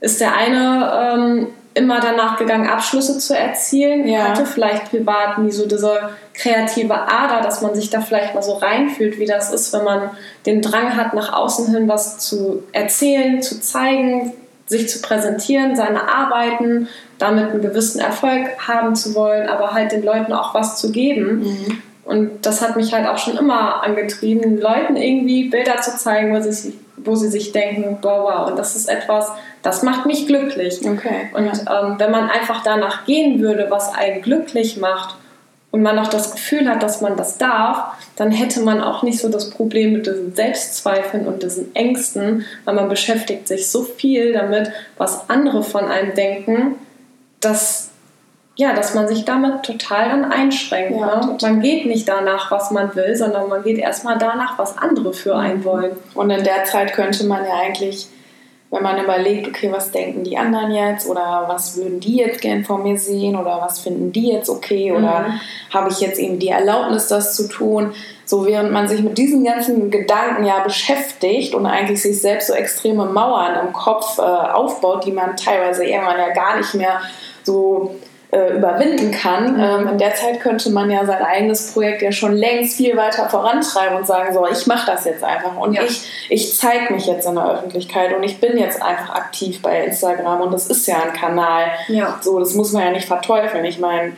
ist 0.00 0.20
der 0.20 0.34
eine 0.34 1.14
ähm, 1.14 1.46
immer 1.74 2.00
danach 2.00 2.36
gegangen, 2.38 2.68
Abschlüsse 2.68 3.18
zu 3.18 3.36
erzielen. 3.36 4.06
Ja. 4.06 4.28
Hatte 4.28 4.46
vielleicht 4.46 4.90
privat 4.90 5.38
nie 5.38 5.52
so 5.52 5.66
diese 5.66 6.10
kreative 6.34 6.94
Ader, 6.94 7.40
dass 7.42 7.62
man 7.62 7.74
sich 7.74 7.90
da 7.90 8.00
vielleicht 8.00 8.34
mal 8.34 8.42
so 8.42 8.54
reinfühlt, 8.54 9.18
wie 9.18 9.26
das 9.26 9.52
ist, 9.52 9.72
wenn 9.72 9.84
man 9.84 10.10
den 10.46 10.62
Drang 10.62 10.96
hat, 10.96 11.14
nach 11.14 11.32
außen 11.32 11.72
hin 11.72 11.88
was 11.88 12.18
zu 12.18 12.62
erzählen, 12.72 13.42
zu 13.42 13.60
zeigen, 13.60 14.32
sich 14.66 14.88
zu 14.88 15.00
präsentieren, 15.00 15.76
seine 15.76 16.12
Arbeiten, 16.12 16.88
damit 17.18 17.50
einen 17.50 17.62
gewissen 17.62 18.00
Erfolg 18.00 18.48
haben 18.66 18.94
zu 18.94 19.14
wollen, 19.14 19.48
aber 19.48 19.72
halt 19.72 19.92
den 19.92 20.04
Leuten 20.04 20.32
auch 20.32 20.54
was 20.54 20.78
zu 20.78 20.92
geben. 20.92 21.40
Mhm. 21.40 21.82
Und 22.04 22.46
das 22.46 22.62
hat 22.62 22.76
mich 22.76 22.92
halt 22.94 23.06
auch 23.06 23.18
schon 23.18 23.36
immer 23.36 23.82
angetrieben, 23.82 24.58
Leuten 24.58 24.96
irgendwie 24.96 25.50
Bilder 25.50 25.80
zu 25.80 25.96
zeigen, 25.96 26.34
wo 26.34 26.40
sie, 26.40 26.78
wo 26.96 27.14
sie 27.14 27.28
sich 27.28 27.52
denken, 27.52 27.98
wow, 28.00 28.22
wow, 28.22 28.50
und 28.50 28.58
das 28.58 28.76
ist 28.76 28.88
etwas, 28.88 29.30
das 29.62 29.82
macht 29.82 30.06
mich 30.06 30.26
glücklich. 30.26 30.80
Okay, 30.84 31.30
und 31.34 31.46
ja. 31.46 31.82
ähm, 31.82 31.94
wenn 31.98 32.10
man 32.10 32.30
einfach 32.30 32.62
danach 32.62 33.04
gehen 33.04 33.40
würde, 33.40 33.66
was 33.70 33.94
einen 33.94 34.22
glücklich 34.22 34.76
macht 34.76 35.16
und 35.70 35.82
man 35.82 35.98
auch 35.98 36.08
das 36.08 36.32
Gefühl 36.32 36.68
hat, 36.68 36.82
dass 36.82 37.00
man 37.00 37.16
das 37.16 37.38
darf, 37.38 37.94
dann 38.16 38.30
hätte 38.30 38.60
man 38.60 38.82
auch 38.82 39.02
nicht 39.02 39.20
so 39.20 39.28
das 39.28 39.50
Problem 39.50 39.92
mit 39.92 40.06
diesen 40.06 40.34
Selbstzweifeln 40.34 41.26
und 41.26 41.42
diesen 41.42 41.74
Ängsten, 41.74 42.44
weil 42.64 42.74
man 42.74 42.88
beschäftigt 42.88 43.48
sich 43.48 43.68
so 43.68 43.82
viel 43.82 44.32
damit, 44.32 44.70
was 44.96 45.28
andere 45.28 45.62
von 45.62 45.86
einem 45.86 46.14
denken, 46.14 46.76
dass 47.40 47.90
ja, 48.58 48.72
dass 48.72 48.92
man 48.92 49.06
sich 49.06 49.24
damit 49.24 49.62
total 49.62 50.08
dann 50.08 50.32
einschränkt. 50.32 50.98
Ja, 50.98 51.20
ne? 51.20 51.38
Man 51.40 51.60
geht 51.60 51.86
nicht 51.86 52.08
danach, 52.08 52.50
was 52.50 52.72
man 52.72 52.92
will, 52.96 53.14
sondern 53.14 53.48
man 53.48 53.62
geht 53.62 53.78
erstmal 53.78 54.18
danach, 54.18 54.58
was 54.58 54.76
andere 54.76 55.12
für 55.12 55.34
mhm. 55.34 55.40
einen 55.40 55.64
wollen. 55.64 55.92
Und 56.14 56.30
in 56.30 56.42
der 56.42 56.64
Zeit 56.64 56.92
könnte 56.92 57.24
man 57.24 57.44
ja 57.44 57.52
eigentlich, 57.54 58.08
wenn 58.70 58.82
man 58.82 59.02
überlegt, 59.02 59.48
okay, 59.48 59.72
was 59.72 59.90
denken 59.92 60.24
die 60.24 60.36
anderen 60.36 60.70
jetzt 60.72 61.08
oder 61.08 61.44
was 61.48 61.76
würden 61.76 62.00
die 62.00 62.16
jetzt 62.16 62.42
gern 62.42 62.64
von 62.64 62.82
mir 62.82 62.98
sehen 62.98 63.34
oder 63.36 63.60
was 63.62 63.78
finden 63.78 64.12
die 64.12 64.30
jetzt 64.32 64.50
okay 64.50 64.92
oder 64.92 65.20
mhm. 65.20 65.40
habe 65.72 65.90
ich 65.90 66.00
jetzt 66.00 66.18
eben 66.18 66.38
die 66.38 66.48
Erlaubnis, 66.48 67.08
das 67.08 67.34
zu 67.34 67.48
tun, 67.48 67.94
so 68.26 68.44
während 68.46 68.70
man 68.70 68.86
sich 68.86 69.02
mit 69.02 69.16
diesen 69.16 69.42
ganzen 69.42 69.90
Gedanken 69.90 70.44
ja 70.44 70.62
beschäftigt 70.62 71.54
und 71.54 71.64
eigentlich 71.64 72.02
sich 72.02 72.20
selbst 72.20 72.48
so 72.48 72.52
extreme 72.52 73.06
Mauern 73.06 73.66
im 73.66 73.72
Kopf 73.72 74.18
äh, 74.18 74.22
aufbaut, 74.22 75.06
die 75.06 75.12
man 75.12 75.36
teilweise 75.36 75.86
irgendwann 75.86 76.18
ja 76.18 76.28
gar 76.34 76.58
nicht 76.58 76.74
mehr 76.74 77.00
so 77.44 77.96
äh, 78.30 78.56
überwinden 78.56 79.10
kann. 79.10 79.54
Mhm. 79.54 79.60
Ähm, 79.60 79.88
in 79.88 79.98
der 79.98 80.14
Zeit 80.14 80.40
könnte 80.40 80.70
man 80.70 80.90
ja 80.90 81.06
sein 81.06 81.22
eigenes 81.22 81.72
Projekt 81.72 82.02
ja 82.02 82.12
schon 82.12 82.34
längst 82.34 82.76
viel 82.76 82.96
weiter 82.96 83.28
vorantreiben 83.28 83.96
und 83.96 84.06
sagen, 84.06 84.34
so, 84.34 84.46
ich 84.46 84.66
mache 84.66 84.90
das 84.90 85.04
jetzt 85.06 85.24
einfach 85.24 85.56
und 85.56 85.72
ja. 85.72 85.82
ich, 85.82 86.26
ich 86.28 86.56
zeige 86.56 86.92
mich 86.92 87.06
jetzt 87.06 87.26
in 87.26 87.36
der 87.36 87.52
Öffentlichkeit 87.52 88.14
und 88.14 88.22
ich 88.22 88.38
bin 88.38 88.58
jetzt 88.58 88.82
einfach 88.82 89.14
aktiv 89.14 89.62
bei 89.62 89.84
Instagram 89.84 90.42
und 90.42 90.52
das 90.52 90.66
ist 90.66 90.86
ja 90.86 91.02
ein 91.02 91.14
Kanal. 91.14 91.66
Ja. 91.88 92.18
So, 92.20 92.38
das 92.38 92.54
muss 92.54 92.72
man 92.72 92.82
ja 92.84 92.90
nicht 92.90 93.06
verteufeln. 93.06 93.64
Ich 93.64 93.78
meine, 93.78 94.12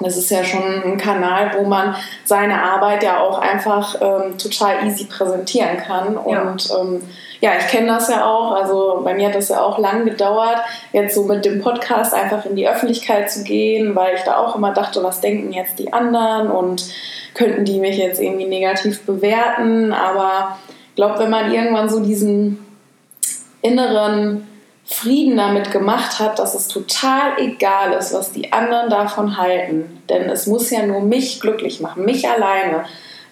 das 0.00 0.16
ist 0.16 0.30
ja 0.30 0.42
schon 0.42 0.82
ein 0.84 0.98
Kanal, 0.98 1.52
wo 1.56 1.64
man 1.64 1.94
seine 2.24 2.62
Arbeit 2.62 3.02
ja 3.02 3.20
auch 3.20 3.38
einfach 3.38 3.96
ähm, 4.00 4.38
total 4.38 4.86
easy 4.86 5.04
präsentieren 5.04 5.76
kann 5.76 6.16
und 6.16 6.68
ja. 6.68 6.78
ähm, 6.80 7.02
ja, 7.40 7.50
ich 7.58 7.66
kenne 7.66 7.88
das 7.88 8.08
ja 8.08 8.24
auch. 8.24 8.52
Also 8.52 9.02
bei 9.04 9.12
mir 9.12 9.28
hat 9.28 9.34
das 9.34 9.50
ja 9.50 9.60
auch 9.60 9.78
lang 9.78 10.06
gedauert, 10.06 10.60
jetzt 10.92 11.14
so 11.14 11.24
mit 11.24 11.44
dem 11.44 11.60
Podcast 11.60 12.14
einfach 12.14 12.46
in 12.46 12.56
die 12.56 12.66
Öffentlichkeit 12.66 13.30
zu 13.30 13.44
gehen, 13.44 13.94
weil 13.94 14.14
ich 14.14 14.22
da 14.22 14.38
auch 14.38 14.56
immer 14.56 14.72
dachte, 14.72 15.02
was 15.02 15.20
denken 15.20 15.52
jetzt 15.52 15.78
die 15.78 15.92
anderen 15.92 16.50
und 16.50 16.86
könnten 17.34 17.66
die 17.66 17.80
mich 17.80 17.98
jetzt 17.98 18.18
irgendwie 18.18 18.46
negativ 18.46 19.04
bewerten. 19.04 19.92
Aber 19.92 20.56
ich 20.88 20.94
glaube, 20.96 21.18
wenn 21.18 21.30
man 21.30 21.52
irgendwann 21.52 21.90
so 21.90 22.00
diesen 22.00 22.64
inneren 23.60 24.46
Frieden 24.86 25.36
damit 25.36 25.70
gemacht 25.70 26.18
hat, 26.18 26.38
dass 26.38 26.54
es 26.54 26.68
total 26.68 27.38
egal 27.38 27.92
ist, 27.94 28.12
was 28.12 28.32
die 28.32 28.52
anderen 28.52 28.90
davon 28.90 29.36
halten. 29.38 30.02
Denn 30.10 30.28
es 30.28 30.46
muss 30.46 30.70
ja 30.70 30.84
nur 30.84 31.00
mich 31.00 31.40
glücklich 31.40 31.80
machen, 31.80 32.04
mich 32.04 32.28
alleine 32.28 32.84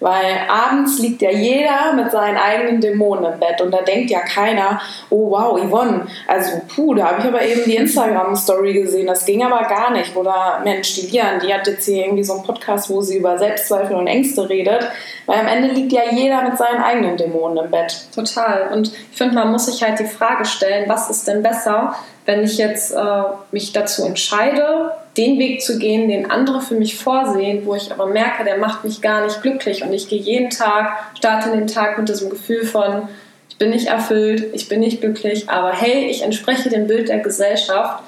Weil 0.02 0.40
abends 0.48 0.98
liegt 0.98 1.22
ja 1.22 1.30
jeder 1.30 1.92
mit 1.94 2.10
seinen 2.10 2.36
eigenen 2.36 2.80
Dämonen 2.80 3.32
im 3.32 3.38
Bett 3.38 3.60
und 3.60 3.70
da 3.70 3.82
denkt 3.82 4.10
ja 4.10 4.20
keiner, 4.20 4.80
oh 5.10 5.30
wow, 5.30 5.56
Yvonne, 5.56 6.06
also 6.26 6.60
puh, 6.74 6.94
da 6.94 7.06
habe 7.06 7.20
ich 7.20 7.28
aber 7.28 7.42
eben 7.42 7.62
die 7.64 7.76
Instagram-Story 7.76 8.72
gesehen, 8.72 9.06
das 9.06 9.24
ging 9.24 9.44
aber 9.44 9.62
gar 9.68 9.92
nicht. 9.92 10.16
Oder 10.16 10.60
Mensch, 10.64 10.96
die 10.96 11.06
Lian, 11.06 11.38
die 11.38 11.54
hat 11.54 11.68
jetzt 11.68 11.84
hier 11.84 12.04
irgendwie 12.04 12.24
so 12.24 12.34
einen 12.34 12.42
Podcast, 12.42 12.90
wo 12.90 13.00
sie 13.00 13.18
über 13.18 13.38
Selbstzweifel 13.38 13.94
und 13.94 14.08
Ängste 14.08 14.48
redet. 14.48 14.88
Weil 15.26 15.38
am 15.38 15.46
Ende 15.46 15.68
liegt 15.68 15.92
ja 15.92 16.02
jeder 16.10 16.42
mit 16.42 16.58
seinen 16.58 16.82
eigenen 16.82 17.16
Dämonen 17.16 17.64
im 17.64 17.70
Bett. 17.70 18.08
Total. 18.12 18.72
Und 18.72 18.92
ich 18.92 19.16
finde, 19.16 19.36
man 19.36 19.52
muss 19.52 19.66
sich 19.66 19.84
halt 19.84 20.00
die 20.00 20.06
Frage 20.06 20.44
stellen, 20.44 20.88
was 20.88 21.10
ist 21.10 21.28
denn 21.28 21.44
besser, 21.44 21.94
wenn 22.26 22.42
ich 22.42 22.58
jetzt 22.58 22.92
äh, 22.92 23.22
mich 23.52 23.72
dazu 23.72 24.04
entscheide, 24.04 24.90
den 25.16 25.38
Weg 25.38 25.62
zu 25.62 25.78
gehen, 25.78 26.08
den 26.08 26.30
andere 26.30 26.60
für 26.60 26.74
mich 26.74 26.96
vorsehen, 26.96 27.66
wo 27.66 27.74
ich 27.74 27.92
aber 27.92 28.06
merke, 28.06 28.44
der 28.44 28.58
macht 28.58 28.84
mich 28.84 29.02
gar 29.02 29.24
nicht 29.24 29.42
glücklich 29.42 29.82
und 29.82 29.92
ich 29.92 30.08
gehe 30.08 30.20
jeden 30.20 30.50
Tag, 30.50 30.92
starte 31.18 31.50
den 31.50 31.66
Tag 31.66 31.98
mit 31.98 32.08
diesem 32.08 32.30
Gefühl 32.30 32.64
von, 32.64 33.08
ich 33.48 33.58
bin 33.58 33.70
nicht 33.70 33.88
erfüllt, 33.88 34.46
ich 34.54 34.68
bin 34.68 34.80
nicht 34.80 35.02
glücklich, 35.02 35.50
aber 35.50 35.72
hey, 35.72 36.06
ich 36.06 36.22
entspreche 36.22 36.70
dem 36.70 36.86
Bild 36.86 37.08
der 37.08 37.18
Gesellschaft. 37.18 38.02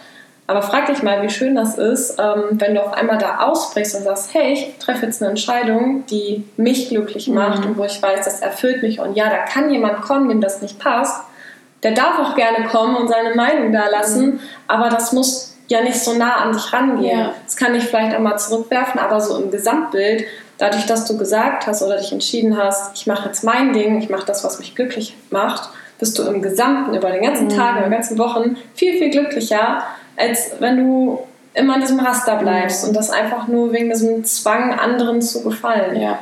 Aber 0.46 0.60
frag 0.60 0.86
dich 0.86 1.02
mal, 1.02 1.22
wie 1.22 1.30
schön 1.30 1.54
das 1.54 1.78
ist, 1.78 2.18
ähm, 2.18 2.60
wenn 2.60 2.74
du 2.74 2.82
auf 2.82 2.92
einmal 2.92 3.16
da 3.16 3.38
ausbrichst 3.38 3.94
und 3.94 4.02
sagst, 4.02 4.34
hey, 4.34 4.52
ich 4.52 4.74
treffe 4.78 5.06
jetzt 5.06 5.22
eine 5.22 5.30
Entscheidung, 5.30 6.04
die 6.06 6.44
mich 6.58 6.90
glücklich 6.90 7.28
macht 7.28 7.60
mhm. 7.60 7.70
und 7.70 7.78
wo 7.78 7.84
ich 7.84 8.02
weiß, 8.02 8.24
das 8.24 8.40
erfüllt 8.40 8.82
mich 8.82 9.00
und 9.00 9.16
ja, 9.16 9.30
da 9.30 9.38
kann 9.38 9.70
jemand 9.70 10.02
kommen, 10.02 10.28
dem 10.28 10.42
das 10.42 10.60
nicht 10.60 10.78
passt. 10.78 11.22
Der 11.82 11.92
darf 11.92 12.18
auch 12.18 12.34
gerne 12.34 12.66
kommen 12.66 12.96
und 12.96 13.08
seine 13.08 13.34
Meinung 13.34 13.72
da 13.72 13.88
lassen, 13.88 14.26
mhm. 14.26 14.40
aber 14.68 14.90
das 14.90 15.12
muss 15.12 15.43
ja 15.68 15.82
nicht 15.82 15.98
so 15.98 16.14
nah 16.14 16.36
an 16.36 16.52
dich 16.52 16.72
rangehen. 16.72 17.18
Ja. 17.18 17.34
Das 17.44 17.56
kann 17.56 17.74
ich 17.74 17.84
vielleicht 17.84 18.14
auch 18.14 18.20
mal 18.20 18.36
zurückwerfen, 18.36 19.00
aber 19.00 19.20
so 19.20 19.38
im 19.38 19.50
Gesamtbild, 19.50 20.24
dadurch, 20.58 20.86
dass 20.86 21.06
du 21.06 21.16
gesagt 21.16 21.66
hast 21.66 21.82
oder 21.82 21.98
dich 21.98 22.12
entschieden 22.12 22.56
hast, 22.56 22.94
ich 22.94 23.06
mache 23.06 23.28
jetzt 23.28 23.44
mein 23.44 23.72
Ding, 23.72 23.98
ich 23.98 24.10
mache 24.10 24.26
das, 24.26 24.44
was 24.44 24.58
mich 24.58 24.74
glücklich 24.74 25.16
macht, 25.30 25.70
bist 25.98 26.18
du 26.18 26.22
im 26.24 26.42
Gesamten 26.42 26.94
über 26.94 27.10
den 27.10 27.22
ganzen 27.22 27.46
mhm. 27.46 27.56
Tag, 27.56 27.76
über 27.76 27.86
die 27.86 27.92
ganzen 27.92 28.18
Wochen 28.18 28.56
viel, 28.74 28.98
viel 28.98 29.10
glücklicher, 29.10 29.82
als 30.16 30.52
wenn 30.58 30.76
du 30.76 31.20
immer 31.54 31.76
in 31.76 31.80
diesem 31.80 32.00
Raster 32.00 32.36
bleibst 32.36 32.82
mhm. 32.82 32.88
und 32.88 32.96
das 32.96 33.10
einfach 33.10 33.48
nur 33.48 33.72
wegen 33.72 33.88
diesem 33.88 34.24
Zwang, 34.24 34.78
anderen 34.78 35.22
zu 35.22 35.42
gefallen. 35.42 36.00
Ja. 36.00 36.18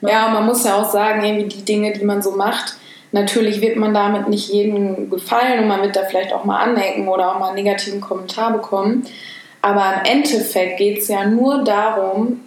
Ja, 0.00 0.28
man 0.28 0.46
muss 0.46 0.64
ja 0.64 0.76
auch 0.76 0.90
sagen, 0.90 1.24
irgendwie 1.24 1.48
die 1.48 1.64
Dinge, 1.64 1.92
die 1.92 2.04
man 2.04 2.22
so 2.22 2.32
macht, 2.32 2.76
Natürlich 3.12 3.60
wird 3.60 3.76
man 3.76 3.94
damit 3.94 4.28
nicht 4.28 4.48
jedem 4.48 5.08
gefallen 5.10 5.60
und 5.60 5.68
man 5.68 5.82
wird 5.82 5.96
da 5.96 6.02
vielleicht 6.04 6.32
auch 6.32 6.44
mal 6.44 6.58
anecken 6.58 7.08
oder 7.08 7.34
auch 7.34 7.38
mal 7.38 7.48
einen 7.48 7.56
negativen 7.56 8.00
Kommentar 8.00 8.52
bekommen. 8.52 9.06
Aber 9.62 9.94
im 9.94 10.18
Endeffekt 10.18 10.78
geht 10.78 10.98
es 10.98 11.08
ja 11.08 11.24
nur 11.24 11.64
darum, 11.64 12.40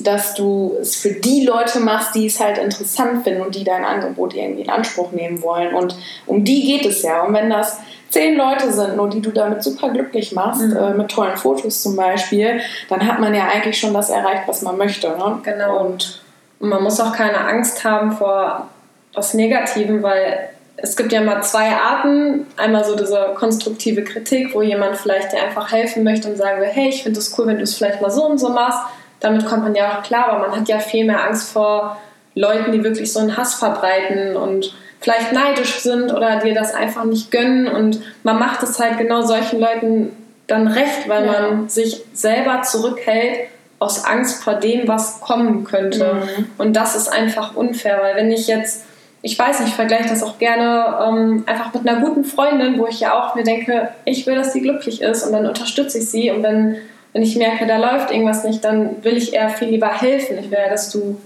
dass 0.00 0.34
du 0.34 0.76
es 0.80 0.96
für 0.96 1.12
die 1.12 1.44
Leute 1.44 1.80
machst, 1.80 2.14
die 2.14 2.26
es 2.26 2.40
halt 2.40 2.58
interessant 2.58 3.24
finden 3.24 3.42
und 3.42 3.54
die 3.54 3.64
dein 3.64 3.84
Angebot 3.84 4.34
irgendwie 4.34 4.62
in 4.62 4.70
Anspruch 4.70 5.12
nehmen 5.12 5.42
wollen. 5.42 5.74
Und 5.74 5.96
um 6.26 6.44
die 6.44 6.62
geht 6.64 6.86
es 6.86 7.02
ja. 7.02 7.22
Und 7.22 7.34
wenn 7.34 7.50
das 7.50 7.80
zehn 8.10 8.36
Leute 8.36 8.72
sind, 8.72 8.98
und 8.98 9.12
die 9.12 9.20
du 9.20 9.30
damit 9.30 9.62
super 9.62 9.90
glücklich 9.90 10.32
machst, 10.32 10.62
mhm. 10.62 10.76
äh, 10.76 10.94
mit 10.94 11.10
tollen 11.10 11.36
Fotos 11.36 11.82
zum 11.82 11.96
Beispiel, 11.96 12.60
dann 12.88 13.06
hat 13.06 13.18
man 13.18 13.34
ja 13.34 13.48
eigentlich 13.48 13.78
schon 13.78 13.94
das 13.94 14.10
erreicht, 14.10 14.44
was 14.46 14.62
man 14.62 14.76
möchte. 14.76 15.08
Ne? 15.08 15.40
Genau. 15.42 15.84
Und 15.84 16.22
man 16.60 16.82
muss 16.82 17.00
auch 17.00 17.12
keine 17.12 17.38
Angst 17.38 17.84
haben 17.84 18.12
vor 18.12 18.68
aus 19.14 19.34
Negativen, 19.34 20.02
weil 20.02 20.50
es 20.76 20.96
gibt 20.96 21.12
ja 21.12 21.20
mal 21.20 21.42
zwei 21.42 21.72
Arten. 21.72 22.46
Einmal 22.56 22.84
so 22.84 22.96
diese 22.96 23.34
konstruktive 23.34 24.04
Kritik, 24.04 24.54
wo 24.54 24.62
jemand 24.62 24.96
vielleicht 24.96 25.32
dir 25.32 25.42
einfach 25.42 25.72
helfen 25.72 26.04
möchte 26.04 26.28
und 26.28 26.36
sagen 26.36 26.60
will, 26.60 26.68
hey, 26.68 26.88
ich 26.88 27.02
finde 27.02 27.18
es 27.18 27.36
cool, 27.38 27.46
wenn 27.46 27.56
du 27.56 27.64
es 27.64 27.74
vielleicht 27.74 28.00
mal 28.00 28.10
so 28.10 28.24
und 28.24 28.38
so 28.38 28.50
machst. 28.50 28.78
Damit 29.20 29.46
kommt 29.46 29.64
man 29.64 29.74
ja 29.74 29.98
auch 29.98 30.02
klar, 30.04 30.28
aber 30.28 30.48
man 30.48 30.60
hat 30.60 30.68
ja 30.68 30.78
viel 30.78 31.04
mehr 31.04 31.24
Angst 31.24 31.50
vor 31.52 31.98
Leuten, 32.34 32.70
die 32.70 32.84
wirklich 32.84 33.12
so 33.12 33.18
einen 33.18 33.36
Hass 33.36 33.54
verbreiten 33.54 34.36
und 34.36 34.72
vielleicht 35.00 35.32
neidisch 35.32 35.80
sind 35.80 36.12
oder 36.12 36.36
dir 36.38 36.54
das 36.54 36.74
einfach 36.74 37.04
nicht 37.04 37.32
gönnen. 37.32 37.66
Und 37.66 38.00
man 38.22 38.38
macht 38.38 38.62
es 38.62 38.78
halt 38.78 38.98
genau 38.98 39.22
solchen 39.22 39.58
Leuten 39.58 40.16
dann 40.46 40.68
recht, 40.68 41.08
weil 41.08 41.26
ja. 41.26 41.32
man 41.32 41.68
sich 41.68 42.02
selber 42.12 42.62
zurückhält 42.62 43.48
aus 43.80 44.04
Angst 44.04 44.42
vor 44.42 44.54
dem, 44.54 44.88
was 44.88 45.20
kommen 45.20 45.64
könnte. 45.64 46.14
Mhm. 46.14 46.50
Und 46.58 46.74
das 46.74 46.96
ist 46.96 47.08
einfach 47.08 47.54
unfair, 47.54 47.98
weil 48.00 48.16
wenn 48.16 48.30
ich 48.32 48.46
jetzt 48.46 48.84
ich 49.22 49.38
weiß 49.38 49.60
nicht, 49.60 49.70
ich 49.70 49.74
vergleiche 49.74 50.08
das 50.08 50.22
auch 50.22 50.38
gerne 50.38 50.98
ähm, 51.06 51.44
einfach 51.46 51.72
mit 51.74 51.88
einer 51.88 52.00
guten 52.00 52.24
Freundin, 52.24 52.78
wo 52.78 52.86
ich 52.86 53.00
ja 53.00 53.18
auch 53.18 53.34
mir 53.34 53.42
denke, 53.42 53.88
ich 54.04 54.26
will, 54.26 54.36
dass 54.36 54.52
sie 54.52 54.60
glücklich 54.60 55.02
ist 55.02 55.24
und 55.24 55.32
dann 55.32 55.46
unterstütze 55.46 55.98
ich 55.98 56.08
sie 56.08 56.30
und 56.30 56.42
wenn, 56.42 56.76
wenn 57.12 57.22
ich 57.22 57.36
merke, 57.36 57.66
da 57.66 57.78
läuft 57.78 58.12
irgendwas 58.12 58.44
nicht, 58.44 58.64
dann 58.64 59.02
will 59.02 59.16
ich 59.16 59.34
eher 59.34 59.50
viel 59.50 59.68
lieber 59.68 59.88
helfen. 59.88 60.38
Ich 60.38 60.50
will 60.50 60.58
ja, 60.58 60.70
dass 60.70 60.90
du 60.90 61.20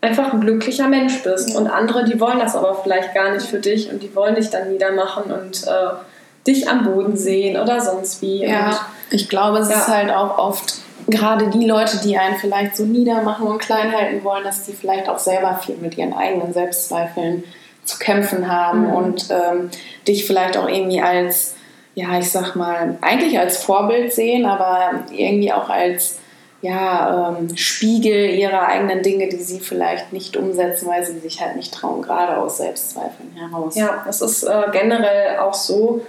einfach 0.00 0.32
ein 0.32 0.40
glücklicher 0.40 0.88
Mensch 0.88 1.22
bist 1.22 1.56
und 1.56 1.68
andere, 1.68 2.04
die 2.04 2.20
wollen 2.20 2.38
das 2.38 2.56
aber 2.56 2.74
vielleicht 2.82 3.14
gar 3.14 3.32
nicht 3.32 3.46
für 3.46 3.58
dich 3.58 3.90
und 3.90 4.02
die 4.02 4.14
wollen 4.14 4.34
dich 4.34 4.50
dann 4.50 4.70
niedermachen 4.70 5.32
und 5.32 5.66
äh, 5.66 6.46
dich 6.46 6.68
am 6.68 6.84
Boden 6.84 7.16
sehen 7.16 7.60
oder 7.60 7.80
sonst 7.80 8.20
wie. 8.22 8.44
Ja, 8.44 8.66
und, 8.66 8.80
ich 9.10 9.28
glaube, 9.28 9.58
es 9.58 9.70
ja. 9.70 9.76
ist 9.76 9.88
halt 9.88 10.10
auch 10.10 10.36
oft 10.38 10.74
gerade 11.08 11.48
die 11.50 11.66
Leute, 11.66 11.98
die 12.02 12.16
einen 12.16 12.36
vielleicht 12.36 12.76
so 12.76 12.84
niedermachen 12.84 13.46
und 13.46 13.58
klein 13.58 13.92
halten 13.92 14.24
wollen, 14.24 14.44
dass 14.44 14.64
die 14.64 14.72
vielleicht 14.72 15.08
auch 15.08 15.18
selber 15.18 15.60
viel 15.64 15.76
mit 15.76 15.96
ihren 15.98 16.12
eigenen 16.12 16.52
Selbstzweifeln 16.52 17.44
zu 17.84 17.98
kämpfen 17.98 18.50
haben 18.50 18.88
mhm. 18.88 18.92
und 18.92 19.30
ähm, 19.30 19.70
dich 20.08 20.26
vielleicht 20.26 20.56
auch 20.56 20.68
irgendwie 20.68 21.00
als, 21.00 21.54
ja, 21.94 22.18
ich 22.18 22.30
sag 22.30 22.54
mal, 22.56 22.96
eigentlich 23.00 23.38
als 23.38 23.58
Vorbild 23.58 24.12
sehen, 24.12 24.46
aber 24.46 25.04
irgendwie 25.10 25.52
auch 25.52 25.68
als 25.68 26.18
ja, 26.64 27.36
ähm, 27.38 27.54
Spiegel 27.56 28.30
ihrer 28.30 28.66
eigenen 28.66 29.02
Dinge, 29.02 29.28
die 29.28 29.42
sie 29.42 29.60
vielleicht 29.60 30.14
nicht 30.14 30.34
umsetzen, 30.34 30.88
weil 30.88 31.04
sie 31.04 31.18
sich 31.18 31.42
halt 31.42 31.56
nicht 31.56 31.74
trauen, 31.74 32.00
gerade 32.00 32.38
aus 32.38 32.56
Selbstzweifeln 32.56 33.32
heraus. 33.36 33.76
Ja, 33.76 34.06
es 34.08 34.22
ist 34.22 34.44
äh, 34.44 34.62
generell 34.72 35.40
auch 35.40 35.52
so, 35.52 36.00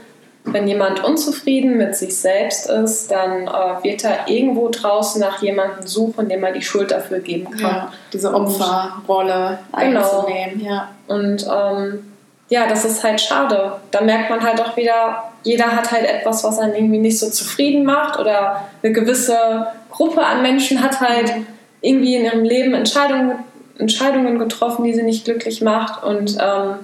wenn 0.46 0.68
jemand 0.68 1.04
unzufrieden 1.04 1.78
mit 1.78 1.96
sich 1.96 2.16
selbst 2.16 2.70
ist, 2.70 3.12
dann 3.12 3.48
äh, 3.48 3.84
wird 3.84 4.04
er 4.04 4.28
irgendwo 4.28 4.70
draußen 4.70 5.20
nach 5.20 5.42
jemandem 5.42 5.88
suchen, 5.88 6.30
dem 6.30 6.44
er 6.44 6.52
die 6.52 6.62
Schuld 6.62 6.92
dafür 6.92 7.20
geben 7.20 7.52
kann. 7.52 7.62
Ja, 7.62 7.94
diese 8.14 8.34
Opferrolle 8.34 9.60
genau. 9.76 10.00
einzunehmen. 10.00 10.64
Ja. 10.64 10.90
Und 11.08 11.46
ähm, 11.46 12.12
ja, 12.50 12.68
das 12.68 12.86
ist 12.86 13.04
halt 13.04 13.20
schade. 13.20 13.74
Da 13.92 14.02
merkt 14.02 14.30
man 14.30 14.44
halt 14.44 14.62
auch 14.62 14.78
wieder, 14.78 15.24
jeder 15.44 15.76
hat 15.76 15.92
halt 15.92 16.06
etwas, 16.06 16.44
was 16.44 16.60
einen 16.60 16.76
irgendwie 16.76 17.00
nicht 17.00 17.20
so 17.20 17.30
zufrieden 17.30 17.84
macht 17.84 18.20
oder 18.20 18.70
eine 18.84 18.94
gewisse 18.94 19.68
Gruppe 19.90 20.24
an 20.24 20.42
Menschen 20.42 20.84
hat 20.84 21.02
halt 21.02 21.34
irgendwie 21.82 22.16
in 22.16 22.26
ihrem 22.26 22.44
Leben 22.44 22.74
Entscheidungen, 22.74 23.40
Entscheidungen 23.80 24.38
getroffen, 24.38 24.84
die 24.84 24.94
sie 24.94 25.04
nicht 25.04 25.26
glücklich 25.26 25.62
macht 25.62 26.04
und 26.04 26.38
ähm, 26.40 26.76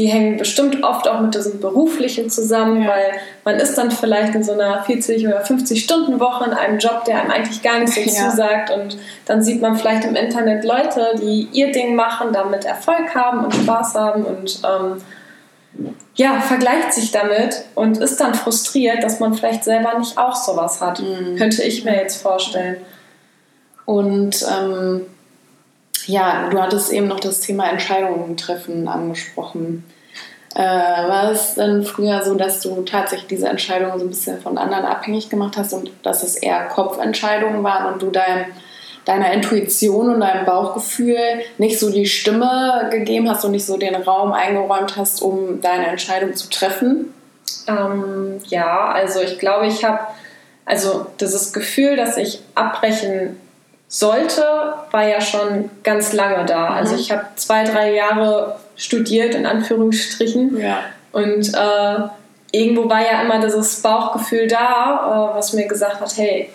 die 0.00 0.06
hängen 0.06 0.38
bestimmt 0.38 0.82
oft 0.82 1.06
auch 1.06 1.20
mit 1.20 1.34
diesem 1.34 1.60
Beruflichen 1.60 2.30
zusammen, 2.30 2.84
ja. 2.84 2.88
weil 2.88 3.12
man 3.44 3.56
ist 3.56 3.76
dann 3.76 3.90
vielleicht 3.90 4.34
in 4.34 4.42
so 4.42 4.52
einer 4.52 4.82
40 4.82 5.28
oder 5.28 5.42
50 5.42 5.84
Stunden 5.84 6.18
Woche 6.18 6.46
in 6.46 6.52
einem 6.52 6.78
Job, 6.78 7.04
der 7.04 7.20
einem 7.20 7.30
eigentlich 7.30 7.60
gar 7.60 7.80
nicht 7.80 7.92
so 7.92 8.00
ja. 8.00 8.30
zusagt 8.30 8.70
und 8.70 8.96
dann 9.26 9.42
sieht 9.42 9.60
man 9.60 9.76
vielleicht 9.76 10.06
im 10.06 10.16
Internet 10.16 10.64
Leute, 10.64 11.12
die 11.20 11.48
ihr 11.52 11.70
Ding 11.70 11.94
machen, 11.94 12.28
damit 12.32 12.64
Erfolg 12.64 13.14
haben 13.14 13.44
und 13.44 13.54
Spaß 13.54 13.94
haben 13.94 14.24
und 14.24 14.62
ähm, 14.64 15.02
ja, 16.14 16.40
vergleicht 16.40 16.94
sich 16.94 17.12
damit 17.12 17.64
und 17.74 17.98
ist 17.98 18.18
dann 18.22 18.34
frustriert, 18.34 19.04
dass 19.04 19.20
man 19.20 19.34
vielleicht 19.34 19.64
selber 19.64 19.98
nicht 19.98 20.16
auch 20.16 20.34
sowas 20.34 20.80
hat. 20.80 21.00
Mhm. 21.00 21.36
Könnte 21.36 21.62
ich 21.62 21.84
mir 21.84 21.96
jetzt 21.96 22.22
vorstellen. 22.22 22.78
Und 23.84 24.46
ähm 24.50 25.06
ja, 26.06 26.48
du 26.50 26.60
hattest 26.60 26.92
eben 26.92 27.08
noch 27.08 27.20
das 27.20 27.40
Thema 27.40 27.68
Entscheidungen 27.68 28.36
treffen 28.36 28.88
angesprochen. 28.88 29.84
Äh, 30.54 30.62
war 30.62 31.30
es 31.30 31.54
denn 31.54 31.84
früher 31.84 32.24
so, 32.24 32.34
dass 32.34 32.60
du 32.60 32.82
tatsächlich 32.82 33.28
diese 33.28 33.48
Entscheidungen 33.48 33.98
so 33.98 34.04
ein 34.04 34.08
bisschen 34.08 34.40
von 34.40 34.58
anderen 34.58 34.84
abhängig 34.84 35.30
gemacht 35.30 35.56
hast 35.56 35.72
und 35.72 35.92
dass 36.02 36.24
es 36.24 36.36
eher 36.36 36.64
Kopfentscheidungen 36.66 37.62
waren 37.62 37.92
und 37.92 38.02
du 38.02 38.10
dein, 38.10 38.46
deiner 39.04 39.32
Intuition 39.32 40.12
und 40.12 40.20
deinem 40.20 40.44
Bauchgefühl 40.44 41.18
nicht 41.58 41.78
so 41.78 41.90
die 41.90 42.06
Stimme 42.06 42.88
gegeben 42.90 43.30
hast 43.30 43.44
und 43.44 43.52
nicht 43.52 43.64
so 43.64 43.76
den 43.76 43.94
Raum 43.94 44.32
eingeräumt 44.32 44.96
hast, 44.96 45.22
um 45.22 45.60
deine 45.60 45.86
Entscheidung 45.86 46.34
zu 46.34 46.50
treffen? 46.50 47.14
Ähm, 47.68 48.38
ja, 48.48 48.88
also 48.88 49.20
ich 49.20 49.38
glaube, 49.38 49.68
ich 49.68 49.84
habe 49.84 50.00
also 50.64 51.06
dieses 51.20 51.52
Gefühl, 51.52 51.96
dass 51.96 52.16
ich 52.16 52.40
abbrechen 52.56 53.38
sollte, 53.90 54.44
war 54.92 55.06
ja 55.06 55.20
schon 55.20 55.68
ganz 55.82 56.12
lange 56.12 56.46
da. 56.46 56.70
Mhm. 56.70 56.76
Also 56.76 56.94
ich 56.94 57.10
habe 57.10 57.26
zwei, 57.34 57.64
drei 57.64 57.92
Jahre 57.92 58.56
studiert, 58.76 59.34
in 59.34 59.44
Anführungsstrichen. 59.44 60.58
Ja. 60.58 60.78
Und 61.12 61.52
äh, 61.52 62.56
irgendwo 62.56 62.88
war 62.88 63.00
ja 63.00 63.20
immer 63.20 63.40
dieses 63.40 63.82
Bauchgefühl 63.82 64.46
da, 64.46 65.32
äh, 65.32 65.36
was 65.36 65.52
mir 65.52 65.66
gesagt 65.66 66.00
hat, 66.00 66.16
hey, 66.16 66.50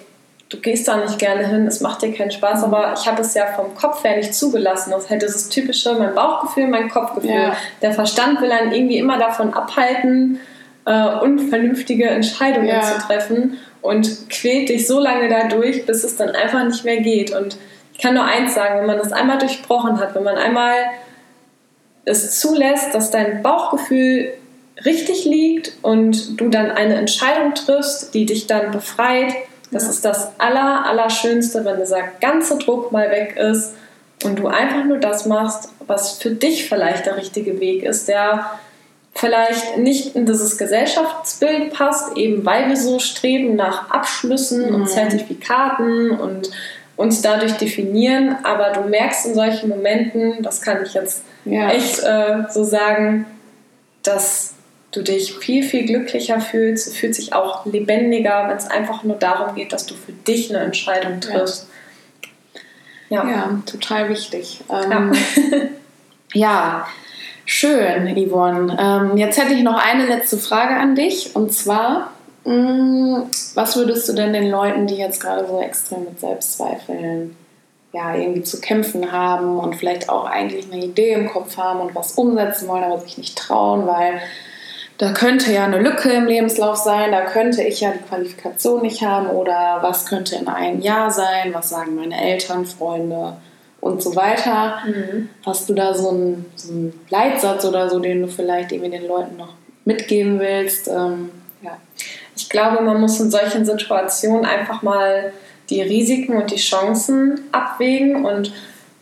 du 0.48 0.62
gehst 0.62 0.88
da 0.88 0.96
nicht 0.96 1.20
gerne 1.20 1.46
hin, 1.46 1.68
es 1.68 1.82
macht 1.82 2.04
dir 2.04 2.14
keinen 2.14 2.32
Spaß, 2.32 2.60
mhm. 2.60 2.74
aber 2.74 2.94
ich 2.98 3.06
habe 3.06 3.22
es 3.22 3.34
ja 3.34 3.48
vom 3.48 3.76
Kopf 3.76 4.06
her 4.06 4.16
nicht 4.16 4.34
zugelassen. 4.34 4.92
Das 4.92 5.10
hätte 5.10 5.26
das 5.26 5.50
typische, 5.50 5.94
mein 5.96 6.16
Bauchgefühl, 6.16 6.68
mein 6.68 6.90
Kopfgefühl. 6.90 7.32
Ja. 7.32 7.58
Der 7.82 7.92
Verstand 7.92 8.40
will 8.42 8.52
einen 8.52 8.72
irgendwie 8.72 8.98
immer 8.98 9.18
davon 9.18 9.54
abhalten, 9.54 10.40
äh, 10.86 11.18
unvernünftige 11.18 12.06
Entscheidungen 12.06 12.68
ja. 12.68 12.82
zu 12.82 12.98
treffen 13.06 13.58
und 13.86 14.30
quält 14.30 14.70
dich 14.70 14.88
so 14.88 15.00
lange 15.00 15.30
dadurch, 15.30 15.86
bis 15.86 16.04
es 16.04 16.18
dann 16.18 16.30
einfach 16.30 16.64
nicht 16.66 16.84
mehr 16.84 17.02
geht. 17.02 17.32
Und 17.32 17.58
ich 17.94 18.00
kann 18.00 18.16
nur 18.16 18.26
eins 18.26 18.56
sagen, 18.56 18.80
wenn 18.80 18.88
man 18.88 18.98
das 18.98 19.14
einmal 19.14 19.38
durchbrochen 19.38 20.00
hat, 20.00 20.16
wenn 20.16 20.24
man 20.24 20.38
einmal 20.38 20.74
es 22.06 22.40
zulässt, 22.40 22.94
dass 22.94 23.12
dein 23.12 23.42
Bauchgefühl 23.42 24.34
richtig 24.84 25.26
liegt 25.26 25.74
und 25.82 26.40
du 26.40 26.50
dann 26.50 26.72
eine 26.72 26.96
Entscheidung 26.96 27.54
triffst, 27.54 28.14
die 28.14 28.26
dich 28.26 28.48
dann 28.48 28.72
befreit, 28.72 29.34
das 29.72 29.84
ja. 29.84 29.90
ist 29.90 30.06
das 30.06 30.40
Aller, 30.40 30.86
Allerschönste, 30.86 31.66
wenn 31.66 31.80
dieser 31.80 32.04
ganze 32.22 32.58
Druck 32.58 32.92
mal 32.92 33.10
weg 33.10 33.38
ist 33.38 33.74
und 34.24 34.40
du 34.40 34.48
einfach 34.48 34.84
nur 34.86 34.98
das 34.98 35.26
machst, 35.26 35.70
was 35.88 36.18
für 36.18 36.32
dich 36.32 36.68
vielleicht 36.68 37.06
der 37.06 37.18
richtige 37.18 37.60
Weg 37.60 37.84
ist, 37.84 38.08
der 38.08 38.52
vielleicht 39.16 39.78
nicht 39.78 40.16
in 40.16 40.26
dieses 40.26 40.58
Gesellschaftsbild 40.58 41.74
passt, 41.74 42.18
eben 42.18 42.46
weil 42.46 42.68
wir 42.68 42.76
so 42.76 43.00
streben 43.00 43.56
nach 43.56 43.90
Abschlüssen 43.90 44.70
mhm. 44.70 44.76
und 44.76 44.90
Zertifikaten 44.90 46.12
und 46.12 46.52
uns 46.98 47.22
dadurch 47.22 47.54
definieren. 47.54 48.38
Aber 48.44 48.72
du 48.72 48.82
merkst 48.90 49.26
in 49.26 49.34
solchen 49.34 49.70
Momenten, 49.70 50.44
das 50.44 50.62
kann 50.62 50.84
ich 50.84 50.94
jetzt 50.94 51.24
ja. 51.46 51.70
echt 51.70 52.00
äh, 52.04 52.44
so 52.52 52.64
sagen, 52.64 53.26
dass 54.04 54.54
du 54.92 55.02
dich 55.02 55.34
viel, 55.36 55.64
viel 55.64 55.86
glücklicher 55.86 56.40
fühlst, 56.40 56.88
du 56.88 56.92
fühlst 56.92 57.20
dich 57.20 57.34
auch 57.34 57.66
lebendiger, 57.66 58.48
wenn 58.50 58.58
es 58.58 58.68
einfach 58.68 59.04
nur 59.04 59.18
darum 59.18 59.56
geht, 59.56 59.74
dass 59.74 59.86
du 59.86 59.94
für 59.96 60.12
dich 60.12 60.54
eine 60.54 60.64
Entscheidung 60.64 61.20
triffst. 61.20 61.68
Ja, 63.10 63.28
ja 63.28 63.62
total 63.66 64.10
wichtig. 64.10 64.62
Ähm, 64.70 65.14
ja. 66.34 66.88
schön, 67.46 68.16
Yvonne. 68.16 68.78
Ähm, 68.80 69.18
jetzt 69.18 69.40
hätte 69.40 69.54
ich 69.54 69.64
noch 69.64 69.78
eine 69.78 70.06
letzte 70.06 70.38
Frage 70.38 70.76
an 70.76 70.96
dich 70.96 71.36
und 71.36 71.54
zwar, 71.54 72.12
mh, 72.44 72.54
mm, 72.54 73.30
was 73.54 73.76
würdest 73.76 74.10
du 74.10 74.14
denn 74.14 74.34
den 74.34 74.50
Leuten, 74.50 74.88
die 74.88 74.96
jetzt 74.96 75.22
gerade 75.22 75.48
so 75.48 75.62
extrem 75.62 76.06
mit 76.06 76.20
Selbstzweifeln 76.20 77.36
ja, 77.96 78.14
irgendwie 78.14 78.44
zu 78.44 78.60
kämpfen 78.60 79.14
haben 79.14 79.58
und 79.58 79.78
vielleicht 79.78 80.10
auch 80.10 80.26
eigentlich 80.26 80.72
eine 80.72 80.84
Idee 80.84 81.14
im 81.14 81.30
Kopf 81.30 81.56
haben 81.58 81.80
und 81.80 81.96
was 81.96 82.14
umsetzen 82.14 82.68
wollen, 82.68 82.84
aber 82.84 83.00
sich 83.00 83.18
nicht 83.18 83.38
trauen, 83.38 83.88
weil 83.88 84.20
da 84.98 85.14
könnte 85.14 85.52
ja 85.54 85.64
eine 85.64 85.82
Lücke 85.82 86.10
im 86.12 86.26
Lebenslauf 86.26 86.76
sein, 86.76 87.12
da 87.12 87.22
könnte 87.22 87.64
ich 87.64 87.82
ja 87.82 87.92
die 87.92 88.04
Qualifikation 88.04 88.82
nicht 88.82 89.02
haben 89.02 89.28
oder 89.28 89.80
was 89.82 90.06
könnte 90.06 90.36
in 90.36 90.48
einem 90.48 90.82
Jahr 90.82 91.10
sein, 91.12 91.54
was 91.54 91.70
sagen 91.70 91.96
meine 91.96 92.22
Eltern, 92.22 92.66
Freunde 92.66 93.38
und 93.86 94.02
so 94.02 94.16
weiter. 94.16 94.80
Mhm. 94.84 95.30
Hast 95.46 95.70
du 95.70 95.76
da 95.76 95.94
so 95.94 96.10
einen, 96.10 96.46
so 96.56 96.72
einen, 96.72 97.00
Leitsatz 97.12 97.64
oder 97.66 97.88
so, 97.88 98.00
den 98.00 98.24
du 98.24 98.28
vielleicht 98.28 98.72
irgendwie 98.72 98.90
den 98.90 99.08
Leuten 99.08 99.38
noch 99.38 99.54
mitgeben 99.86 100.40
willst? 100.40 100.88
Ähm, 100.88 101.30
ja. 101.62 101.78
Ich 102.36 102.50
glaube, 102.50 102.84
man 102.84 103.00
muss 103.00 103.20
in 103.20 103.30
solchen 103.30 103.64
Situationen 103.64 104.44
einfach 104.44 104.82
mal 104.82 105.32
die 105.70 105.84
Risiken 105.84 106.36
und 106.36 106.50
die 106.50 106.56
Chancen 106.56 107.42
abwägen 107.52 108.26
und 108.26 108.52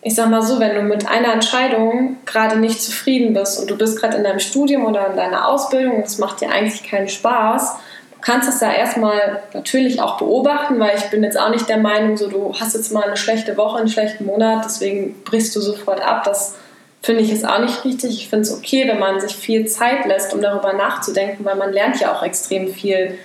ich 0.01 0.15
sag 0.15 0.29
mal 0.29 0.41
so, 0.41 0.59
wenn 0.59 0.75
du 0.75 0.81
mit 0.81 1.07
einer 1.07 1.31
Entscheidung 1.31 2.17
gerade 2.25 2.57
nicht 2.57 2.81
zufrieden 2.81 3.33
bist 3.33 3.61
und 3.61 3.71
du 3.71 3.77
bist 3.77 3.97
gerade 3.97 4.17
in 4.17 4.25
deinem 4.25 4.39
Studium 4.39 4.85
oder 4.85 5.07
in 5.09 5.15
deiner 5.15 5.47
Ausbildung 5.47 5.95
und 5.95 6.07
es 6.07 6.17
macht 6.17 6.41
dir 6.41 6.51
eigentlich 6.51 6.83
keinen 6.83 7.07
Spaß, 7.07 7.77
kannst 8.23 8.47
das 8.47 8.61
ja 8.61 8.71
erstmal 8.71 9.43
natürlich 9.53 10.01
auch 10.01 10.17
beobachten, 10.17 10.79
weil 10.79 10.97
ich 10.97 11.09
bin 11.09 11.23
jetzt 11.23 11.39
auch 11.39 11.49
nicht 11.49 11.67
der 11.67 11.77
Meinung, 11.77 12.15
so 12.15 12.29
du 12.29 12.53
hast 12.57 12.73
jetzt 12.73 12.91
mal 12.93 13.03
eine 13.03 13.17
schlechte 13.17 13.57
Woche, 13.57 13.79
einen 13.79 13.89
schlechten 13.89 14.25
Monat, 14.25 14.63
deswegen 14.65 15.21
brichst 15.23 15.55
du 15.55 15.61
sofort 15.61 16.01
ab. 16.01 16.23
Das 16.23 16.55
finde 17.01 17.21
ich 17.21 17.31
ist 17.31 17.45
auch 17.45 17.59
nicht 17.59 17.83
richtig. 17.83 18.11
Ich 18.11 18.29
finde 18.29 18.43
es 18.43 18.53
okay, 18.53 18.87
wenn 18.87 18.99
man 18.99 19.19
sich 19.19 19.35
viel 19.35 19.67
Zeit 19.67 20.05
lässt, 20.05 20.33
um 20.33 20.41
darüber 20.41 20.73
nachzudenken, 20.73 21.43
weil 21.43 21.55
man 21.55 21.73
lernt 21.73 21.99
ja 21.99 22.15
auch 22.15 22.23
extrem 22.23 22.69
viel 22.69 23.17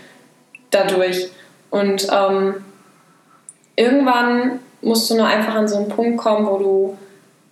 dadurch. 0.70 1.28
Und 1.70 2.08
ähm, 2.12 2.64
irgendwann 3.76 4.58
musst 4.82 5.08
du 5.10 5.14
nur 5.14 5.26
einfach 5.26 5.54
an 5.54 5.68
so 5.68 5.76
einen 5.76 5.88
Punkt 5.88 6.18
kommen, 6.18 6.46
wo 6.46 6.58
du 6.58 6.98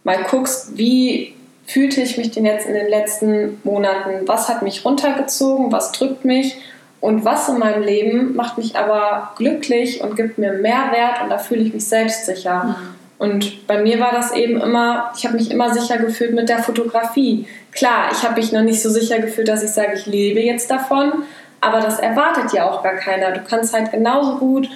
mal 0.03 0.25
guckst, 0.25 0.77
wie 0.77 1.35
fühlte 1.67 2.01
ich 2.01 2.19
mich 2.19 2.33
denn 2.33 2.45
jetzt 2.45 2.67
in 2.67 2.75
den 2.75 2.89
letzten 2.89 3.61
Monaten? 3.63 4.27
Was 4.27 4.49
hat 4.49 4.63
mich 4.63 4.85
runtergezogen? 4.85 5.71
Was 5.71 5.93
drückt 5.93 6.25
mich? 6.25 6.57
Und 7.01 7.25
was 7.25 7.49
in 7.49 7.59
meinem 7.59 7.83
Leben 7.83 8.35
macht 8.35 8.59
mich 8.59 8.77
aber 8.77 9.33
glücklich 9.37 10.03
und 10.03 10.17
gibt 10.17 10.39
mir 10.39 10.53
Mehrwert 10.53 11.23
und 11.23 11.31
da 11.31 11.39
fühle 11.39 11.63
ich 11.63 11.75
mich 11.75 11.87
selbstsicher. 11.87 12.65
Mhm. 12.65 12.75
Und 13.19 13.67
bei 13.67 13.83
mir 13.83 13.99
war 13.99 14.13
das 14.13 14.33
eben 14.33 14.61
immer, 14.61 15.13
ich 15.17 15.25
habe 15.25 15.37
mich 15.37 15.51
immer 15.51 15.73
sicher 15.73 15.99
gefühlt 15.99 16.35
mit 16.35 16.49
der 16.49 16.59
Fotografie. 16.59 17.47
Klar, 17.73 18.09
ich 18.13 18.23
habe 18.23 18.35
mich 18.35 18.53
noch 18.53 18.63
nicht 18.63 18.83
so 18.83 18.91
sicher 18.91 19.19
gefühlt, 19.19 19.49
dass 19.49 19.63
ich 19.63 19.71
sage, 19.71 19.95
ich 19.95 20.07
lebe 20.07 20.41
jetzt 20.41 20.71
davon, 20.71 21.13
aber 21.61 21.81
das 21.81 21.99
erwartet 21.99 22.53
ja 22.53 22.69
auch 22.69 22.83
gar 22.83 22.95
keiner. 22.95 23.33
Du 23.33 23.41
kannst 23.49 23.73
halt 23.75 23.91
genauso 23.91 24.37
gut 24.37 24.69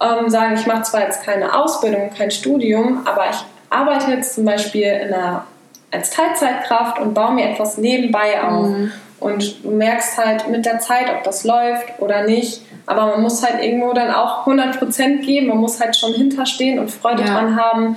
ähm, 0.00 0.28
sagen, 0.28 0.54
ich 0.54 0.66
mache 0.66 0.82
zwar 0.82 1.02
jetzt 1.02 1.24
keine 1.24 1.58
Ausbildung, 1.58 2.10
kein 2.16 2.30
Studium, 2.30 3.02
aber 3.04 3.30
ich 3.30 3.38
arbeite 3.70 4.12
jetzt 4.12 4.34
zum 4.34 4.44
Beispiel 4.44 4.86
in 4.86 5.12
einer, 5.12 5.44
als 5.90 6.10
Teilzeitkraft 6.10 7.00
und 7.00 7.14
baue 7.14 7.34
mir 7.34 7.50
etwas 7.50 7.78
nebenbei 7.78 8.40
auf. 8.42 8.68
Mhm. 8.68 8.92
Und 9.20 9.64
du 9.64 9.70
merkst 9.70 10.16
halt 10.16 10.48
mit 10.48 10.64
der 10.64 10.78
Zeit, 10.78 11.10
ob 11.10 11.24
das 11.24 11.44
läuft 11.44 12.00
oder 12.00 12.24
nicht. 12.24 12.62
Aber 12.86 13.06
man 13.06 13.22
muss 13.22 13.44
halt 13.44 13.62
irgendwo 13.62 13.92
dann 13.92 14.10
auch 14.10 14.46
100% 14.46 15.24
geben. 15.24 15.48
Man 15.48 15.58
muss 15.58 15.80
halt 15.80 15.96
schon 15.96 16.14
hinterstehen 16.14 16.78
und 16.78 16.90
Freude 16.90 17.22
ja. 17.22 17.28
dran 17.28 17.56
haben, 17.56 17.96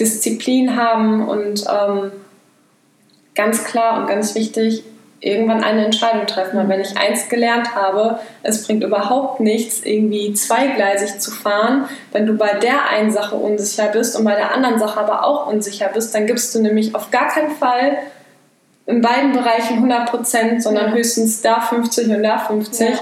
Disziplin 0.00 0.76
haben 0.76 1.28
und 1.28 1.64
ähm, 1.70 2.12
ganz 3.34 3.64
klar 3.64 4.00
und 4.00 4.06
ganz 4.08 4.34
wichtig, 4.34 4.82
irgendwann 5.20 5.62
eine 5.62 5.84
Entscheidung 5.84 6.26
treffen. 6.26 6.58
Weil 6.58 6.68
wenn 6.68 6.80
ich 6.80 6.98
eins 6.98 7.28
gelernt 7.28 7.74
habe, 7.74 8.18
es 8.42 8.66
bringt 8.66 8.82
überhaupt 8.82 9.40
nichts, 9.40 9.82
irgendwie 9.84 10.34
zweigleisig 10.34 11.20
zu 11.20 11.30
fahren. 11.30 11.88
Wenn 12.10 12.26
du 12.26 12.34
bei 12.34 12.54
der 12.54 12.88
einen 12.88 13.12
Sache 13.12 13.36
unsicher 13.36 13.88
bist 13.88 14.18
und 14.18 14.24
bei 14.24 14.34
der 14.34 14.52
anderen 14.52 14.78
Sache 14.78 14.98
aber 14.98 15.24
auch 15.24 15.46
unsicher 15.46 15.88
bist, 15.88 16.14
dann 16.14 16.26
gibst 16.26 16.54
du 16.54 16.60
nämlich 16.60 16.94
auf 16.94 17.10
gar 17.10 17.28
keinen 17.28 17.52
Fall 17.52 17.98
in 18.92 19.00
beiden 19.00 19.32
Bereichen 19.32 19.74
100 19.76 20.10
Prozent, 20.10 20.62
sondern 20.62 20.90
ja. 20.90 20.94
höchstens 20.94 21.40
da 21.40 21.60
50 21.60 22.08
und 22.08 22.22
da 22.22 22.38
50. 22.38 22.90
Ja. 22.90 22.96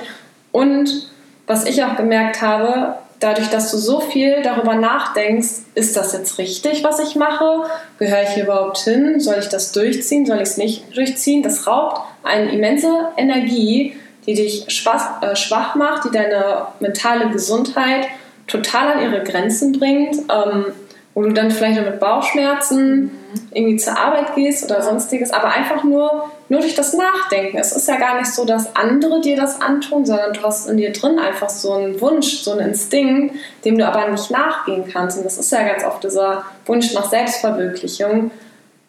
Und 0.52 1.10
was 1.46 1.66
ich 1.66 1.82
auch 1.84 1.96
gemerkt 1.96 2.40
habe, 2.42 2.94
dadurch, 3.18 3.48
dass 3.48 3.70
du 3.70 3.76
so 3.76 4.00
viel 4.00 4.42
darüber 4.42 4.74
nachdenkst, 4.74 5.48
ist 5.74 5.96
das 5.96 6.12
jetzt 6.12 6.38
richtig, 6.38 6.84
was 6.84 7.00
ich 7.00 7.16
mache? 7.16 7.64
Gehöre 7.98 8.22
ich 8.22 8.30
hier 8.30 8.44
überhaupt 8.44 8.78
hin? 8.78 9.18
Soll 9.18 9.36
ich 9.40 9.48
das 9.48 9.72
durchziehen? 9.72 10.26
Soll 10.26 10.36
ich 10.36 10.42
es 10.44 10.56
nicht 10.56 10.96
durchziehen? 10.96 11.42
Das 11.42 11.66
raubt 11.66 12.00
eine 12.22 12.52
immense 12.52 13.08
Energie, 13.16 13.96
die 14.26 14.34
dich 14.34 14.66
schwach, 14.68 15.22
äh, 15.22 15.34
schwach 15.34 15.74
macht, 15.74 16.04
die 16.04 16.16
deine 16.16 16.68
mentale 16.78 17.30
Gesundheit 17.30 18.06
total 18.46 18.92
an 18.92 19.02
ihre 19.02 19.24
Grenzen 19.24 19.72
bringt. 19.72 20.16
Ähm, 20.16 20.66
wo 21.14 21.22
du 21.22 21.32
dann 21.32 21.50
vielleicht 21.50 21.80
mit 21.80 21.98
Bauchschmerzen 21.98 23.02
mhm. 23.02 23.10
irgendwie 23.52 23.76
zur 23.76 23.98
Arbeit 23.98 24.34
gehst 24.34 24.64
oder 24.64 24.80
sonstiges, 24.80 25.32
aber 25.32 25.48
einfach 25.48 25.82
nur, 25.82 26.30
nur 26.48 26.60
durch 26.60 26.74
das 26.74 26.94
Nachdenken. 26.94 27.58
Es 27.58 27.72
ist 27.72 27.88
ja 27.88 27.96
gar 27.96 28.18
nicht 28.18 28.32
so, 28.32 28.44
dass 28.44 28.76
andere 28.76 29.20
dir 29.20 29.36
das 29.36 29.60
antun, 29.60 30.06
sondern 30.06 30.32
du 30.32 30.42
hast 30.42 30.68
in 30.68 30.76
dir 30.76 30.92
drin 30.92 31.18
einfach 31.18 31.50
so 31.50 31.72
einen 31.72 32.00
Wunsch, 32.00 32.42
so 32.42 32.52
einen 32.52 32.70
Instinkt, 32.70 33.34
dem 33.64 33.76
du 33.76 33.86
aber 33.86 34.08
nicht 34.08 34.30
nachgehen 34.30 34.84
kannst. 34.90 35.18
Und 35.18 35.24
das 35.24 35.38
ist 35.38 35.50
ja 35.50 35.64
ganz 35.64 35.84
oft 35.84 36.04
dieser 36.04 36.44
Wunsch 36.66 36.94
nach 36.94 37.10
Selbstverwirklichung. 37.10 38.30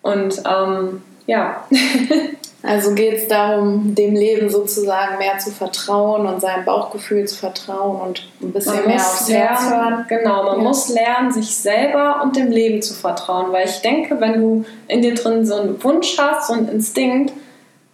Und 0.01 0.41
ähm, 0.47 1.01
ja. 1.25 1.65
Also 2.63 2.93
geht 2.93 3.17
es 3.17 3.27
darum, 3.27 3.95
dem 3.95 4.13
Leben 4.13 4.49
sozusagen 4.49 5.17
mehr 5.17 5.39
zu 5.39 5.49
vertrauen 5.49 6.27
und 6.27 6.41
seinem 6.41 6.63
Bauchgefühl 6.63 7.25
zu 7.25 7.35
vertrauen 7.35 7.99
und 7.99 8.27
ein 8.39 8.51
bisschen 8.51 8.75
man 8.75 8.87
mehr 8.87 8.95
aufs 8.97 9.29
lernen, 9.29 9.47
Herz 9.47 9.69
hören. 9.69 10.05
Genau, 10.07 10.43
man 10.43 10.57
ja. 10.57 10.63
muss 10.63 10.89
lernen, 10.89 11.31
sich 11.31 11.55
selber 11.55 12.21
und 12.21 12.35
dem 12.35 12.51
Leben 12.51 12.83
zu 12.83 12.93
vertrauen, 12.93 13.51
weil 13.51 13.67
ich 13.67 13.81
denke, 13.81 14.21
wenn 14.21 14.39
du 14.39 14.65
in 14.87 15.01
dir 15.01 15.15
drin 15.15 15.45
so 15.45 15.55
einen 15.55 15.83
Wunsch 15.83 16.17
hast, 16.19 16.47
so 16.47 16.53
einen 16.53 16.67
Instinkt, 16.67 17.33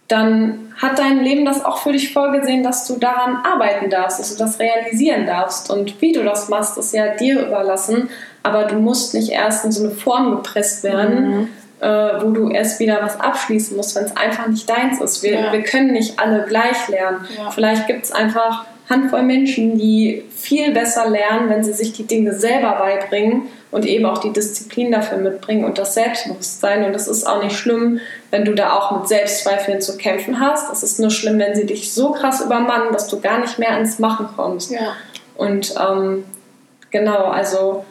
dann 0.06 0.72
hat 0.76 0.98
dein 0.98 1.22
Leben 1.22 1.44
das 1.44 1.64
auch 1.64 1.78
für 1.78 1.92
dich 1.92 2.12
vorgesehen, 2.12 2.62
dass 2.62 2.86
du 2.86 2.96
daran 2.96 3.36
arbeiten 3.44 3.90
darfst, 3.90 4.20
dass 4.20 4.34
du 4.34 4.38
das 4.38 4.58
realisieren 4.58 5.26
darfst. 5.26 5.70
Und 5.70 6.00
wie 6.00 6.12
du 6.12 6.22
das 6.24 6.48
machst, 6.48 6.76
ist 6.78 6.94
ja 6.94 7.14
dir 7.14 7.46
überlassen, 7.46 8.10
aber 8.42 8.64
du 8.64 8.76
musst 8.76 9.14
nicht 9.14 9.30
erst 9.30 9.64
in 9.64 9.72
so 9.72 9.84
eine 9.84 9.92
Form 9.92 10.30
gepresst 10.30 10.82
werden. 10.84 11.30
Mhm 11.30 11.48
äh, 11.80 11.86
wo 12.20 12.30
du 12.30 12.50
erst 12.50 12.80
wieder 12.80 13.00
was 13.02 13.20
abschließen 13.20 13.76
musst, 13.76 13.94
wenn 13.96 14.04
es 14.04 14.16
einfach 14.16 14.46
nicht 14.48 14.68
deins 14.68 15.00
ist. 15.00 15.22
Wir, 15.22 15.40
ja. 15.40 15.52
wir 15.52 15.62
können 15.62 15.92
nicht 15.92 16.18
alle 16.18 16.44
gleich 16.46 16.88
lernen. 16.88 17.26
Ja. 17.36 17.50
Vielleicht 17.50 17.86
gibt 17.86 18.04
es 18.04 18.12
einfach 18.12 18.64
Handvoll 18.88 19.22
Menschen, 19.22 19.78
die 19.78 20.24
viel 20.34 20.72
besser 20.72 21.08
lernen, 21.08 21.50
wenn 21.50 21.62
sie 21.62 21.74
sich 21.74 21.92
die 21.92 22.06
Dinge 22.06 22.32
selber 22.32 22.72
beibringen 22.72 23.42
und 23.70 23.84
eben 23.84 24.06
auch 24.06 24.18
die 24.18 24.32
Disziplin 24.32 24.90
dafür 24.90 25.18
mitbringen 25.18 25.64
und 25.64 25.76
das 25.76 25.94
Selbstbewusstsein. 25.94 26.84
Und 26.84 26.96
es 26.96 27.06
ist 27.06 27.26
auch 27.26 27.42
nicht 27.42 27.56
schlimm, 27.56 28.00
wenn 28.30 28.46
du 28.46 28.54
da 28.54 28.72
auch 28.72 28.98
mit 28.98 29.08
Selbstzweifeln 29.08 29.82
zu 29.82 29.98
kämpfen 29.98 30.40
hast. 30.40 30.72
Es 30.72 30.82
ist 30.82 30.98
nur 31.00 31.10
schlimm, 31.10 31.38
wenn 31.38 31.54
sie 31.54 31.66
dich 31.66 31.92
so 31.92 32.12
krass 32.12 32.40
übermannen, 32.40 32.92
dass 32.92 33.08
du 33.08 33.20
gar 33.20 33.40
nicht 33.40 33.58
mehr 33.58 33.78
ins 33.78 33.98
Machen 33.98 34.28
kommst. 34.34 34.70
Ja. 34.70 34.94
Und 35.36 35.74
ähm, 35.78 36.24
genau, 36.90 37.26
also 37.26 37.84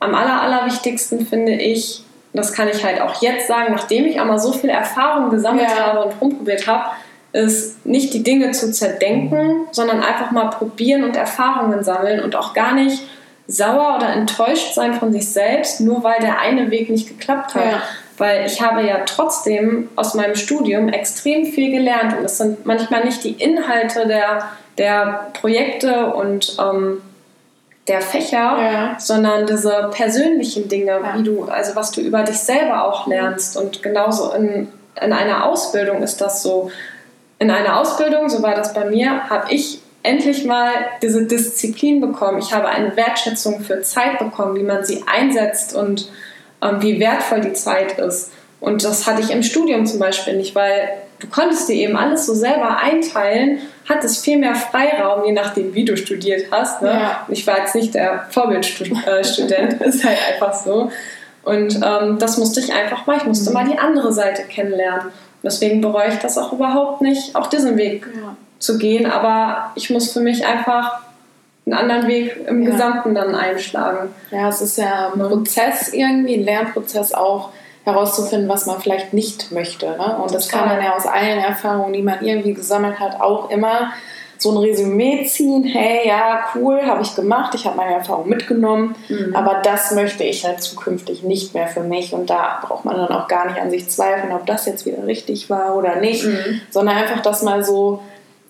am 0.00 0.14
aller, 0.14 0.40
allerwichtigsten 0.40 1.26
finde 1.26 1.52
ich, 1.52 2.04
das 2.34 2.52
kann 2.52 2.68
ich 2.68 2.84
halt 2.84 3.00
auch 3.00 3.22
jetzt 3.22 3.46
sagen, 3.46 3.72
nachdem 3.72 4.06
ich 4.06 4.20
aber 4.20 4.38
so 4.38 4.52
viel 4.52 4.70
Erfahrung 4.70 5.30
gesammelt 5.30 5.68
ja. 5.68 5.86
habe 5.86 6.04
und 6.04 6.20
rumprobiert 6.20 6.66
habe, 6.66 6.90
ist 7.32 7.84
nicht 7.84 8.14
die 8.14 8.22
Dinge 8.22 8.52
zu 8.52 8.70
zerdenken, 8.70 9.66
sondern 9.72 10.02
einfach 10.02 10.30
mal 10.30 10.50
probieren 10.50 11.02
und 11.04 11.16
Erfahrungen 11.16 11.82
sammeln 11.82 12.22
und 12.22 12.36
auch 12.36 12.54
gar 12.54 12.74
nicht 12.74 13.02
sauer 13.46 13.96
oder 13.96 14.12
enttäuscht 14.12 14.74
sein 14.74 14.94
von 14.94 15.12
sich 15.12 15.28
selbst, 15.30 15.80
nur 15.80 16.02
weil 16.02 16.20
der 16.20 16.38
eine 16.38 16.70
Weg 16.70 16.90
nicht 16.90 17.08
geklappt 17.08 17.54
hat. 17.54 17.64
Ja. 17.64 17.82
Weil 18.16 18.46
ich 18.46 18.62
habe 18.62 18.86
ja 18.86 18.98
trotzdem 19.04 19.88
aus 19.96 20.14
meinem 20.14 20.36
Studium 20.36 20.88
extrem 20.88 21.46
viel 21.46 21.72
gelernt 21.72 22.16
und 22.16 22.24
es 22.24 22.38
sind 22.38 22.64
manchmal 22.64 23.04
nicht 23.04 23.24
die 23.24 23.32
Inhalte 23.32 24.06
der, 24.06 24.50
der 24.78 25.30
Projekte 25.40 26.14
und 26.14 26.56
ähm, 26.60 27.02
der 27.86 28.00
Fächer, 28.00 28.38
ja. 28.38 28.96
sondern 28.98 29.46
diese 29.46 29.90
persönlichen 29.92 30.68
Dinge, 30.68 30.92
ja. 30.92 31.14
wie 31.18 31.22
du, 31.22 31.44
also 31.44 31.76
was 31.76 31.90
du 31.90 32.00
über 32.00 32.22
dich 32.22 32.38
selber 32.38 32.84
auch 32.84 33.06
lernst. 33.06 33.56
Und 33.56 33.82
genauso 33.82 34.32
in, 34.32 34.68
in 35.00 35.12
einer 35.12 35.44
Ausbildung 35.46 36.02
ist 36.02 36.20
das 36.20 36.42
so. 36.42 36.70
In 37.38 37.50
einer 37.50 37.80
Ausbildung, 37.80 38.28
so 38.28 38.42
war 38.42 38.54
das 38.54 38.72
bei 38.72 38.84
mir, 38.84 39.28
habe 39.28 39.52
ich 39.52 39.80
endlich 40.02 40.44
mal 40.44 40.70
diese 41.02 41.24
Disziplin 41.24 42.00
bekommen. 42.00 42.38
Ich 42.38 42.54
habe 42.54 42.68
eine 42.68 42.96
Wertschätzung 42.96 43.60
für 43.60 43.82
Zeit 43.82 44.18
bekommen, 44.18 44.54
wie 44.56 44.62
man 44.62 44.84
sie 44.84 45.02
einsetzt 45.06 45.74
und 45.74 46.10
ähm, 46.62 46.80
wie 46.80 47.00
wertvoll 47.00 47.40
die 47.40 47.54
Zeit 47.54 47.98
ist. 47.98 48.30
Und 48.60 48.84
das 48.84 49.06
hatte 49.06 49.20
ich 49.20 49.30
im 49.30 49.42
Studium 49.42 49.84
zum 49.84 49.98
Beispiel 49.98 50.36
nicht, 50.36 50.54
weil 50.54 50.88
du 51.18 51.26
konntest 51.28 51.68
dir 51.68 51.74
eben 51.74 51.96
alles 51.96 52.26
so 52.26 52.34
selber 52.34 52.78
einteilen, 52.78 53.58
hattest 53.88 54.24
viel 54.24 54.38
mehr 54.38 54.54
Freiraum, 54.54 55.24
je 55.24 55.32
nachdem, 55.32 55.74
wie 55.74 55.84
du 55.84 55.96
studiert 55.96 56.46
hast. 56.50 56.82
Ne? 56.82 56.90
Ja. 56.90 57.26
Ich 57.28 57.46
war 57.46 57.58
jetzt 57.58 57.74
nicht 57.74 57.94
der 57.94 58.26
Vorbildstudent, 58.30 59.80
äh, 59.80 59.84
ist 59.88 60.04
halt 60.04 60.18
einfach 60.32 60.54
so. 60.54 60.90
Und 61.42 61.80
ähm, 61.84 62.18
das 62.18 62.38
musste 62.38 62.60
ich 62.60 62.72
einfach 62.72 63.06
mal, 63.06 63.18
ich 63.18 63.24
musste 63.24 63.50
mhm. 63.50 63.54
mal 63.54 63.64
die 63.64 63.78
andere 63.78 64.12
Seite 64.12 64.44
kennenlernen. 64.44 65.12
Deswegen 65.42 65.82
bereue 65.82 66.08
ich 66.08 66.18
das 66.18 66.38
auch 66.38 66.52
überhaupt 66.54 67.02
nicht, 67.02 67.36
auch 67.36 67.48
diesen 67.48 67.76
Weg 67.76 68.06
ja. 68.14 68.34
zu 68.58 68.78
gehen. 68.78 69.04
Aber 69.04 69.72
ich 69.74 69.90
muss 69.90 70.10
für 70.10 70.20
mich 70.20 70.46
einfach 70.46 71.00
einen 71.66 71.74
anderen 71.74 72.06
Weg 72.06 72.36
im 72.46 72.62
ja. 72.62 72.70
Gesamten 72.70 73.14
dann 73.14 73.34
einschlagen. 73.34 74.08
Ja, 74.30 74.48
es 74.48 74.62
ist 74.62 74.78
ja 74.78 75.12
ein 75.12 75.20
Prozess 75.20 75.92
irgendwie, 75.92 76.36
ein 76.36 76.44
Lernprozess 76.44 77.12
auch 77.12 77.50
herauszufinden, 77.84 78.48
was 78.48 78.66
man 78.66 78.80
vielleicht 78.80 79.12
nicht 79.12 79.52
möchte. 79.52 79.86
Ne? 79.86 80.18
Und 80.22 80.34
das 80.34 80.48
kann 80.48 80.66
man 80.66 80.82
ja 80.82 80.96
aus 80.96 81.06
allen 81.06 81.38
Erfahrungen, 81.38 81.92
die 81.92 82.02
man 82.02 82.24
irgendwie 82.24 82.54
gesammelt 82.54 82.98
hat, 82.98 83.20
auch 83.20 83.50
immer 83.50 83.92
so 84.38 84.50
ein 84.50 84.56
Resümee 84.58 85.24
ziehen, 85.26 85.64
hey, 85.64 86.06
ja, 86.06 86.44
cool, 86.54 86.82
habe 86.84 87.02
ich 87.02 87.14
gemacht, 87.14 87.54
ich 87.54 87.66
habe 87.66 87.76
meine 87.76 87.94
Erfahrung 87.94 88.28
mitgenommen, 88.28 88.94
mhm. 89.08 89.34
aber 89.34 89.60
das 89.62 89.92
möchte 89.92 90.24
ich 90.24 90.44
halt 90.44 90.60
zukünftig 90.60 91.22
nicht 91.22 91.54
mehr 91.54 91.66
für 91.68 91.82
mich 91.82 92.12
und 92.12 92.30
da 92.30 92.60
braucht 92.62 92.84
man 92.84 92.96
dann 92.96 93.08
auch 93.08 93.28
gar 93.28 93.46
nicht 93.46 93.60
an 93.60 93.70
sich 93.70 93.88
zweifeln, 93.88 94.32
ob 94.32 94.44
das 94.44 94.66
jetzt 94.66 94.86
wieder 94.86 95.06
richtig 95.06 95.48
war 95.50 95.76
oder 95.76 95.96
nicht, 95.96 96.24
mhm. 96.24 96.60
sondern 96.70 96.96
einfach 96.96 97.22
das 97.22 97.42
mal 97.42 97.64
so 97.64 98.00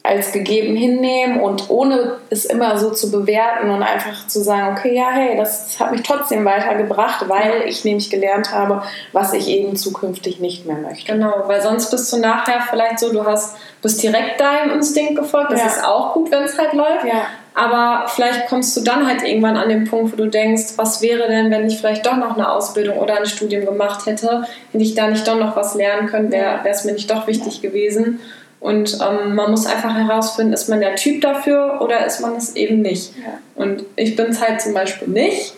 als 0.06 0.32
gegeben 0.32 0.76
hinnehmen 0.76 1.40
und 1.40 1.70
ohne 1.70 2.18
es 2.28 2.44
immer 2.44 2.76
so 2.76 2.90
zu 2.90 3.10
bewerten 3.10 3.70
und 3.70 3.82
einfach 3.82 4.26
zu 4.26 4.42
sagen, 4.42 4.76
okay, 4.76 4.94
ja, 4.94 5.08
hey, 5.10 5.34
das 5.34 5.80
hat 5.80 5.92
mich 5.92 6.02
trotzdem 6.02 6.44
weitergebracht, 6.44 7.26
weil 7.26 7.62
ich 7.66 7.86
nämlich 7.86 8.10
gelernt 8.10 8.52
habe, 8.52 8.82
was 9.12 9.32
ich 9.32 9.48
eben 9.48 9.76
zukünftig 9.76 10.40
nicht 10.40 10.66
mehr 10.66 10.76
möchte. 10.76 11.10
Genau, 11.10 11.44
weil 11.46 11.62
sonst 11.62 11.90
bist 11.90 12.12
du 12.12 12.18
nachher 12.18 12.60
vielleicht 12.68 12.98
so, 12.98 13.10
du 13.14 13.24
hast, 13.24 13.56
bist 13.80 14.02
direkt 14.02 14.38
deinem 14.38 14.72
Instinkt 14.72 15.16
gefolgt, 15.16 15.52
das 15.52 15.60
ja. 15.60 15.66
ist 15.68 15.84
auch 15.84 16.12
gut, 16.12 16.30
wenn 16.30 16.42
es 16.42 16.58
halt 16.58 16.74
läuft. 16.74 17.06
Ja. 17.06 17.22
Aber 17.54 18.06
vielleicht 18.08 18.48
kommst 18.48 18.76
du 18.76 18.82
dann 18.82 19.06
halt 19.06 19.22
irgendwann 19.22 19.56
an 19.56 19.70
den 19.70 19.84
Punkt, 19.84 20.12
wo 20.12 20.16
du 20.16 20.28
denkst, 20.28 20.74
was 20.76 21.00
wäre 21.00 21.28
denn, 21.28 21.50
wenn 21.50 21.66
ich 21.66 21.78
vielleicht 21.78 22.04
doch 22.04 22.16
noch 22.16 22.34
eine 22.34 22.50
Ausbildung 22.50 22.98
oder 22.98 23.16
ein 23.16 23.26
Studium 23.26 23.64
gemacht 23.64 24.04
hätte, 24.04 24.44
hätte 24.72 24.84
ich 24.84 24.94
da 24.94 25.06
nicht 25.06 25.26
doch 25.26 25.38
noch 25.38 25.56
was 25.56 25.74
lernen 25.74 26.08
können, 26.08 26.30
wäre 26.30 26.60
es 26.68 26.84
mir 26.84 26.92
nicht 26.92 27.10
doch 27.10 27.26
wichtig 27.26 27.62
gewesen. 27.62 28.20
Und 28.64 28.98
ähm, 28.98 29.34
man 29.34 29.50
muss 29.50 29.66
einfach 29.66 29.94
herausfinden, 29.94 30.54
ist 30.54 30.70
man 30.70 30.80
der 30.80 30.96
Typ 30.96 31.20
dafür 31.20 31.82
oder 31.82 32.06
ist 32.06 32.20
man 32.20 32.34
es 32.36 32.56
eben 32.56 32.80
nicht. 32.80 33.12
Ja. 33.14 33.34
Und 33.56 33.84
ich 33.94 34.16
bin 34.16 34.28
es 34.28 34.40
halt 34.40 34.62
zum 34.62 34.72
Beispiel 34.72 35.06
nicht, 35.06 35.52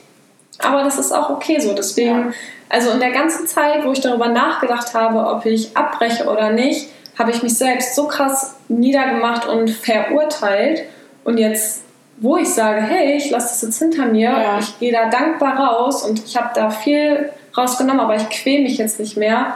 aber 0.59 0.82
das 0.82 0.98
ist 0.98 1.12
auch 1.12 1.30
okay 1.30 1.61
so. 1.61 1.72
Deswegen, 1.72 2.34
also 2.68 2.90
in 2.90 2.98
der 2.98 3.12
ganzen 3.12 3.46
Zeit, 3.46 3.84
wo 3.84 3.92
ich 3.92 4.00
darüber 4.00 4.26
nachgedacht 4.26 4.92
habe, 4.92 5.24
ob 5.24 5.46
ich 5.46 5.76
abbreche 5.76 6.24
oder 6.24 6.50
nicht, 6.50 6.88
habe 7.16 7.30
ich 7.30 7.44
mich 7.44 7.57
selbst 7.57 7.94
so 7.94 8.09
krass 8.09 8.57
niedergemacht 8.66 9.46
und 9.46 9.70
verurteilt. 9.70 10.82
Und 11.22 11.38
jetzt, 11.38 11.84
wo 12.16 12.36
ich 12.38 12.48
sage, 12.48 12.80
hey, 12.80 13.16
ich 13.18 13.30
lasse 13.30 13.50
das 13.50 13.62
jetzt 13.62 13.78
hinter 13.78 14.07
mir, 14.07 14.30
ja. 14.30 14.59
ich 14.59 14.80
gehe 14.80 14.90
da 14.90 15.09
dankbar 15.09 15.57
raus 15.57 16.02
und 16.02 16.24
ich 16.24 16.36
habe 16.36 16.50
da 16.57 16.70
viel 16.70 17.30
rausgenommen, 17.57 18.00
aber 18.00 18.16
ich 18.16 18.28
quäle 18.30 18.64
mich 18.64 18.78
jetzt 18.78 18.98
nicht 18.98 19.16
mehr 19.16 19.54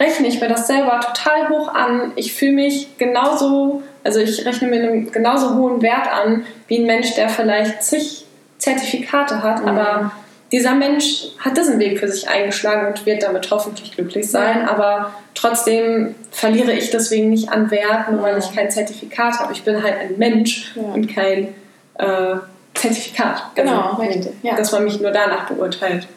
rechne 0.00 0.28
ich 0.28 0.40
mir 0.40 0.48
das 0.48 0.66
selber 0.66 1.00
total 1.00 1.48
hoch 1.48 1.74
an. 1.74 2.12
Ich 2.16 2.32
fühle 2.34 2.52
mich 2.52 2.96
genauso, 2.98 3.82
also 4.04 4.20
ich 4.20 4.44
rechne 4.44 4.68
mir 4.68 4.82
einen 4.82 5.10
genauso 5.12 5.54
hohen 5.54 5.82
Wert 5.82 6.08
an 6.10 6.44
wie 6.68 6.78
ein 6.78 6.86
Mensch, 6.86 7.14
der 7.14 7.28
vielleicht 7.28 7.82
zig 7.82 8.24
Zertifikate 8.58 9.42
hat, 9.42 9.62
mhm. 9.62 9.68
aber 9.68 10.12
dieser 10.50 10.74
Mensch 10.74 11.26
hat 11.38 11.56
diesen 11.56 11.78
Weg 11.78 11.98
für 12.00 12.08
sich 12.08 12.28
eingeschlagen 12.28 12.88
und 12.88 13.04
wird 13.06 13.22
damit 13.22 13.50
hoffentlich 13.50 13.94
glücklich 13.94 14.30
sein, 14.30 14.66
aber 14.66 15.12
trotzdem 15.34 16.14
verliere 16.30 16.72
ich 16.72 16.90
deswegen 16.90 17.28
nicht 17.30 17.50
an 17.50 17.70
Wert, 17.70 18.10
nur 18.10 18.22
weil 18.22 18.38
ich 18.38 18.54
kein 18.54 18.70
Zertifikat 18.70 19.38
habe. 19.38 19.52
Ich 19.52 19.62
bin 19.62 19.82
halt 19.82 19.94
ein 20.00 20.14
Mensch 20.16 20.72
ja. 20.74 20.82
und 20.82 21.14
kein 21.14 21.54
äh, 21.98 22.36
Zertifikat. 22.74 23.42
Genau, 23.54 23.90
also, 23.90 24.02
richtig. 24.02 24.32
Ja. 24.42 24.56
Dass 24.56 24.72
man 24.72 24.84
mich 24.84 24.98
nur 25.00 25.10
danach 25.10 25.46
beurteilt. 25.48 26.08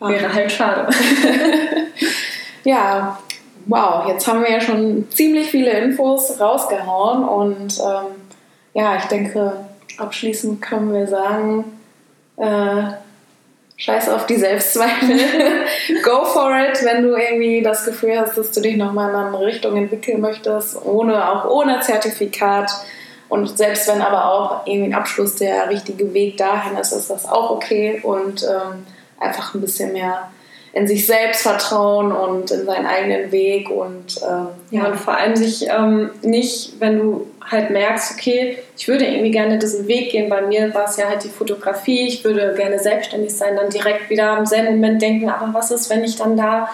Wäre 0.00 0.32
halt 0.32 0.50
schade. 0.50 0.88
Ja, 2.64 3.18
wow, 3.66 4.06
jetzt 4.08 4.26
haben 4.26 4.42
wir 4.42 4.50
ja 4.50 4.60
schon 4.60 5.08
ziemlich 5.10 5.50
viele 5.50 5.70
Infos 5.70 6.40
rausgehauen 6.40 7.24
und 7.24 7.78
ähm, 7.78 8.06
ja, 8.74 8.96
ich 8.96 9.04
denke, 9.04 9.52
abschließend 9.98 10.62
können 10.62 10.92
wir 10.92 11.06
sagen, 11.06 11.64
äh, 12.36 12.92
scheiß 13.76 14.10
auf 14.10 14.26
die 14.26 14.36
Selbstzweifel, 14.36 15.18
go 16.02 16.24
for 16.24 16.52
it, 16.56 16.84
wenn 16.84 17.02
du 17.02 17.16
irgendwie 17.16 17.62
das 17.62 17.84
Gefühl 17.84 18.20
hast, 18.20 18.36
dass 18.36 18.52
du 18.52 18.60
dich 18.60 18.76
nochmal 18.76 19.10
in 19.10 19.16
eine 19.16 19.40
Richtung 19.40 19.76
entwickeln 19.76 20.20
möchtest, 20.20 20.84
ohne, 20.84 21.30
auch 21.30 21.48
ohne 21.48 21.80
Zertifikat. 21.80 22.70
Und 23.28 23.56
selbst 23.56 23.86
wenn 23.88 24.02
aber 24.02 24.24
auch 24.26 24.66
irgendwie 24.66 24.90
ein 24.90 24.94
Abschluss 24.94 25.36
der 25.36 25.70
richtige 25.70 26.12
Weg 26.12 26.36
dahin 26.36 26.76
ist, 26.76 26.92
ist 26.92 27.10
das 27.10 27.26
auch 27.26 27.50
okay 27.50 28.00
und 28.02 28.42
ähm, 28.42 28.86
einfach 29.20 29.54
ein 29.54 29.60
bisschen 29.60 29.92
mehr 29.92 30.30
in 30.72 30.86
sich 30.86 31.06
selbst 31.06 31.42
vertrauen 31.42 32.12
und 32.12 32.50
in 32.50 32.64
seinen 32.64 32.86
eigenen 32.86 33.32
Weg 33.32 33.70
und 33.70 34.20
ähm, 34.22 34.48
ja. 34.70 34.86
und 34.86 34.96
vor 34.96 35.16
allem 35.16 35.34
sich 35.34 35.66
ähm, 35.68 36.10
nicht, 36.22 36.74
wenn 36.78 36.98
du 36.98 37.26
halt 37.50 37.70
merkst, 37.70 38.12
okay, 38.12 38.58
ich 38.76 38.86
würde 38.86 39.04
irgendwie 39.04 39.32
gerne 39.32 39.58
diesen 39.58 39.88
Weg 39.88 40.12
gehen. 40.12 40.28
Bei 40.28 40.42
mir 40.42 40.72
war 40.72 40.84
es 40.84 40.96
ja 40.96 41.08
halt 41.08 41.24
die 41.24 41.28
Fotografie, 41.28 42.06
ich 42.06 42.24
würde 42.24 42.54
gerne 42.56 42.78
selbstständig 42.78 43.34
sein, 43.34 43.56
dann 43.56 43.70
direkt 43.70 44.10
wieder 44.10 44.38
im 44.38 44.46
selben 44.46 44.76
Moment 44.76 45.02
denken, 45.02 45.28
aber 45.28 45.52
was 45.52 45.72
ist, 45.72 45.90
wenn 45.90 46.04
ich 46.04 46.16
dann 46.16 46.36
da 46.36 46.68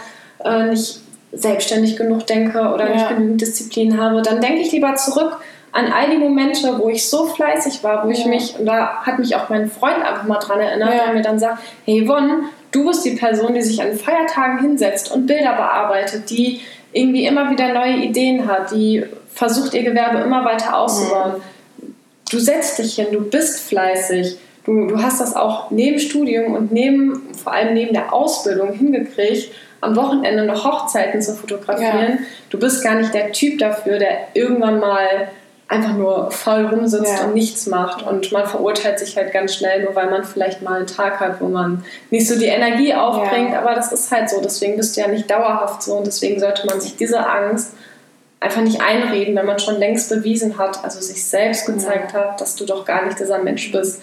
äh, 0.44 0.64
nicht 0.64 1.01
selbstständig 1.32 1.97
genug 1.97 2.26
denke 2.26 2.61
oder 2.74 2.88
ja. 2.88 2.94
nicht 2.94 3.09
genügend 3.09 3.40
Disziplin 3.40 3.99
habe, 3.99 4.20
dann 4.20 4.40
denke 4.40 4.61
ich 4.61 4.72
lieber 4.72 4.94
zurück 4.97 5.38
an 5.72 5.92
all 5.92 6.11
die 6.11 6.16
Momente, 6.16 6.78
wo 6.78 6.88
ich 6.88 7.09
so 7.09 7.26
fleißig 7.26 7.84
war, 7.84 8.05
wo 8.05 8.11
ja. 8.11 8.16
ich 8.16 8.26
mich, 8.26 8.59
und 8.59 8.66
da 8.66 9.03
hat 9.03 9.18
mich 9.18 9.36
auch 9.36 9.49
mein 9.49 9.70
Freund 9.70 10.03
einfach 10.05 10.24
mal 10.24 10.38
dran 10.38 10.61
erinnert, 10.61 10.94
ja. 10.94 11.05
der 11.05 11.14
mir 11.14 11.22
dann 11.22 11.38
sagt, 11.38 11.62
hey 11.84 12.05
Yvonne, 12.05 12.44
Du 12.71 12.87
bist 12.87 13.05
die 13.05 13.17
Person, 13.17 13.55
die 13.55 13.62
sich 13.62 13.81
an 13.81 13.97
Feiertagen 13.97 14.61
hinsetzt 14.61 15.12
und 15.12 15.27
Bilder 15.27 15.55
bearbeitet, 15.55 16.31
die 16.31 16.61
irgendwie 16.93 17.27
immer 17.27 17.51
wieder 17.51 17.73
neue 17.73 17.97
Ideen 17.97 18.47
hat, 18.47 18.71
die 18.73 19.05
versucht, 19.35 19.75
ihr 19.75 19.83
Gewerbe 19.83 20.19
immer 20.19 20.45
weiter 20.45 20.77
auszubauen. 20.77 21.35
Mhm. 21.35 21.95
Du 22.31 22.39
setzt 22.41 22.79
dich 22.79 22.97
hin, 22.97 23.07
du 23.12 23.21
bist 23.21 23.69
fleißig. 23.69 24.39
Du, 24.64 24.89
du 24.89 25.01
hast 25.01 25.21
das 25.21 25.37
auch 25.37 25.71
neben 25.71 26.01
Studium 26.01 26.55
und 26.55 26.73
neben, 26.73 27.33
vor 27.35 27.53
allem 27.53 27.75
neben 27.75 27.93
der 27.93 28.12
Ausbildung 28.12 28.73
hingekriegt, 28.73 29.53
am 29.81 29.95
Wochenende 29.95 30.45
noch 30.45 30.64
Hochzeiten 30.64 31.23
zu 31.23 31.35
fotografieren. 31.35 32.19
Ja. 32.19 32.27
Du 32.51 32.59
bist 32.59 32.83
gar 32.83 32.97
nicht 32.97 33.14
der 33.14 33.31
Typ 33.31 33.59
dafür, 33.59 33.99
der 33.99 34.29
irgendwann 34.35 34.81
mal 34.81 35.29
einfach 35.69 35.95
nur 35.95 36.31
faul 36.31 36.67
rumsitzt 36.67 37.19
ja. 37.19 37.25
und 37.25 37.35
nichts 37.35 37.67
macht. 37.67 38.03
Und 38.03 38.31
man 38.33 38.47
verurteilt 38.47 38.99
sich 38.99 39.17
halt 39.17 39.33
ganz 39.33 39.55
schnell, 39.55 39.83
nur 39.83 39.95
weil 39.95 40.11
man 40.11 40.25
vielleicht 40.25 40.62
mal 40.62 40.79
einen 40.79 40.87
Tag 40.87 41.19
hat, 41.21 41.41
wo 41.41 41.49
man 41.49 41.85
nicht 42.11 42.29
so 42.29 42.39
die 42.39 42.47
Energie 42.47 42.95
aufbringt. 42.95 43.53
Ja. 43.53 43.61
Aber 43.61 43.75
das 43.75 43.93
ist 43.93 44.11
halt 44.12 44.31
so. 44.31 44.41
Deswegen 44.41 44.77
bist 44.77 44.97
du 44.97 45.01
ja 45.01 45.09
nicht 45.09 45.31
dauerhaft 45.31 45.83
so. 45.83 45.95
Und 45.95 46.07
deswegen 46.07 46.39
sollte 46.39 46.67
man 46.67 46.81
sich 46.81 46.97
diese 46.97 47.27
Angst 47.27 47.73
einfach 48.39 48.62
nicht 48.62 48.81
einreden, 48.81 49.35
wenn 49.35 49.47
man 49.47 49.59
schon 49.59 49.77
längst 49.77 50.09
bewiesen 50.09 50.59
hat, 50.59 50.85
also 50.85 51.01
sich 51.01 51.25
selbst 51.25 51.67
gezeigt 51.67 52.12
ja. 52.12 52.21
hat, 52.21 52.41
dass 52.41 52.55
du 52.55 52.64
doch 52.64 52.85
gar 52.85 53.05
nicht 53.05 53.19
dieser 53.19 53.39
Mensch 53.39 53.73
bist. 53.73 54.01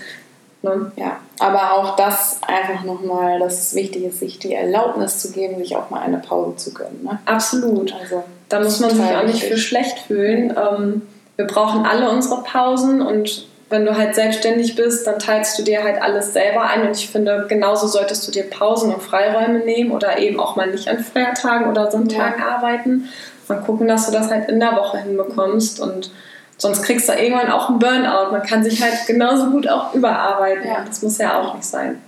Ne? 0.64 0.92
Ja, 0.96 1.18
aber 1.40 1.74
auch 1.74 1.96
das 1.98 2.40
einfach 2.42 2.84
nochmal, 2.84 3.40
dass 3.40 3.60
es 3.60 3.76
wichtig 3.76 4.06
ist, 4.06 4.20
sich 4.20 4.40
die 4.40 4.54
Erlaubnis 4.54 5.20
zu 5.20 5.32
geben, 5.32 5.58
sich 5.58 5.76
auch 5.76 5.90
mal 5.90 6.02
eine 6.02 6.20
Pause 6.20 6.56
zu 6.56 6.74
gönnen. 6.74 7.02
Ne? 7.04 7.20
Absolut. 7.26 7.94
Also, 7.94 8.24
da 8.50 8.60
muss 8.60 8.80
man 8.80 8.92
sich 8.92 9.16
auch 9.16 9.24
nicht 9.24 9.44
für 9.44 9.58
schlecht 9.58 10.00
fühlen. 10.00 10.56
Ähm, 10.58 11.02
wir 11.36 11.46
brauchen 11.46 11.86
alle 11.86 12.10
unsere 12.10 12.44
Pausen 12.44 13.02
und 13.02 13.48
wenn 13.70 13.86
du 13.86 13.98
halt 13.98 14.14
selbstständig 14.14 14.76
bist, 14.76 15.08
dann 15.08 15.18
teilst 15.18 15.58
du 15.58 15.64
dir 15.64 15.84
halt 15.84 16.00
alles 16.00 16.32
selber 16.32 16.62
ein 16.62 16.88
und 16.88 16.96
ich 16.96 17.10
finde, 17.10 17.48
genauso 17.50 17.88
solltest 17.88 18.28
du 18.28 18.32
dir 18.32 18.44
Pausen 18.44 18.94
und 18.94 19.02
Freiräume 19.02 19.60
nehmen 19.60 19.92
oder 19.92 20.20
eben 20.20 20.40
auch 20.40 20.56
mal 20.56 20.70
nicht 20.70 20.88
an 20.88 21.00
Feiertagen 21.00 21.68
oder 21.68 21.90
Sonntagen 21.90 22.40
ja. 22.40 22.56
arbeiten. 22.56 23.10
Mal 23.48 23.62
gucken, 23.62 23.88
dass 23.88 24.06
du 24.06 24.12
das 24.12 24.30
halt 24.30 24.48
in 24.48 24.60
der 24.60 24.76
Woche 24.76 25.00
hinbekommst 25.00 25.80
und 25.80 26.12
sonst 26.58 26.84
kriegst 26.84 27.10
du 27.10 27.14
irgendwann 27.14 27.52
auch 27.52 27.70
einen 27.70 27.80
Burnout. 27.80 28.32
Man 28.32 28.44
kann 28.44 28.64
sich 28.64 28.82
halt 28.82 29.08
genauso 29.08 29.50
gut 29.50 29.68
auch 29.68 29.94
überarbeiten. 29.96 30.68
Ja. 30.68 30.84
Das 30.86 31.02
muss 31.02 31.18
ja 31.18 31.42
auch 31.42 31.56
nicht 31.56 31.66
sein. 31.66 32.00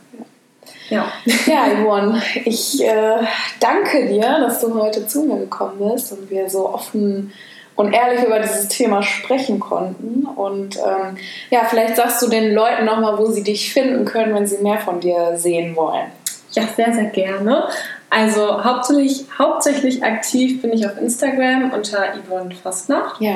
Ja, 0.89 1.11
ja 1.47 1.65
Yvonne, 1.83 2.21
ich 2.45 2.83
äh, 2.83 3.17
danke 3.59 4.07
dir, 4.07 4.39
dass 4.39 4.61
du 4.61 4.79
heute 4.79 5.07
zu 5.07 5.23
mir 5.23 5.39
gekommen 5.39 5.79
bist 5.79 6.11
und 6.11 6.29
wir 6.29 6.47
so 6.47 6.69
offen 6.69 7.33
und 7.75 7.93
ehrlich 7.93 8.23
über 8.23 8.39
dieses 8.39 8.67
Thema 8.67 9.03
sprechen 9.03 9.59
konnten. 9.59 10.25
Und 10.25 10.77
ähm, 10.77 11.17
ja, 11.49 11.65
vielleicht 11.65 11.95
sagst 11.97 12.21
du 12.21 12.29
den 12.29 12.53
Leuten 12.53 12.85
nochmal, 12.85 13.17
wo 13.17 13.27
sie 13.27 13.43
dich 13.43 13.73
finden 13.73 14.05
können, 14.05 14.33
wenn 14.33 14.47
sie 14.47 14.57
mehr 14.63 14.77
von 14.77 14.99
dir 14.99 15.33
sehen 15.35 15.75
wollen. 15.75 16.07
Ja, 16.51 16.63
sehr, 16.75 16.93
sehr 16.93 17.05
gerne. 17.05 17.67
Also 18.09 18.63
hauptsächlich, 18.63 19.25
hauptsächlich 19.37 20.03
aktiv 20.03 20.61
bin 20.61 20.71
ich 20.71 20.85
auf 20.85 20.97
Instagram 20.99 21.73
unter 21.73 22.13
Yvonne 22.13 22.55
Fastnacht. 22.55 23.19
Ja. 23.19 23.35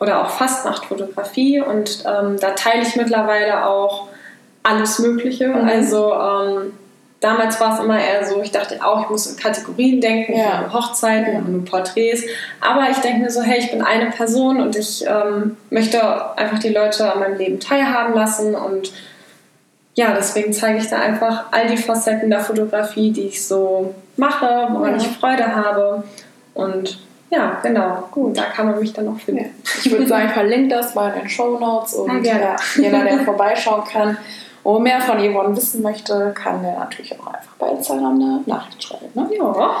Oder 0.00 0.24
auch 0.24 0.30
Fastnachtfotografie. 0.30 1.60
Und 1.60 2.04
ähm, 2.04 2.36
da 2.40 2.50
teile 2.52 2.82
ich 2.82 2.96
mittlerweile 2.96 3.66
auch 3.66 4.08
alles 4.64 4.98
Mögliche. 4.98 5.48
Mhm. 5.48 5.68
Also 5.68 6.12
ähm, 6.12 6.72
damals 7.20 7.60
war 7.60 7.74
es 7.74 7.80
immer 7.80 7.98
eher 7.98 8.24
so, 8.24 8.40
ich 8.42 8.52
dachte 8.52 8.78
auch, 8.84 9.02
ich 9.02 9.10
muss 9.10 9.26
in 9.26 9.36
Kategorien 9.36 10.00
denken, 10.00 10.36
ja. 10.36 10.64
ich 10.66 10.72
Hochzeiten 10.72 11.32
ja. 11.32 11.38
und 11.40 11.64
Porträts. 11.64 12.22
Aber 12.60 12.88
ich 12.90 12.98
denke 12.98 13.22
mir 13.22 13.30
so, 13.30 13.42
hey, 13.42 13.58
ich 13.58 13.70
bin 13.70 13.82
eine 13.82 14.10
Person 14.10 14.60
und 14.60 14.76
ich 14.76 15.04
ähm, 15.06 15.56
möchte 15.70 16.00
einfach 16.36 16.58
die 16.58 16.68
Leute 16.68 17.12
an 17.12 17.20
meinem 17.20 17.38
Leben 17.38 17.60
teilhaben 17.60 18.14
lassen 18.14 18.54
und 18.54 18.92
ja, 19.94 20.14
deswegen 20.14 20.52
zeige 20.52 20.78
ich 20.78 20.88
da 20.88 21.00
einfach 21.00 21.46
all 21.50 21.66
die 21.66 21.76
Facetten 21.76 22.30
der 22.30 22.38
Fotografie, 22.38 23.10
die 23.10 23.26
ich 23.26 23.44
so 23.44 23.96
mache, 24.16 24.68
woran 24.70 24.92
ja. 24.92 24.96
ich 24.98 25.08
Freude 25.08 25.56
habe. 25.56 26.04
Und 26.54 27.00
ja, 27.30 27.58
genau, 27.64 28.08
gut, 28.12 28.38
da 28.38 28.44
kann 28.44 28.66
man 28.66 28.78
mich 28.78 28.92
dann 28.92 29.06
noch 29.06 29.18
finden. 29.18 29.46
Ich 29.84 29.90
würde 29.90 30.06
sagen, 30.06 30.28
verlinke 30.28 30.76
das 30.76 30.94
mal 30.94 31.12
in 31.14 31.22
den 31.22 31.28
Show 31.28 31.58
Notes 31.58 31.94
und 31.94 32.24
ja, 32.24 32.54
jeder, 32.76 33.02
der 33.02 33.18
vorbeischauen 33.24 33.82
kann 33.90 34.16
und 34.62 34.82
mehr 34.82 35.00
von 35.00 35.18
Yvonne 35.18 35.56
wissen 35.56 35.82
möchte, 35.82 36.32
kann 36.34 36.62
der 36.62 36.78
natürlich 36.78 37.18
auch 37.18 37.26
einfach 37.26 37.54
bei 37.58 37.68
Instagram 37.68 38.14
eine 38.14 38.42
Nachricht 38.46 38.82
schreiben. 38.82 39.10
Ne? 39.14 39.30
Ja. 39.36 39.76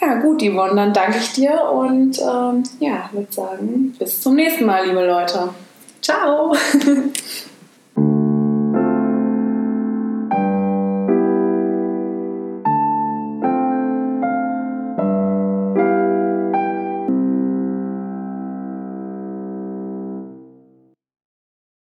Ja, 0.00 0.14
gut, 0.16 0.42
Yvonne, 0.42 0.74
dann 0.74 0.92
danke 0.92 1.18
ich 1.18 1.32
dir 1.32 1.62
und 1.70 2.18
ähm, 2.18 2.64
ja, 2.80 3.08
würde 3.12 3.32
sagen, 3.32 3.94
bis 3.96 4.20
zum 4.20 4.34
nächsten 4.34 4.66
Mal, 4.66 4.86
liebe 4.86 5.06
Leute. 5.06 5.50
Ciao! 6.00 6.52